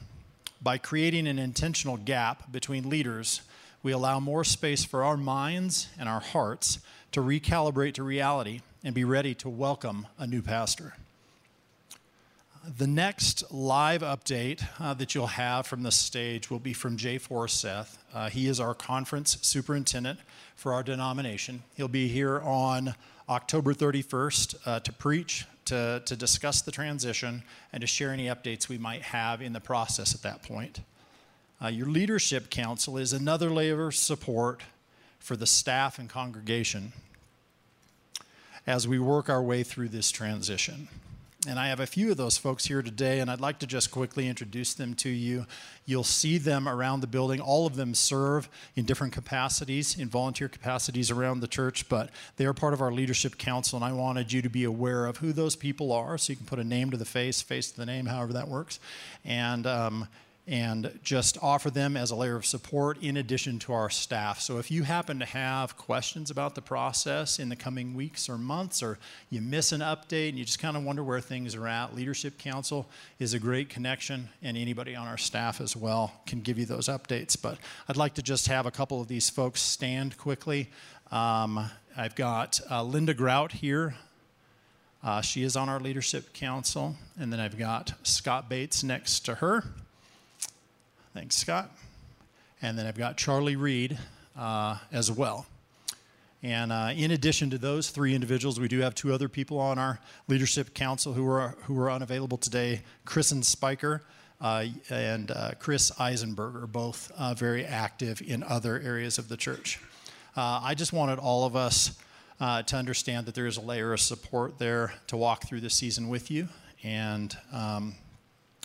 By 0.64 0.80
creating 0.80 1.28
an 1.28 1.38
intentional 1.38 1.98
gap 1.98 2.52
between 2.52 2.90
leaders, 2.90 3.42
we 3.84 3.92
allow 3.92 4.20
more 4.20 4.44
space 4.44 4.84
for 4.84 5.04
our 5.04 5.16
minds 5.16 5.90
and 6.00 6.10
our 6.10 6.22
hearts 6.22 6.80
to 7.12 7.22
recalibrate 7.22 7.94
to 7.94 8.04
reality 8.04 8.62
and 8.84 8.96
be 8.96 9.04
ready 9.04 9.36
to 9.36 9.48
welcome 9.48 10.08
a 10.18 10.26
new 10.26 10.42
pastor. 10.42 10.96
The 12.78 12.88
next 12.88 13.52
live 13.52 14.02
update 14.02 14.68
uh, 14.80 14.96
that 14.96 15.14
you'll 15.14 15.28
have 15.28 15.68
from 15.68 15.84
the 15.84 15.92
stage 15.92 16.50
will 16.50 16.60
be 16.60 16.74
from 16.74 16.98
Jay 16.98 17.20
Forseth. 17.20 18.00
Uh, 18.12 18.32
he 18.32 18.48
is 18.48 18.60
our 18.60 18.74
conference 18.74 19.38
superintendent 19.44 20.20
for 20.56 20.74
our 20.74 20.82
denomination. 20.82 21.62
He'll 21.76 21.88
be 21.88 22.08
here 22.08 22.40
on 22.40 22.96
October 23.30 23.76
31st 23.76 24.56
uh, 24.66 24.80
to 24.80 24.92
preach, 24.92 25.46
to, 25.66 26.02
to 26.06 26.16
discuss 26.16 26.62
the 26.62 26.72
transition, 26.72 27.44
and 27.72 27.82
to 27.82 27.88
share 27.88 28.12
any 28.12 28.26
updates 28.26 28.68
we 28.68 28.78
might 28.78 29.04
have 29.04 29.40
in 29.42 29.54
the 29.54 29.60
process 29.60 30.16
at 30.16 30.24
that 30.24 30.42
point. 30.42 30.82
Uh, 31.62 31.68
your 31.68 31.88
leadership 31.88 32.50
council 32.50 32.98
is 32.98 33.14
another 33.14 33.50
layer 33.50 33.88
of 33.88 33.96
support 33.96 34.64
for 35.20 35.36
the 35.36 35.46
staff 35.46 36.00
and 36.00 36.10
congregation 36.10 36.92
as 38.66 38.88
we 38.88 38.98
work 38.98 39.30
our 39.30 39.44
way 39.44 39.62
through 39.62 39.90
this 39.90 40.10
transition. 40.10 40.88
And 41.48 41.58
I 41.58 41.70
have 41.70 41.80
a 41.80 41.88
few 41.88 42.12
of 42.12 42.18
those 42.18 42.38
folks 42.38 42.66
here 42.66 42.82
today, 42.82 43.22
and 43.22 43.32
I'd 43.32 43.40
like 43.40 43.60
to 43.60 43.68
just 43.68 43.92
quickly 43.92 44.28
introduce 44.28 44.74
them 44.74 44.94
to 44.96 45.10
you. 45.10 45.46
You'll 45.86 46.04
see 46.04 46.38
them 46.38 46.68
around 46.68 47.00
the 47.00 47.08
building. 47.08 47.40
All 47.40 47.66
of 47.66 47.78
them 47.78 47.94
serve 47.94 48.50
in 48.76 48.84
different 48.84 49.14
capacities, 49.14 49.98
in 49.98 50.10
volunteer 50.10 50.50
capacities 50.50 51.10
around 51.10 51.40
the 51.40 51.48
church, 51.48 51.88
but 51.88 52.10
they 52.36 52.46
are 52.46 52.54
part 52.54 52.74
of 52.74 52.82
our 52.82 52.92
leadership 52.92 53.38
council, 53.38 53.78
and 53.78 53.86
I 53.86 53.94
wanted 53.94 54.34
you 54.34 54.42
to 54.42 54.50
be 54.50 54.66
aware 54.66 55.06
of 55.06 55.18
who 55.18 55.32
those 55.32 55.56
people 55.56 55.94
are 55.94 56.18
so 56.18 56.34
you 56.34 56.38
can 56.38 56.46
put 56.46 56.60
a 56.60 56.64
name 56.66 56.92
to 56.92 56.98
the 56.98 57.06
face, 57.06 57.42
face 57.42 57.72
to 57.72 57.78
the 57.78 57.86
name, 57.86 58.08
however 58.08 58.34
that 58.34 58.50
works. 58.50 58.82
And 59.24 59.66
um, 59.66 60.10
and 60.50 61.00
just 61.04 61.38
offer 61.44 61.70
them 61.70 61.96
as 61.96 62.10
a 62.10 62.16
layer 62.16 62.36
of 62.36 62.44
support 62.44 62.98
in 63.04 63.18
addition 63.18 63.60
to 63.60 63.72
our 63.72 63.88
staff. 63.88 64.42
So 64.42 64.58
if 64.58 64.72
you 64.72 64.82
happen 64.82 65.20
to 65.20 65.26
have 65.26 65.78
questions 65.78 66.32
about 66.32 66.56
the 66.56 66.62
process 66.62 67.38
in 67.38 67.50
the 67.50 67.56
coming 67.56 67.94
weeks 67.94 68.28
or 68.28 68.36
months, 68.36 68.82
or 68.82 68.98
you 69.30 69.42
miss 69.42 69.72
an 69.72 69.82
update 69.82 70.30
and 70.30 70.40
you 70.40 70.46
just 70.46 70.58
kind 70.58 70.76
of 70.76 70.84
wonder 70.84 71.04
where 71.04 71.22
things 71.22 71.54
are 71.54 71.68
at, 71.68 71.96
Leadership 71.96 72.40
Council 72.40 72.90
is 73.20 73.36
a 73.36 73.40
great 73.40 73.70
connection, 73.70 74.28
and 74.42 74.58
anybody 74.58 74.96
on 74.96 75.08
our 75.08 75.20
staff 75.20 75.62
as 75.62 75.76
well 75.76 76.12
can 76.26 76.42
give 76.42 76.58
you 76.58 76.66
those 76.66 76.88
updates. 76.88 77.40
But 77.40 77.60
I'd 77.88 77.98
like 77.98 78.16
to 78.16 78.24
just 78.24 78.48
have 78.48 78.66
a 78.66 78.72
couple 78.72 79.00
of 79.00 79.08
these 79.08 79.30
folks 79.30 79.62
stand 79.62 80.18
quickly. 80.18 80.72
Um, 81.12 81.70
I've 81.96 82.16
got 82.16 82.60
uh, 82.72 82.82
Linda 82.82 83.14
Grout 83.14 83.52
here. 83.52 83.94
Uh, 85.04 85.22
she 85.22 85.44
is 85.44 85.56
on 85.56 85.70
our 85.70 85.80
leadership 85.80 86.34
council. 86.34 86.96
And 87.20 87.32
then 87.32 87.40
I've 87.40 87.58
got 87.58 87.94
Scott 88.02 88.50
Bates 88.50 88.84
next 88.84 89.20
to 89.26 89.36
her. 89.36 89.64
Thanks, 91.14 91.38
Scott. 91.38 91.72
And 92.62 92.78
then 92.78 92.86
I've 92.86 92.98
got 92.98 93.18
Charlie 93.18 93.56
Reed 93.56 93.98
uh, 94.38 94.78
as 94.92 95.12
well. 95.12 95.48
And 96.44 96.72
uh, 96.72 96.92
in 96.96 97.12
addition 97.12 97.50
to 97.50 97.58
those 97.58 97.90
three 97.90 98.14
individuals, 98.14 98.60
we 98.60 98.68
do 98.68 98.80
have 98.80 98.94
two 98.94 99.12
other 99.12 99.28
people 99.28 99.60
on 99.60 99.80
our 99.80 100.00
leadership 100.28 100.74
council 100.76 101.14
who 101.14 101.28
are, 101.28 101.58
who 101.64 101.80
are 101.80 101.90
unavailable 101.90 102.38
today 102.38 102.82
Chris 103.06 103.32
and 103.32 103.44
Spiker 103.44 104.04
uh, 104.40 104.66
and 104.90 105.32
uh, 105.32 105.52
Chris 105.58 105.92
Eisenberger, 105.92 106.72
both 106.72 107.12
uh, 107.18 107.34
very 107.34 107.66
active 107.66 108.22
in 108.22 108.44
other 108.44 108.80
areas 108.80 109.18
of 109.18 109.30
the 109.30 109.36
church. 109.36 109.80
Uh, 110.38 110.62
I 110.64 110.76
just 110.76 110.94
wanted 110.94 111.18
all 111.18 111.46
of 111.46 111.56
us 111.56 111.98
uh, 112.40 112.62
to 112.64 112.76
understand 112.78 113.26
that 113.26 113.34
there 113.34 113.48
is 113.48 113.58
a 113.58 113.62
layer 113.62 113.94
of 113.94 114.00
support 114.00 114.60
there 114.60 114.94
to 115.08 115.18
walk 115.18 115.48
through 115.48 115.62
the 115.62 115.72
season 115.72 116.08
with 116.08 116.30
you. 116.30 116.48
And 116.84 117.36
um, 117.52 117.96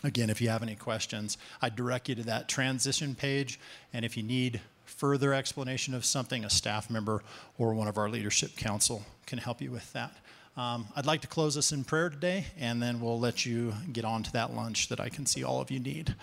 again, 0.05 0.29
if 0.29 0.41
you 0.41 0.49
have 0.49 0.63
any 0.63 0.75
questions, 0.75 1.37
I 1.61 1.69
direct 1.69 2.09
you 2.09 2.15
to 2.15 2.23
that 2.23 2.47
transition 2.47 3.15
page. 3.15 3.59
And 3.93 4.05
if 4.05 4.17
you 4.17 4.23
need 4.23 4.61
further 4.85 5.33
explanation 5.33 5.93
of 5.93 6.05
something, 6.05 6.45
a 6.45 6.49
staff 6.49 6.89
member 6.89 7.23
or 7.57 7.73
one 7.73 7.87
of 7.87 7.97
our 7.97 8.09
leadership 8.09 8.55
council 8.55 9.03
can 9.25 9.39
help 9.39 9.61
you 9.61 9.71
with 9.71 9.91
that. 9.93 10.15
Um, 10.57 10.87
I'd 10.95 11.05
like 11.05 11.21
to 11.21 11.27
close 11.27 11.57
us 11.57 11.73
in 11.73 11.83
prayer 11.83 12.09
today, 12.09 12.45
and 12.57 12.81
then 12.81 13.01
we'll 13.01 13.19
let 13.19 13.45
you 13.45 13.73
get 13.91 14.05
on 14.05 14.23
to 14.23 14.31
that 14.33 14.53
lunch 14.53 14.87
that 14.87 15.01
I 15.01 15.09
can 15.09 15.25
see 15.25 15.43
all 15.43 15.59
of 15.59 15.69
you 15.69 15.79
need. 15.79 16.15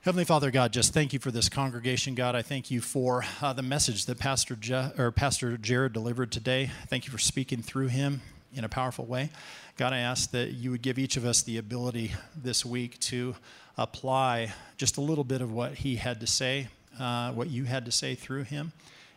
Heavenly 0.00 0.24
Father 0.24 0.50
God, 0.50 0.72
just 0.72 0.94
thank 0.94 1.12
you 1.12 1.18
for 1.18 1.30
this 1.30 1.48
congregation, 1.48 2.14
God. 2.14 2.34
I 2.34 2.42
thank 2.42 2.70
you 2.70 2.80
for 2.80 3.24
uh, 3.42 3.52
the 3.52 3.62
message 3.62 4.06
that 4.06 4.18
Pastor 4.18 4.54
Je- 4.54 4.92
or 4.96 5.10
Pastor 5.10 5.56
Jared 5.58 5.92
delivered 5.92 6.30
today. 6.30 6.70
Thank 6.88 7.06
you 7.06 7.12
for 7.12 7.18
speaking 7.18 7.62
through 7.62 7.88
him 7.88 8.22
in 8.54 8.64
a 8.64 8.68
powerful 8.68 9.04
way. 9.04 9.30
God, 9.76 9.92
I 9.92 9.98
ask 9.98 10.30
that 10.30 10.52
you 10.52 10.70
would 10.70 10.82
give 10.82 11.00
each 11.00 11.16
of 11.16 11.24
us 11.24 11.42
the 11.42 11.58
ability 11.58 12.12
this 12.36 12.64
week 12.64 13.00
to 13.00 13.34
apply 13.76 14.52
just 14.76 14.98
a 14.98 15.00
little 15.00 15.24
bit 15.24 15.40
of 15.40 15.50
what 15.50 15.74
he 15.74 15.96
had 15.96 16.20
to 16.20 16.28
say, 16.28 16.68
uh, 17.00 17.32
what 17.32 17.50
you 17.50 17.64
had 17.64 17.84
to 17.86 17.90
say 17.90 18.14
through 18.14 18.44
him. 18.44 18.72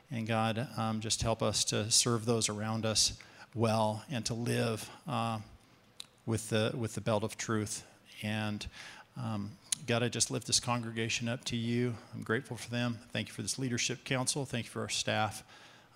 And 0.09 0.25
God, 0.25 0.67
um, 0.75 0.99
just 0.99 1.21
help 1.21 1.43
us 1.43 1.63
to 1.65 1.91
serve 1.91 2.25
those 2.25 2.49
around 2.49 2.87
us 2.87 3.13
well 3.53 4.03
and 4.09 4.25
to 4.25 4.33
live 4.33 4.89
uh, 5.07 5.39
with, 6.25 6.49
the, 6.49 6.73
with 6.75 6.95
the 6.95 7.01
belt 7.01 7.23
of 7.23 7.37
truth. 7.37 7.83
And 8.23 8.65
um, 9.15 9.51
God, 9.85 10.01
I 10.01 10.07
just 10.07 10.31
lift 10.31 10.47
this 10.47 10.59
congregation 10.59 11.29
up 11.29 11.43
to 11.45 11.55
you. 11.55 11.93
I'm 12.15 12.23
grateful 12.23 12.57
for 12.57 12.71
them. 12.71 12.97
Thank 13.13 13.27
you 13.27 13.33
for 13.35 13.43
this 13.43 13.59
leadership 13.59 14.03
council. 14.05 14.43
Thank 14.43 14.65
you 14.65 14.71
for 14.71 14.81
our 14.81 14.89
staff. 14.89 15.43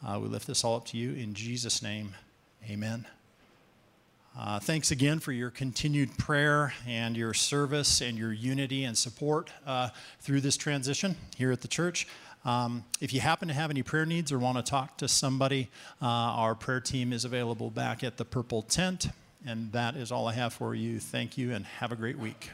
Uh, 0.06 0.20
we 0.22 0.28
lift 0.28 0.46
this 0.46 0.64
all 0.64 0.76
up 0.76 0.86
to 0.88 0.98
you 0.98 1.14
in 1.14 1.34
Jesus' 1.34 1.82
name. 1.82 2.14
Amen. 2.70 3.08
Uh, 4.38 4.60
thanks 4.60 4.92
again 4.92 5.20
for 5.20 5.32
your 5.32 5.50
continued 5.50 6.18
prayer 6.18 6.74
and 6.88 7.18
your 7.18 7.34
service 7.34 8.02
and 8.02 8.18
your 8.18 8.32
unity 8.32 8.86
and 8.86 8.98
support 8.98 9.50
uh, 9.66 9.90
through 10.20 10.40
this 10.40 10.56
transition 10.56 11.16
here 11.36 11.52
at 11.52 11.62
the 11.62 11.68
church. 11.68 12.08
Um, 12.46 12.84
if 13.00 13.14
you 13.14 13.20
happen 13.20 13.48
to 13.50 13.54
have 13.54 13.70
any 13.70 13.84
prayer 13.84 14.06
needs 14.06 14.32
or 14.32 14.40
want 14.40 14.58
to 14.58 14.64
talk 14.64 14.98
to 14.98 15.08
somebody, 15.08 15.70
uh, 16.02 16.06
our 16.06 16.56
prayer 16.56 16.80
team 16.80 17.14
is 17.14 17.26
available 17.26 17.70
back 17.70 18.04
at 18.04 18.18
the 18.18 18.26
Purple 18.26 18.64
Tent. 18.64 19.10
And 19.46 19.72
that 19.74 19.96
is 19.96 20.12
all 20.12 20.28
I 20.28 20.34
have 20.34 20.54
for 20.54 20.76
you. 20.76 21.00
Thank 21.00 21.38
you 21.38 21.54
and 21.54 21.66
have 21.66 21.92
a 21.92 21.96
great 21.96 22.18
week. 22.18 22.52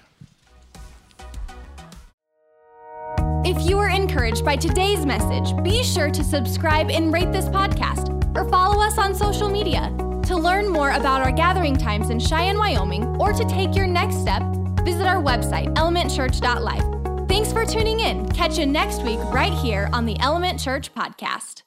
If 3.46 3.70
you 3.70 3.78
are 3.80 3.90
encouraged 3.90 4.44
by 4.44 4.56
today's 4.58 5.06
message, 5.06 5.56
be 5.64 5.84
sure 5.84 6.10
to 6.10 6.24
subscribe 6.24 6.90
and 6.90 7.14
rate 7.14 7.32
this 7.32 7.46
podcast 7.46 8.10
or 8.36 8.50
follow 8.50 8.82
us 8.82 8.98
on 8.98 9.16
social 9.16 9.50
media. 9.50 10.07
To 10.28 10.36
learn 10.36 10.68
more 10.68 10.92
about 10.92 11.22
our 11.22 11.32
gathering 11.32 11.78
times 11.78 12.10
in 12.10 12.20
Cheyenne, 12.20 12.58
Wyoming, 12.58 13.06
or 13.18 13.32
to 13.32 13.46
take 13.46 13.76
your 13.76 13.88
next 13.88 14.18
step, 14.20 14.44
visit 14.84 15.08
our 15.08 15.24
website, 15.24 15.74
elementchurch.life. 15.76 17.28
Thanks 17.30 17.54
for 17.54 17.66
tuning 17.66 18.02
in. 18.02 18.28
Catch 18.34 18.58
you 18.58 18.66
next 18.66 19.04
week 19.04 19.20
right 19.32 19.54
here 19.54 19.90
on 19.94 20.06
the 20.06 20.20
Element 20.20 20.60
Church 20.60 20.94
Podcast. 20.94 21.64